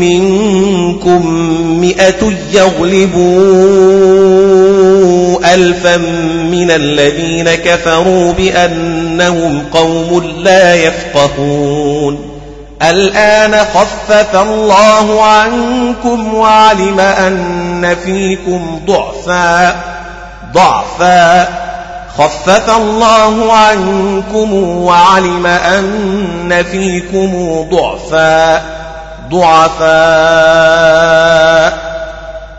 منكم 0.00 1.26
مئة 1.80 2.32
يغلبوا 2.54 4.00
ألفا 5.54 5.96
من 6.46 6.70
الذين 6.70 7.54
كفروا 7.54 8.32
بأنهم 8.32 9.64
قوم 9.72 10.32
لا 10.38 10.74
يفقهون. 10.74 12.40
الآن 12.82 13.64
خفف 13.74 14.36
الله 14.36 15.24
عنكم 15.24 16.34
وعلم 16.34 17.00
أن 17.00 17.96
فيكم 18.04 18.80
ضعفا 18.86 19.76
ضعفا. 20.54 21.48
خفف 22.18 22.76
الله 22.76 23.52
عنكم 23.52 24.54
وعلم 24.54 25.46
أن 25.46 26.64
فيكم 26.70 27.60
ضعفا 27.70 28.62
ضعفاء 29.30 29.90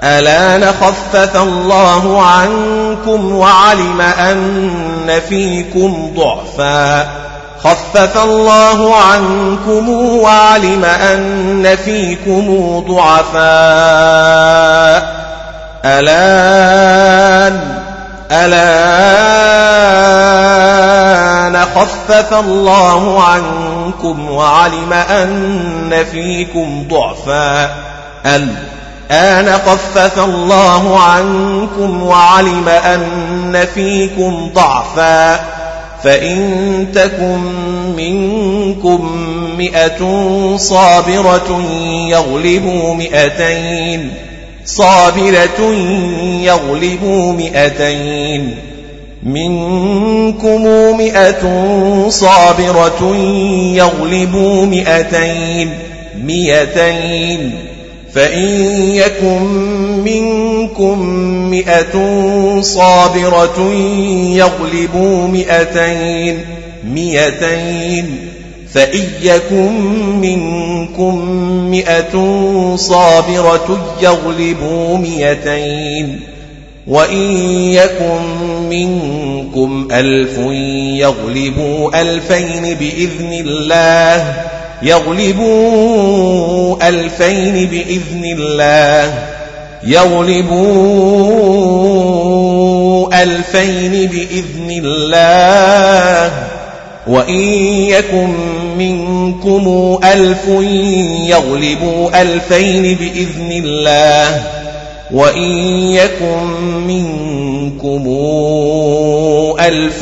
ألا 0.03 0.71
خفف 0.71 1.35
الله 1.35 2.21
عنكم 2.21 3.35
وعلم 3.35 4.01
أن 4.01 5.21
فيكم 5.29 6.13
ضعفا 6.15 7.07
خفف 7.63 8.17
الله 8.17 8.95
عنكم 8.95 9.89
وعلم 9.89 10.85
أن 10.85 11.77
فيكم 11.85 12.79
ضعفاء 12.87 13.41
الآن 15.85 17.61
الآن 18.31 18.71
خفف 21.75 22.33
الله 22.33 23.23
عنكم 23.23 24.31
وعلم 24.31 24.93
أن 24.93 26.05
فيكم 26.11 26.87
ضعفا 26.89 27.69
الآن 29.11 29.53
خفف 29.53 30.19
الله 30.19 30.99
عنكم 30.99 32.03
وعلم 32.03 32.69
أن 32.69 33.67
فيكم 33.73 34.49
ضعفا 34.53 35.39
فإن 36.03 36.87
تكن 36.95 37.41
منكم 37.97 39.11
مئة 39.57 39.99
صابرة 40.57 41.61
يغلبوا 42.09 42.93
مئتين 42.93 44.13
صابرة 44.65 45.73
يغلبوا 46.41 47.33
مئتين 47.33 48.55
منكم 49.23 50.63
مئة 50.97 51.43
صابرة 52.09 53.15
يغلبوا 53.75 54.65
مئتين 54.65 55.69
مئتين 56.23 57.70
فإن 58.15 58.49
يكن 58.95 59.41
منكم 60.03 60.99
مئة 61.49 61.95
صابرة 62.61 63.73
يغلبوا 64.35 65.27
مئتين 65.27 66.39
مئتين. 66.93 68.17
فإن 68.73 69.03
يكن 69.21 69.73
منكم 70.21 71.25
مئة 71.71 72.13
صابرة 72.75 73.95
يغلبوا 74.01 74.97
مئتين. 74.97 76.19
وإن 76.87 77.31
يكن 77.71 78.21
منكم 78.69 79.87
ألف 79.91 80.37
يغلبوا 80.99 82.01
ألفين 82.01 82.75
بإذن 82.75 83.33
الله 83.33 84.60
يغلبوا 84.83 86.77
ألفين 86.87 87.67
بإذن 87.67 88.25
الله. 88.25 89.13
يغلبوا 89.83 91.01
ألفين 93.23 93.91
بإذن 93.91 94.81
الله. 94.85 96.31
وإن 97.07 97.43
يكن 97.89 98.33
منكم 98.77 99.97
ألف 100.03 100.47
يغلبوا 101.27 102.21
ألفين 102.21 102.95
بإذن 102.95 103.51
الله. 103.65 104.60
وإن 105.13 105.51
يكن 105.91 106.47
منكم 106.87 108.03
ألف 109.59 110.01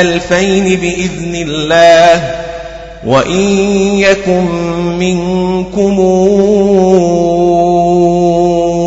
ألفين 0.01 0.63
بإذن 0.63 1.35
الله 1.35 2.35
وإن 3.07 3.49
يكن 3.99 4.45
منكم 4.99 5.99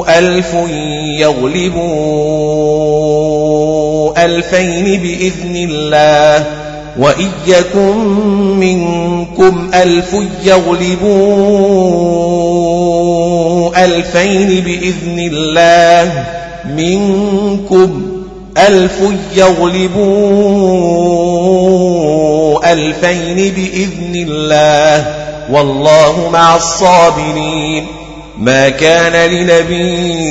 ألف 0.09 0.55
يغلبوا 1.21 2.47
ألفين 4.25 4.85
بإذن 5.01 5.57
الله 5.71 6.66
وإن 6.99 7.31
يكن 7.47 7.97
منكم 8.61 9.71
ألف 9.75 10.17
يغلبوا 10.45 11.05
ألفين 13.85 14.61
بإذن 14.65 15.19
الله 15.33 16.25
منكم 16.77 18.03
ألف 18.59 19.01
يغلبوا 19.35 19.93
ألفين 22.73 23.37
بإذن 23.37 24.27
الله 24.29 25.15
والله 25.51 26.31
مع 26.33 26.57
الصابرين 26.57 27.87
ما 28.39 28.69
كان 28.69 29.31
لنبي 29.31 30.27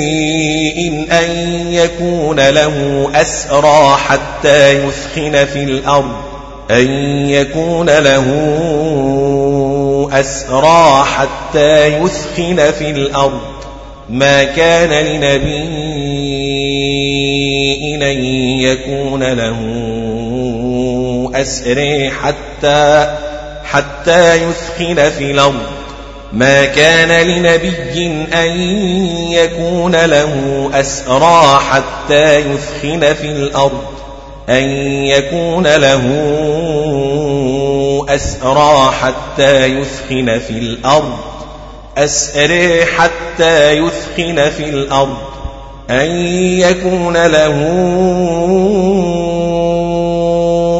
أن 1.12 1.30
يكون 1.72 2.48
له 2.48 3.08
أسرى 3.14 3.96
حتى 3.96 4.72
يثخن 4.72 5.44
في 5.44 5.62
الأرض 5.62 6.35
أن 6.70 6.88
يكون 7.30 7.90
له 7.90 8.26
أسرى 10.12 11.04
حتى 11.04 11.86
يثخن 11.86 12.72
في 12.78 12.90
الأرض. 12.90 13.40
ما 14.10 14.44
كان 14.44 14.90
لنبي 15.06 15.62
أن 18.02 18.24
يكون 18.60 19.22
له 19.32 19.60
أسري 21.34 22.10
حتى 22.10 23.16
حتى 23.64 24.34
يثخن 24.34 25.10
في 25.10 25.30
الأرض. 25.30 25.62
ما 26.32 26.64
كان 26.64 27.26
لنبي 27.26 28.26
أن 28.34 28.60
يكون 29.32 30.04
له 30.04 30.70
أسرى 30.74 31.60
حتى 31.70 32.36
يثخن 32.36 33.14
في 33.14 33.26
الأرض. 33.26 33.84
أن 34.48 34.64
يكون 35.04 35.66
له 35.66 36.02
أسرى 38.08 38.90
حتى 39.02 39.66
يثخن 39.66 40.38
في 40.38 40.50
الأرض. 40.50 41.18
أسري 41.98 42.86
حتى 42.86 43.72
يثخن 43.72 44.50
في 44.50 44.68
الأرض. 44.68 45.16
أن 45.90 46.10
يكون 46.60 47.26
له 47.26 47.56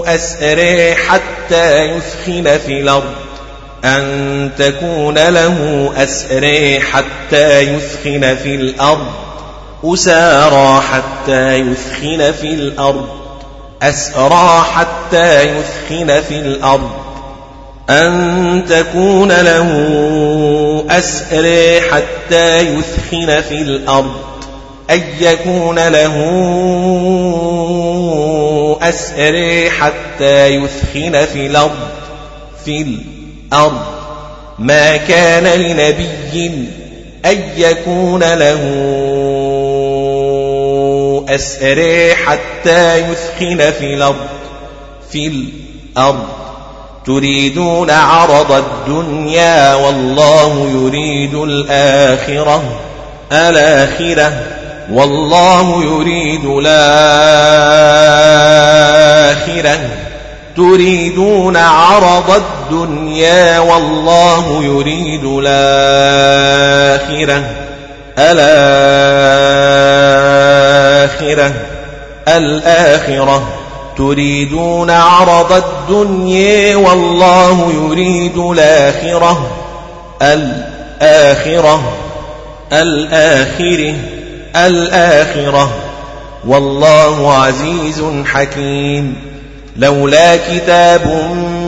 أسري 0.06 0.94
حتى 0.94 1.84
يثخن 1.84 2.58
في 2.66 2.80
الأرض. 2.80 3.14
أن 3.84 4.50
تكون 4.58 5.28
له 5.28 5.90
أسري 5.96 6.80
حتى 6.80 7.60
يثخن 7.60 8.36
في 8.42 8.54
الأرض. 8.54 9.06
أسارى 9.84 10.80
حتى 10.80 11.54
يثخن 11.54 12.32
في 12.32 12.46
الأرض. 12.46 13.25
أسرى 13.82 14.64
حتى 14.74 15.42
يثخن 15.42 16.20
في 16.28 16.38
الأرض. 16.38 16.90
أن 17.90 18.64
تكون 18.68 19.32
له 19.32 19.68
أسري 20.90 21.80
حتى 21.80 22.58
يثخن 22.58 23.40
في 23.40 23.62
الأرض. 23.62 24.16
أن 24.90 25.02
يكون 25.20 25.88
له 25.88 26.16
أسري 28.82 29.70
حتى 29.70 30.46
يثخن 30.46 31.26
في 31.32 31.46
الأرض. 31.46 31.88
في 32.64 32.82
الأرض. 32.82 33.80
ما 34.58 34.96
كان 34.96 35.44
لنبي 35.44 36.68
أن 37.24 37.42
يكون 37.56 38.24
له 38.34 38.60
أسري 41.28 42.14
حتى 42.14 42.96
يثخن 42.96 43.70
في 43.70 43.94
الأرض. 43.94 44.26
في 45.12 45.26
الأرض. 45.26 46.24
تريدون 47.06 47.90
عرض 47.90 48.52
الدنيا 48.52 49.74
والله 49.74 50.70
يريد 50.74 51.34
الآخرة. 51.34 52.62
الآخرة. 53.32 54.32
والله 54.92 55.84
يريد 55.84 56.44
الآخرة. 56.44 56.66
تريدون 60.56 61.56
عرض 61.56 62.30
الدنيا 62.30 63.58
والله 63.58 64.64
يريد 64.64 65.24
الآخرة. 65.24 67.44
الآخرة 68.18 69.52
الآخرة. 72.28 73.48
تريدون 73.98 74.90
عرض 74.90 75.52
الدنيا 75.52 76.76
والله 76.76 77.72
يريد 77.74 78.38
الآخرة. 78.38 79.50
الآخرة 80.22 81.92
الآخرة 82.72 83.94
الآخرة. 84.56 85.70
والله 86.46 87.34
عزيز 87.34 88.04
حكيم. 88.24 89.35
لولا 89.78 90.36
كتاب 90.36 91.06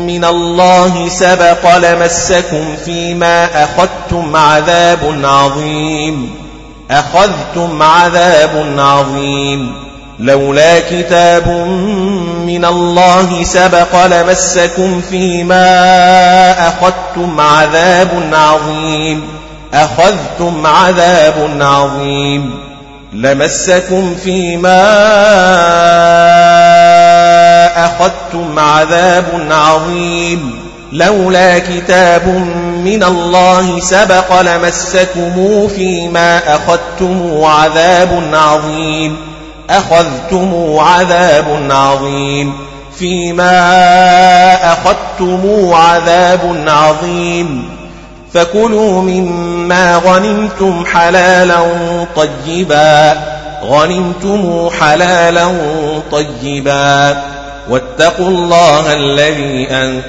من 0.06 0.24
الله 0.24 1.09
سبق 1.09 1.76
لمسكم 1.76 2.76
فيما 2.85 3.64
أخذتم 3.64 4.36
عذاب 4.36 5.20
عظيم. 5.24 6.35
أخذتم 6.90 7.82
عذاب 7.82 8.74
عظيم. 8.78 9.72
لولا 10.18 10.78
كتاب 10.78 11.48
من 12.47 12.64
الله 12.64 13.43
سبق 13.43 14.06
لمسكم 14.06 15.01
فيما 15.10 16.68
أخذتم 16.68 17.40
عذاب 17.40 18.09
عظيم. 18.32 19.22
أخذتم 19.74 20.66
عذاب 20.66 21.59
عظيم. 21.60 22.68
لمسكم 23.12 24.14
فيما 24.24 24.78
أخذتم 27.84 28.59
عذاب 28.59 29.48
عظيم. 29.50 30.68
لولا 30.92 31.59
كتاب 31.59 32.28
من 32.84 33.05
الله 33.05 33.80
سبق 33.80 34.40
لمسكم 34.40 35.68
فيما 35.68 36.55
أخذتم 36.55 37.44
عذاب 37.44 38.30
عظيم. 38.32 39.16
أخذتم 39.70 40.76
عذاب 40.78 41.68
عظيم. 41.70 42.52
فيما 42.98 43.52
أخذتم 44.72 45.70
عذاب 45.72 46.64
عظيم. 46.68 47.70
فكلوا 48.34 49.02
مما 49.02 49.96
غنمتم 49.96 50.84
حلالا 50.92 51.56
طيبا. 52.16 53.14
غنمتم 53.64 54.68
حلالا 54.80 55.46
طيبا. 56.12 57.38
واتقوا 57.70 58.28
الله 58.28 58.93
الذي 58.93 59.66
أن 59.70 60.03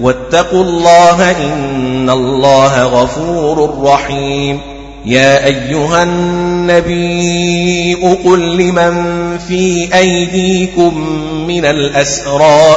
واتقوا 0.00 0.62
الله 0.62 1.30
إن 1.30 2.10
الله 2.10 2.84
غفور 2.84 3.78
رحيم. 3.82 4.60
يا 5.06 5.46
أيها 5.46 6.02
النبي 6.02 7.94
قل 8.24 8.56
لمن 8.56 9.38
في 9.38 9.88
أيديكم 9.94 10.98
من 11.46 11.64
الأسرى 11.64 12.76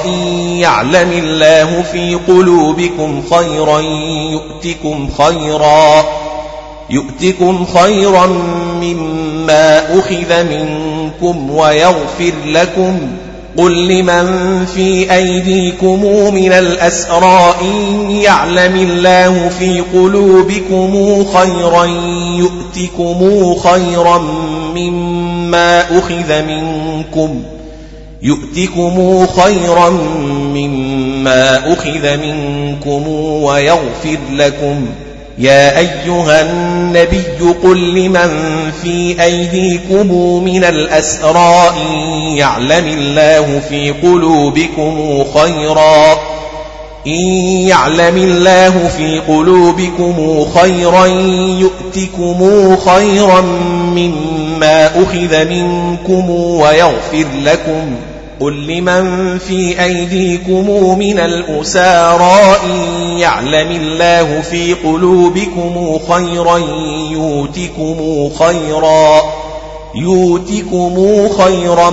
يعلم 0.60 1.12
الله 1.12 1.82
في 1.91 2.16
قلوبكم 2.28 3.24
خيرا 3.32 3.80
يؤتكم 4.32 5.10
خيرا 5.18 6.06
يؤتكم 6.90 7.66
خيرا 7.66 8.26
مما 8.82 9.99
أخذ 9.99 10.44
منكم 10.44 11.52
ويغفر 11.52 12.34
لكم. 12.45 12.99
قل 13.57 13.88
لمن 13.88 14.65
في 14.65 15.14
أيديكم 15.14 16.03
من 16.34 16.52
الأسرى 16.52 17.56
إن 17.61 18.11
يعلم 18.11 18.76
الله 18.76 19.49
في 19.49 19.82
قلوبكم 19.94 21.23
خيرا 21.34 21.86
يؤتكم 22.38 23.53
خيرا 23.56 24.18
مما 24.76 25.99
أخذ 25.99 26.41
منكم 26.41 27.44
يؤتكم 28.22 29.27
خيرا 29.27 29.90
مما 30.53 31.73
أخذ 31.73 32.18
منكم 32.18 33.07
ويغفر 33.44 34.18
لكم 34.32 34.86
يا 35.38 35.80
أيها 35.80 36.41
النبي 36.41 37.53
قل 37.64 37.94
لمن 37.95 38.32
في 38.84 39.24
أيديكم 39.24 40.14
من 40.44 40.64
الأسرى 40.64 41.70
إن 41.70 41.98
يعلم 42.38 42.88
الله 42.88 43.62
في 43.70 43.91
قلوبكم 43.91 45.24
خيرا 45.34 46.14
إن 47.07 47.22
يعلم 47.68 48.18
الله 48.18 48.88
في 48.98 49.20
قلوبكم 49.20 50.45
خيرا 50.56 51.06
يؤتكم 51.60 52.76
خيرا 52.78 53.41
مما 53.95 54.88
أخذ 55.03 55.45
منكم 55.45 56.30
ويغفر 56.30 57.26
لكم 57.44 57.95
قل 58.40 58.68
لمن 58.68 59.38
في 59.38 59.84
أيديكم 59.84 60.70
من 60.99 61.20
الأسارى 61.20 62.56
إن 62.66 63.03
يعلم 63.18 63.72
الله 63.72 64.41
في 64.41 64.74
قلوبكم 64.74 65.99
خيرا 66.10 66.57
يوتكم 67.12 68.30
خيرا 68.40 69.22
يوتكم 69.95 71.28
خيرا 71.30 71.90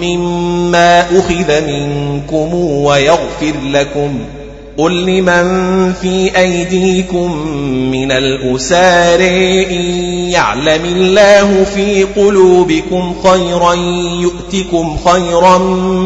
مما 0.00 1.00
أخذ 1.00 1.66
منكم 1.66 2.54
ويغفر 2.54 3.54
لكم 3.64 4.18
قل 4.78 5.06
لمن 5.06 5.92
في 5.92 6.38
أيديكم 6.38 7.46
من 7.90 8.12
الأسار 8.12 9.20
إن 9.70 9.84
يعلم 10.30 10.84
الله 10.84 11.64
في 11.64 12.02
قلوبكم 12.02 13.14
خيرا 13.24 13.74
يؤتكم 14.20 14.96
خيرا 15.04 15.58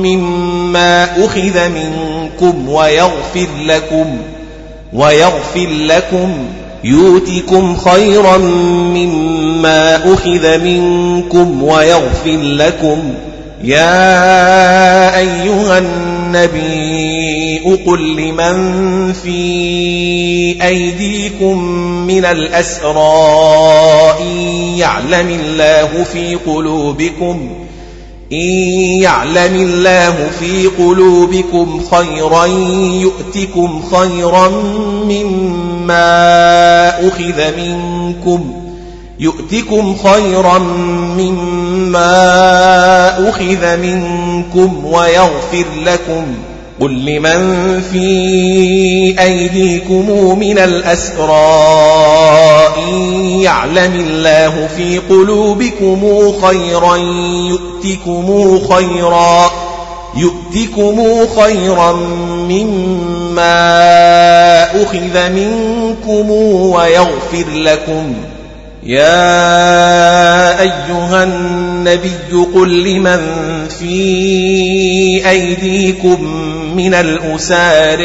مما 0.03 1.25
أخذ 1.25 1.69
منكم 1.69 2.69
ويغفر 2.69 3.49
لكم 3.65 4.07
ويغفر 4.93 5.69
لكم 5.69 6.33
يؤتكم 6.85 7.77
خيرا 7.77 8.37
مما 8.95 9.97
أخذ 10.15 10.59
منكم 10.59 11.63
ويغفر 11.63 12.39
لكم 12.43 12.99
يا 13.65 15.19
أيها 15.19 15.79
النبي 16.31 17.59
قل 17.87 18.17
لمن 18.17 19.13
في 19.13 19.39
أيديكم 20.63 21.65
من 22.07 22.25
الأسرى 22.25 23.01
يعلم 24.79 25.29
الله 25.29 26.05
في 26.13 26.35
قلوبكم 26.35 27.49
إن 28.33 28.49
يعلم 29.03 29.55
الله 29.57 30.31
في 30.41 30.67
قلوبكم 30.67 31.81
خيرا 31.91 32.47
يؤتكم 33.03 33.83
خيرا 33.83 34.49
مما 35.05 36.09
أخذ 37.09 37.57
منكم. 37.57 38.60
يؤتكم 39.21 39.97
خيرا 39.97 40.59
مما 41.19 42.09
أخذ 43.29 43.77
منكم 43.77 44.85
ويغفر 44.85 45.65
لكم. 45.83 46.25
قل 46.81 47.05
لمن 47.05 47.81
في 47.93 49.23
أيديكم 49.23 50.39
من 50.39 50.59
الأسرى 50.59 51.31
إن 52.89 52.95
يعلم 53.41 53.95
الله 53.95 54.69
في 54.77 54.99
قلوبكم 54.99 56.33
خيرا 56.43 56.97
يؤتكم 57.49 58.59
خيرا 58.75 59.51
يؤتكم 60.17 61.03
خيرا 61.41 61.93
مما 62.49 63.53
أخذ 64.83 65.29
منكم 65.31 66.31
ويغفر 66.71 67.45
لكم. 67.55 68.15
يا 68.83 70.61
أيها 70.61 71.25
النبي 71.25 72.47
قل 72.55 72.85
لمن 72.85 73.21
في 73.69 75.31
أيديكم 75.31 76.25
من 76.77 76.95
الأسار 76.95 78.01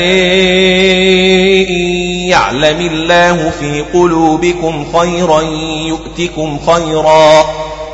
يعلم 2.30 2.80
الله 2.80 3.52
في 3.60 3.84
قلوبكم 3.94 4.86
خيرا 4.98 5.42
يؤتكم 5.88 6.60
خيرا 6.68 7.46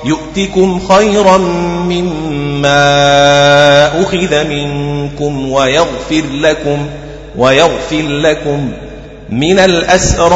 يؤتكم 0.05 0.79
خيرا 0.79 1.37
مما 1.87 2.81
أخذ 4.01 4.47
منكم 4.47 5.51
ويغفر 5.51 6.23
لكم 6.33 6.87
ويغفر 7.37 8.01
لكم 8.07 8.71
من 9.31 9.59
الأسرى 9.59 10.31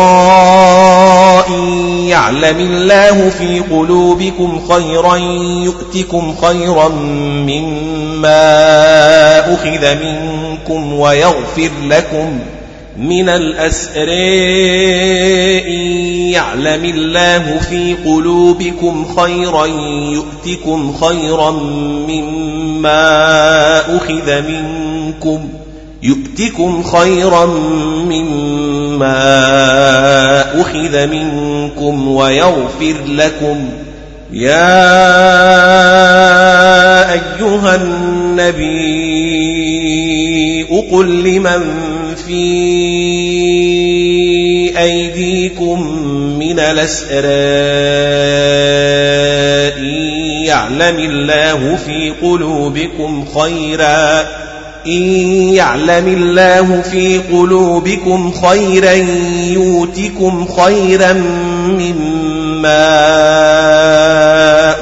يعلم 2.10 2.60
الله 2.60 3.30
في 3.30 3.60
قلوبكم 3.60 4.62
خيرا 4.70 5.16
يؤتكم 5.64 6.36
خيرا 6.42 6.88
مما 7.48 8.44
أخذ 9.54 9.96
منكم 10.04 10.94
ويغفر 10.94 11.72
لكم 11.84 12.40
من 12.98 13.30
الأسر 13.30 14.10
يعلم 16.32 16.86
الله 16.86 17.60
في 17.70 17.96
قلوبكم 18.06 19.06
خيرا 19.18 19.66
يؤتكم 20.12 20.94
خيرا 20.94 21.52
مما 22.08 23.18
أخذ 23.98 24.42
منكم 24.42 25.50
يؤتكم 26.04 26.84
خيرا 26.84 27.46
مما 27.46 28.45
أخذ 30.62 31.08
منكم 31.08 32.08
ويغفر 32.08 32.96
لكم 33.08 33.70
يا 34.32 34.82
أيها 37.14 37.76
النبي 37.76 38.96
قل 40.92 41.24
لمن 41.24 41.64
في 42.16 42.46
أيديكم 44.80 45.98
من 46.40 46.60
الأسراء 46.60 47.26
يعلم 50.46 51.00
الله 51.00 51.76
في 51.76 52.14
قلوبكم 52.22 53.26
خيرا 53.26 54.26
إن 54.88 55.04
يعلم 55.54 56.08
الله 56.08 56.82
في 56.82 57.18
قلوبكم 57.18 58.32
خيرا 58.32 58.94
يؤتكم 59.52 60.46
خيرا 60.46 61.14
مما 61.68 62.86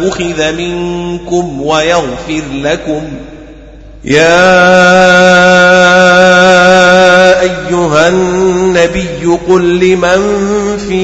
أخذ 0.08 0.52
منكم 0.52 1.62
ويغفر 1.62 2.44
لكم. 2.54 3.02
يا 4.06 4.44
أيها 7.42 8.08
النبي 8.08 9.26
قل 9.48 9.80
لمن 9.80 10.22
في 10.88 11.04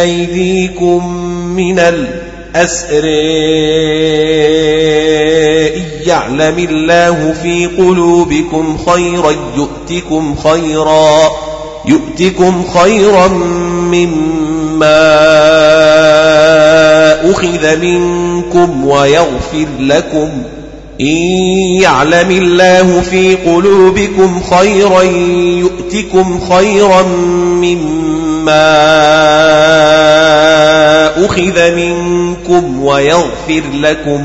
أيديكم 0.00 1.14
من 1.56 1.78
الأسر 1.78 3.04
يعلم 6.06 6.58
الله 6.58 7.34
في 7.42 7.66
قلوبكم 7.66 8.78
خيرا 8.86 9.34
يؤتكم 9.56 10.34
خيرا 10.36 11.30
يؤتكم 11.86 12.64
خيرا 12.74 13.28
مما 13.92 15.08
أخذ 17.30 17.76
منكم 17.76 18.86
ويغفر 18.86 19.66
لكم. 19.80 20.28
إن 21.00 21.16
يعلم 21.82 22.30
الله 22.30 23.00
في 23.00 23.34
قلوبكم 23.34 24.40
خيرا 24.50 25.02
يؤتكم 25.02 26.40
خيرا 26.40 27.02
مما 27.02 28.78
أخذ 31.24 31.74
منكم 31.74 32.82
ويغفر 32.82 33.62
لكم. 33.74 34.24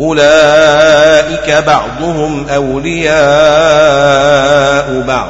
أولئك 0.00 1.64
بعضهم 1.66 2.46
أولياء 2.48 3.16
بعض 5.08 5.28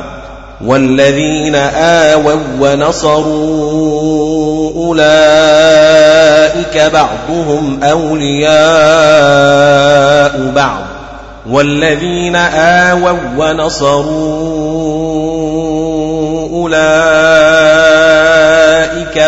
والذين 0.65 1.55
آووا 1.55 2.41
ونصروا 2.61 4.07
أولئك 4.87 6.77
بعضهم 6.93 7.81
أولياء 7.83 8.57
بعض 10.55 10.81
والذين 11.51 12.37
آووا 12.37 13.19
ونصروا 13.39 14.87
أولئك 16.53 17.07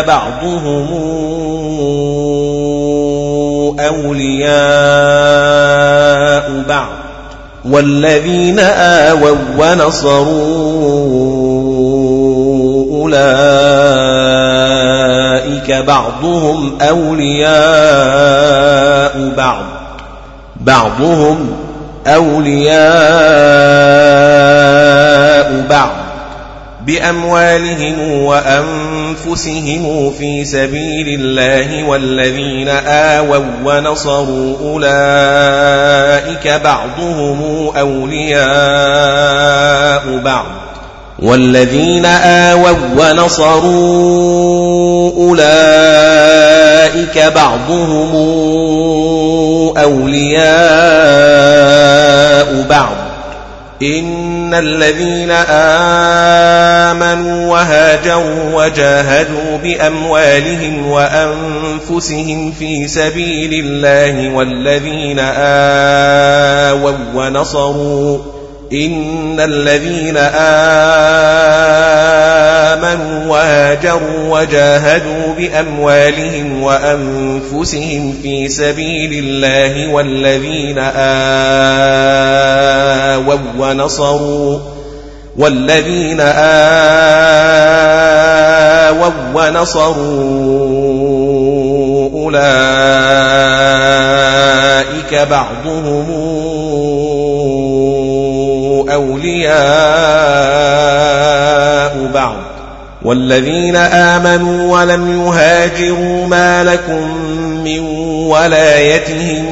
بعضهم 0.07 1.28
أولياء 3.87 4.49
بعض 6.67 6.89
والذين 7.65 8.59
آووا 8.59 9.35
ونصروا 9.57 10.69
أولئك 13.01 13.99
بعضهم 15.71 16.77
أولياء 16.81 17.49
بعض 19.37 19.63
بعضهم 20.55 21.49
أولياء 22.07 22.79
بعض 25.69 25.89
بأموالهم 26.85 28.23
وأنفسهم 28.23 28.88
في 30.11 30.45
سبيل 30.45 31.19
الله 31.19 31.83
والذين 31.83 32.69
آووا 32.69 33.45
ونصروا 33.65 34.57
أولئك 34.59 36.47
بعضهم 36.63 37.71
أولياء 37.77 38.39
بعض 40.17 40.45
والذين 41.19 42.05
آووا 42.05 42.77
ونصروا 42.97 45.11
أولئك 45.17 47.17
بعضهم 47.35 48.15
أولياء 49.77 50.49
بعض 52.69 52.95
الذين 54.53 55.31
آمنوا 56.91 57.51
وهاجروا 57.51 58.65
وجاهدوا 58.65 59.57
بأموالهم 59.63 60.87
وأنفسهم 60.87 62.51
في 62.51 62.87
سبيل 62.87 63.65
الله 63.65 64.29
والذين 64.29 65.19
آووا 65.19 66.97
ونصروا 67.15 68.38
إن 68.73 69.39
الذين 69.39 70.17
آمنوا 70.17 70.39
وهاجروا 73.25 74.39
وجاهدوا 74.39 75.33
بأموالهم 75.37 76.63
وأنفسهم 76.63 78.13
في 78.23 78.49
سبيل 78.49 79.23
الله 79.25 79.93
والذين 79.93 80.77
آووا 80.77 80.99
ونصروا 83.59 84.59
والذين 85.37 86.19
آووا 86.19 86.49
ونصروا 89.33 90.69
أولئك 92.13 92.89
بعضهم 95.29 96.05
أولياء 98.89 99.59
بعض. 102.13 102.49
والذين 103.01 103.75
آمنوا 103.75 104.79
ولم 104.79 105.21
يهاجروا 105.21 106.27
ما 106.27 106.63
لكم 106.63 107.17
من 107.63 107.79
ولايتهم 108.29 109.45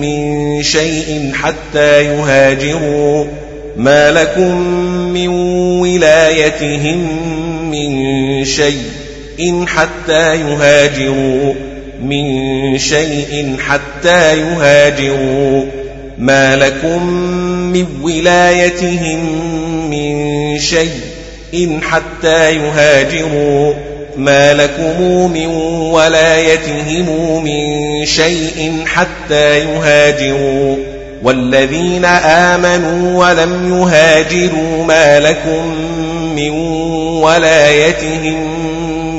من 0.00 0.62
شيء 0.62 1.32
حتى 1.34 2.04
يهاجروا 2.04 3.24
ما 3.76 4.10
لكم 4.10 4.56
من 5.12 5.28
ولايتهم 5.80 7.08
من 7.70 8.44
شيء 8.44 8.82
إن 9.40 9.68
حتى 9.68 10.34
يهاجروا 10.34 11.54
من 12.02 12.78
شيء 12.78 13.56
حتى 13.58 14.38
يهاجروا 14.38 15.64
ما 16.18 16.56
لكم 16.56 17.06
من 17.72 17.86
ولايتهم 18.02 19.20
من 19.90 20.58
شيء 20.58 21.00
إن 21.54 21.82
حتى 21.82 22.56
يهاجروا 22.56 23.74
ما 24.16 24.54
لكم 24.54 25.02
من 25.32 25.46
ولايتهم 25.92 27.44
من 27.44 28.06
شيء 28.06 28.82
حتى 28.86 29.58
يهاجروا 29.58 30.76
والذين 31.22 32.04
آمنوا 32.04 33.26
ولم 33.26 33.78
يهاجروا 33.78 34.84
ما 34.84 35.20
لكم 35.20 35.74
من 36.36 36.50
ولايتهم 37.22 38.60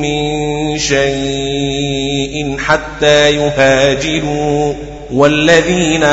من 0.01 0.77
شيء 0.77 2.57
حتى 2.59 3.31
يهاجروا 3.31 4.73
والذين 5.13 6.03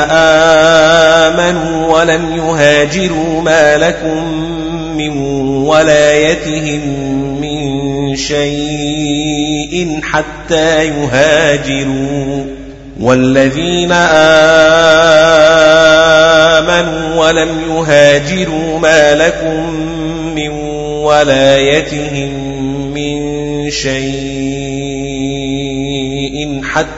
آمنوا 1.31 1.97
ولم 1.99 2.35
يهاجروا 2.37 3.41
ما 3.41 3.77
لكم 3.77 4.23
من 4.97 5.17
ولايتهم 5.67 6.81
من 7.41 8.15
شيء 8.15 9.99
حتى 10.03 10.85
يهاجروا 10.85 12.45
والذين 12.99 13.91
آمنوا 13.91 14.47
ولم 17.25 17.49
يهاجروا 17.69 18.79
ما 18.79 19.15
لكم 19.15 19.69
من 20.35 20.49
ولايتهم 21.03 22.31
من 22.93 23.71
شيء 23.71 24.76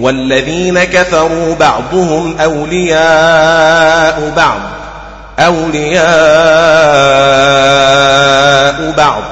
والذين 0.00 0.84
كفروا 0.84 1.54
بعضهم 1.54 2.36
أولياء 2.40 4.32
بعض 4.36 4.60
أولياء 5.38 6.00
بعض 8.96 9.22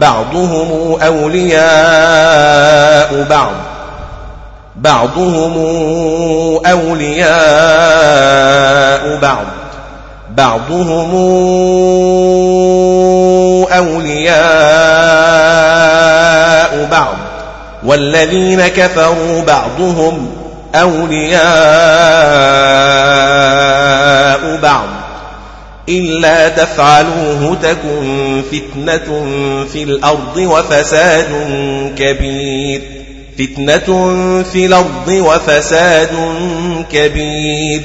بعضهم 0.00 0.98
أولياء 1.02 1.62
بعض 3.30 3.52
بعضهم 4.76 5.54
أولياء 6.66 7.32
بعض 9.22 9.44
بعضهم 10.36 11.12
أولياء 13.72 14.42
بعض. 16.90 17.14
والذين 17.84 18.68
كفروا 18.68 19.42
بعضهم 19.42 20.30
أولياء 20.74 21.42
بعض. 24.62 24.88
إلا 25.88 26.48
تفعلوه 26.48 27.58
تكن 27.62 28.42
فتنة 28.52 29.26
في 29.72 29.82
الأرض 29.82 30.36
وفساد 30.36 31.26
كبير. 31.98 32.82
فتنة 33.38 33.86
في 34.52 34.66
الأرض 34.66 35.08
وفساد 35.08 36.10
كبير. 36.92 37.82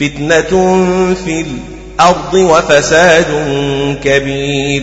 فتنة 0.00 0.74
في 1.24 1.44
الأرض 2.00 2.34
وفساد 2.34 3.26
كبير. 4.04 4.82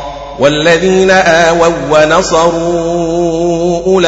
والذين 0.39 1.11
آووا 1.11 1.67
ونصروا 1.91 3.81
أولئك 3.87 4.07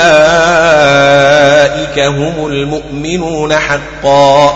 هم 1.99 2.45
المؤمنون 2.45 3.53
حقا 3.53 4.53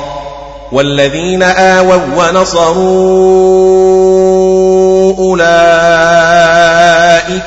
والذين 0.72 1.44
آووا 1.44 2.02
ونصروا 2.18 3.57
أولئك 5.18 5.53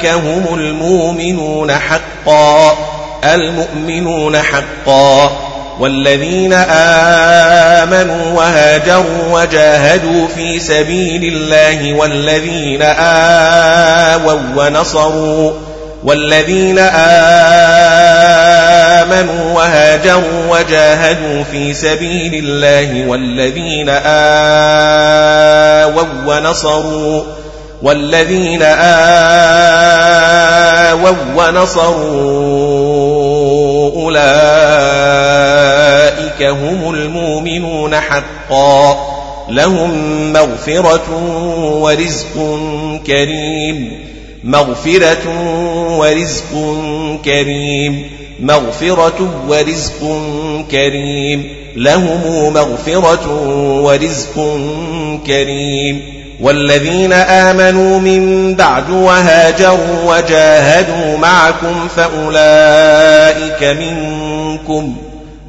هم 0.06 0.55
المؤمنون 0.55 1.72
حقا 1.72 2.78
المؤمنون 3.24 4.38
حقا 4.38 5.49
والذين 5.81 6.52
آمنوا 7.82 8.32
وهاجروا 8.35 9.23
وجاهدوا 9.32 10.27
في 10.35 10.61
سبيل 10.61 11.24
الله 11.35 11.94
والذين 11.94 12.82
آووا 12.82 14.40
ونصروا 14.57 15.52
والذين 16.05 16.78
آمنوا 19.19 19.55
وهاجروا 19.55 20.47
وجاهدوا 20.51 21.44
في 21.52 21.74
سبيل 21.74 22.35
الله 22.44 23.07
والذين 23.09 23.89
آووا 23.89 24.05
ونصروا 26.27 27.23
والذين 27.82 28.62
آووا 28.62 28.81
ونصروا 31.36 32.60
أولئك 33.96 34.20
هم 36.42 36.94
المؤمنون 36.94 37.94
حقا. 37.94 39.10
لهم 39.50 39.92
مغفرة 40.32 41.16
ورزق 41.80 42.60
كريم. 43.06 44.00
مغفرة 44.44 45.28
ورزق 45.98 46.78
كريم. 47.24 48.10
مغفرة 48.40 49.44
ورزق 49.48 50.18
كريم. 50.70 51.56
لهم 51.76 52.52
مغفرة 52.52 53.28
ورزق 53.82 54.58
كريم. 55.26 56.19
والذين 56.40 57.12
آمنوا 57.12 57.98
من 57.98 58.54
بعد 58.54 58.90
وهاجروا 58.90 60.04
وجاهدوا 60.06 61.18
معكم 61.18 61.88
فأولئك 61.96 63.62
منكم 63.64 64.96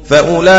فأولئك 0.08 0.52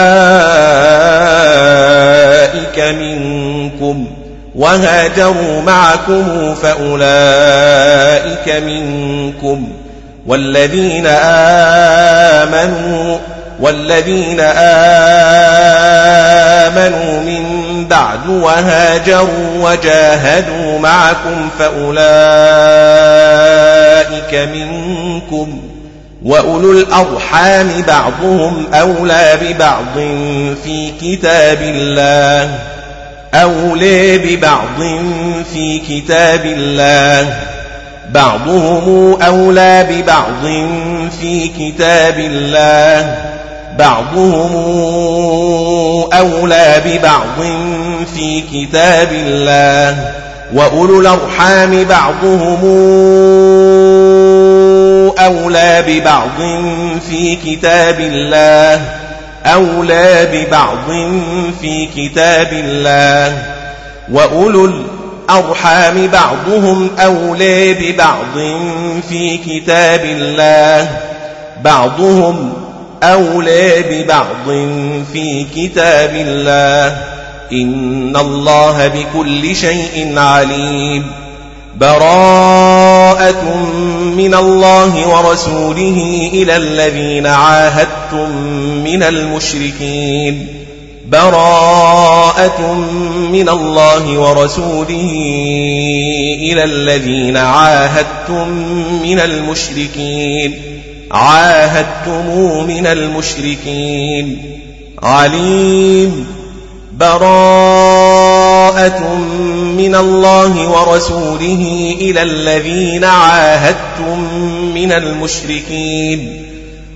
منكم 2.79 4.07
وهاجروا 4.55 5.61
معكم 5.61 6.55
فأولئك 6.55 8.49
منكم 8.49 9.67
والذين 10.27 11.07
آمنوا 12.37 13.17
والذين 13.59 14.39
آمنوا 16.79 17.19
من 17.21 17.42
بعد 17.93 18.29
وهاجروا 18.29 19.69
وجاهدوا 19.69 20.79
معكم 20.79 21.49
فأولئك 21.59 22.03
منكم 24.55 25.61
وأولو 26.25 26.71
الأرحام 26.71 27.69
بعضهم 27.87 28.67
أولى 28.73 29.37
ببعض 29.41 29.97
في 30.63 30.91
كتاب 31.01 31.61
الله 31.61 32.59
أولي 33.33 34.17
ببعض 34.17 34.83
في 35.53 35.79
كتاب 35.79 36.45
الله 36.45 37.37
بعضهم 38.09 39.21
أولى 39.21 39.87
ببعض 39.89 40.45
في 41.21 41.47
كتاب 41.47 42.19
الله 42.19 43.32
بعضهم 43.79 44.53
أولى 46.13 46.81
ببعض 46.85 47.45
في 48.15 48.41
كتاب 48.41 49.07
الله 49.11 50.11
وأولو 50.53 51.01
الأرحام 51.01 51.83
بعضهم 51.83 52.59
أولى 55.19 55.83
ببعض 55.87 56.61
في 57.09 57.35
كتاب 57.35 57.99
الله 57.99 58.81
أولى 59.45 60.27
ببعض 60.33 61.11
في 61.61 61.85
كتاب 61.85 62.49
الله 62.53 63.37
وأولو 64.11 64.65
الأرحام 65.29 66.07
بعضهم 66.07 66.89
أولى 66.99 67.73
ببعض 67.73 68.37
في 69.09 69.37
كتاب 69.37 70.01
الله 70.05 70.89
بعضهم 71.63 72.53
أولى 73.03 73.83
ببعض 73.89 74.47
في 75.13 75.45
كتاب 75.55 76.15
الله. 76.15 76.97
إن 77.51 78.17
الله 78.17 78.87
بكل 78.87 79.55
شيء 79.55 80.13
عليم. 80.17 81.11
براءة 81.77 83.55
من 84.17 84.33
الله 84.33 85.07
ورسوله 85.07 86.29
إلى 86.33 86.55
الذين 86.55 87.27
عاهدتم 87.27 88.29
من 88.83 89.03
المشركين. 89.03 90.47
براءة 91.09 92.73
من 93.31 93.49
الله 93.49 94.19
ورسوله 94.19 95.11
إلى 96.39 96.63
الذين 96.63 97.37
عاهدتم 97.37 98.49
من 99.03 99.19
المشركين. 99.19 100.72
عاهدتم 101.13 102.67
من 102.67 102.87
المشركين. 102.87 104.41
عليم. 105.03 106.27
براءة 106.97 109.15
من 109.77 109.95
الله 109.95 110.69
ورسوله 110.69 111.95
إلى 112.01 112.21
الذين 112.21 113.03
عاهدتم 113.03 114.33
من 114.73 114.91
المشركين. 114.91 116.45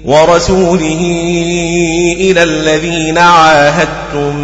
ورسوله 0.05 1.01
إلى 2.19 2.43
الذين 2.43 3.17
عاهدتم 3.17 4.35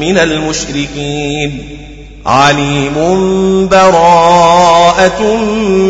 من 0.00 0.18
المشركين. 0.18 1.81
عليم 2.26 2.94
براءة 3.68 5.22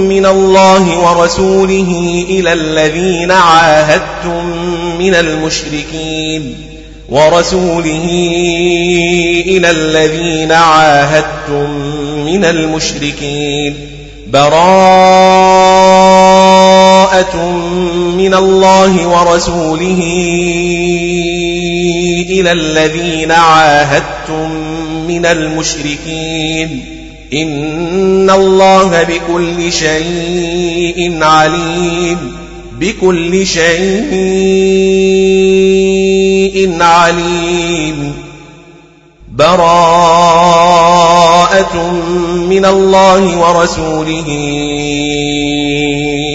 من 0.09 0.27
الله 0.27 0.99
ورسوله 0.99 2.25
إلى 2.29 2.53
الذين 2.53 3.31
عاهدتم 3.31 4.47
من 4.99 5.15
المشركين 5.15 6.57
ورسوله 7.09 8.05
إلى 9.47 9.71
الذين 9.71 10.53
عاهدتم 10.53 11.71
من 12.25 12.45
المشركين 12.45 13.77
براءة 14.33 14.57
من 18.17 18.35
الله 18.35 19.07
ورسوله 19.07 20.03
إلى 22.31 22.53
الذين 22.53 23.33
عاهدتم 23.33 24.62
من 25.23 25.27
المشركين. 25.27 26.85
إن 27.35 28.31
الله 28.31 29.03
بكل 29.03 29.73
شيء 29.73 31.19
عليم. 31.23 32.37
بكل 32.81 33.47
شيء 33.47 33.63
عليم. 36.83 38.13
براءة 39.37 40.33
من 42.49 42.65
الله 42.65 43.39
ورسوله 43.39 44.27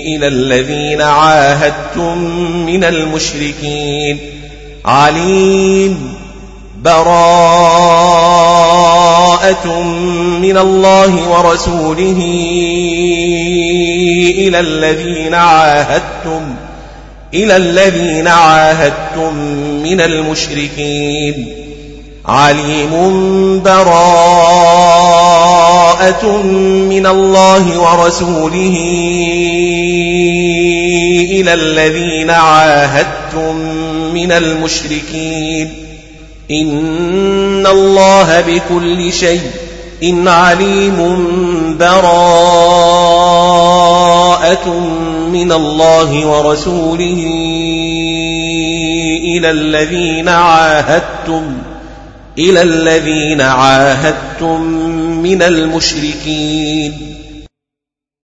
إلى 0.05 0.27
الذين 0.27 1.01
عاهدتم 1.01 2.18
من 2.65 2.84
المشركين. 2.84 4.18
عليم. 4.85 6.26
براءة 6.88 8.47
من 10.41 10.57
الله 10.57 11.30
ورسوله 11.30 12.19
إلى 14.38 14.59
الذين 14.59 15.34
عاهدتم 15.34 16.55
إلى 17.34 17.55
الذين 17.55 18.27
عاهدتم 18.27 19.34
من 19.84 20.01
المشركين. 20.01 21.47
عليم 22.26 22.93
براءة 23.64 24.01
من 26.89 27.05
الله 27.05 27.80
ورسوله 27.80 28.77
إلى 31.31 31.53
الذين 31.53 32.30
عاهدتم 32.30 33.55
من 34.14 34.31
المشركين. 34.31 35.86
إن 36.52 37.68
الله 37.68 38.41
بكل 38.41 39.14
شيء 39.14 39.41
إن 40.03 40.28
عليم 40.28 40.98
براءة 41.80 41.99
من 45.32 45.52
الله 45.52 46.28
ورسوله 46.28 47.24
إلى 49.24 49.52
الذين 49.52 50.30
عاهدتم 50.30 51.57
إلى 52.40 52.61
الذين 52.61 53.41
عاهدتم 53.41 54.61
من 55.24 55.41
المشركين 55.41 56.94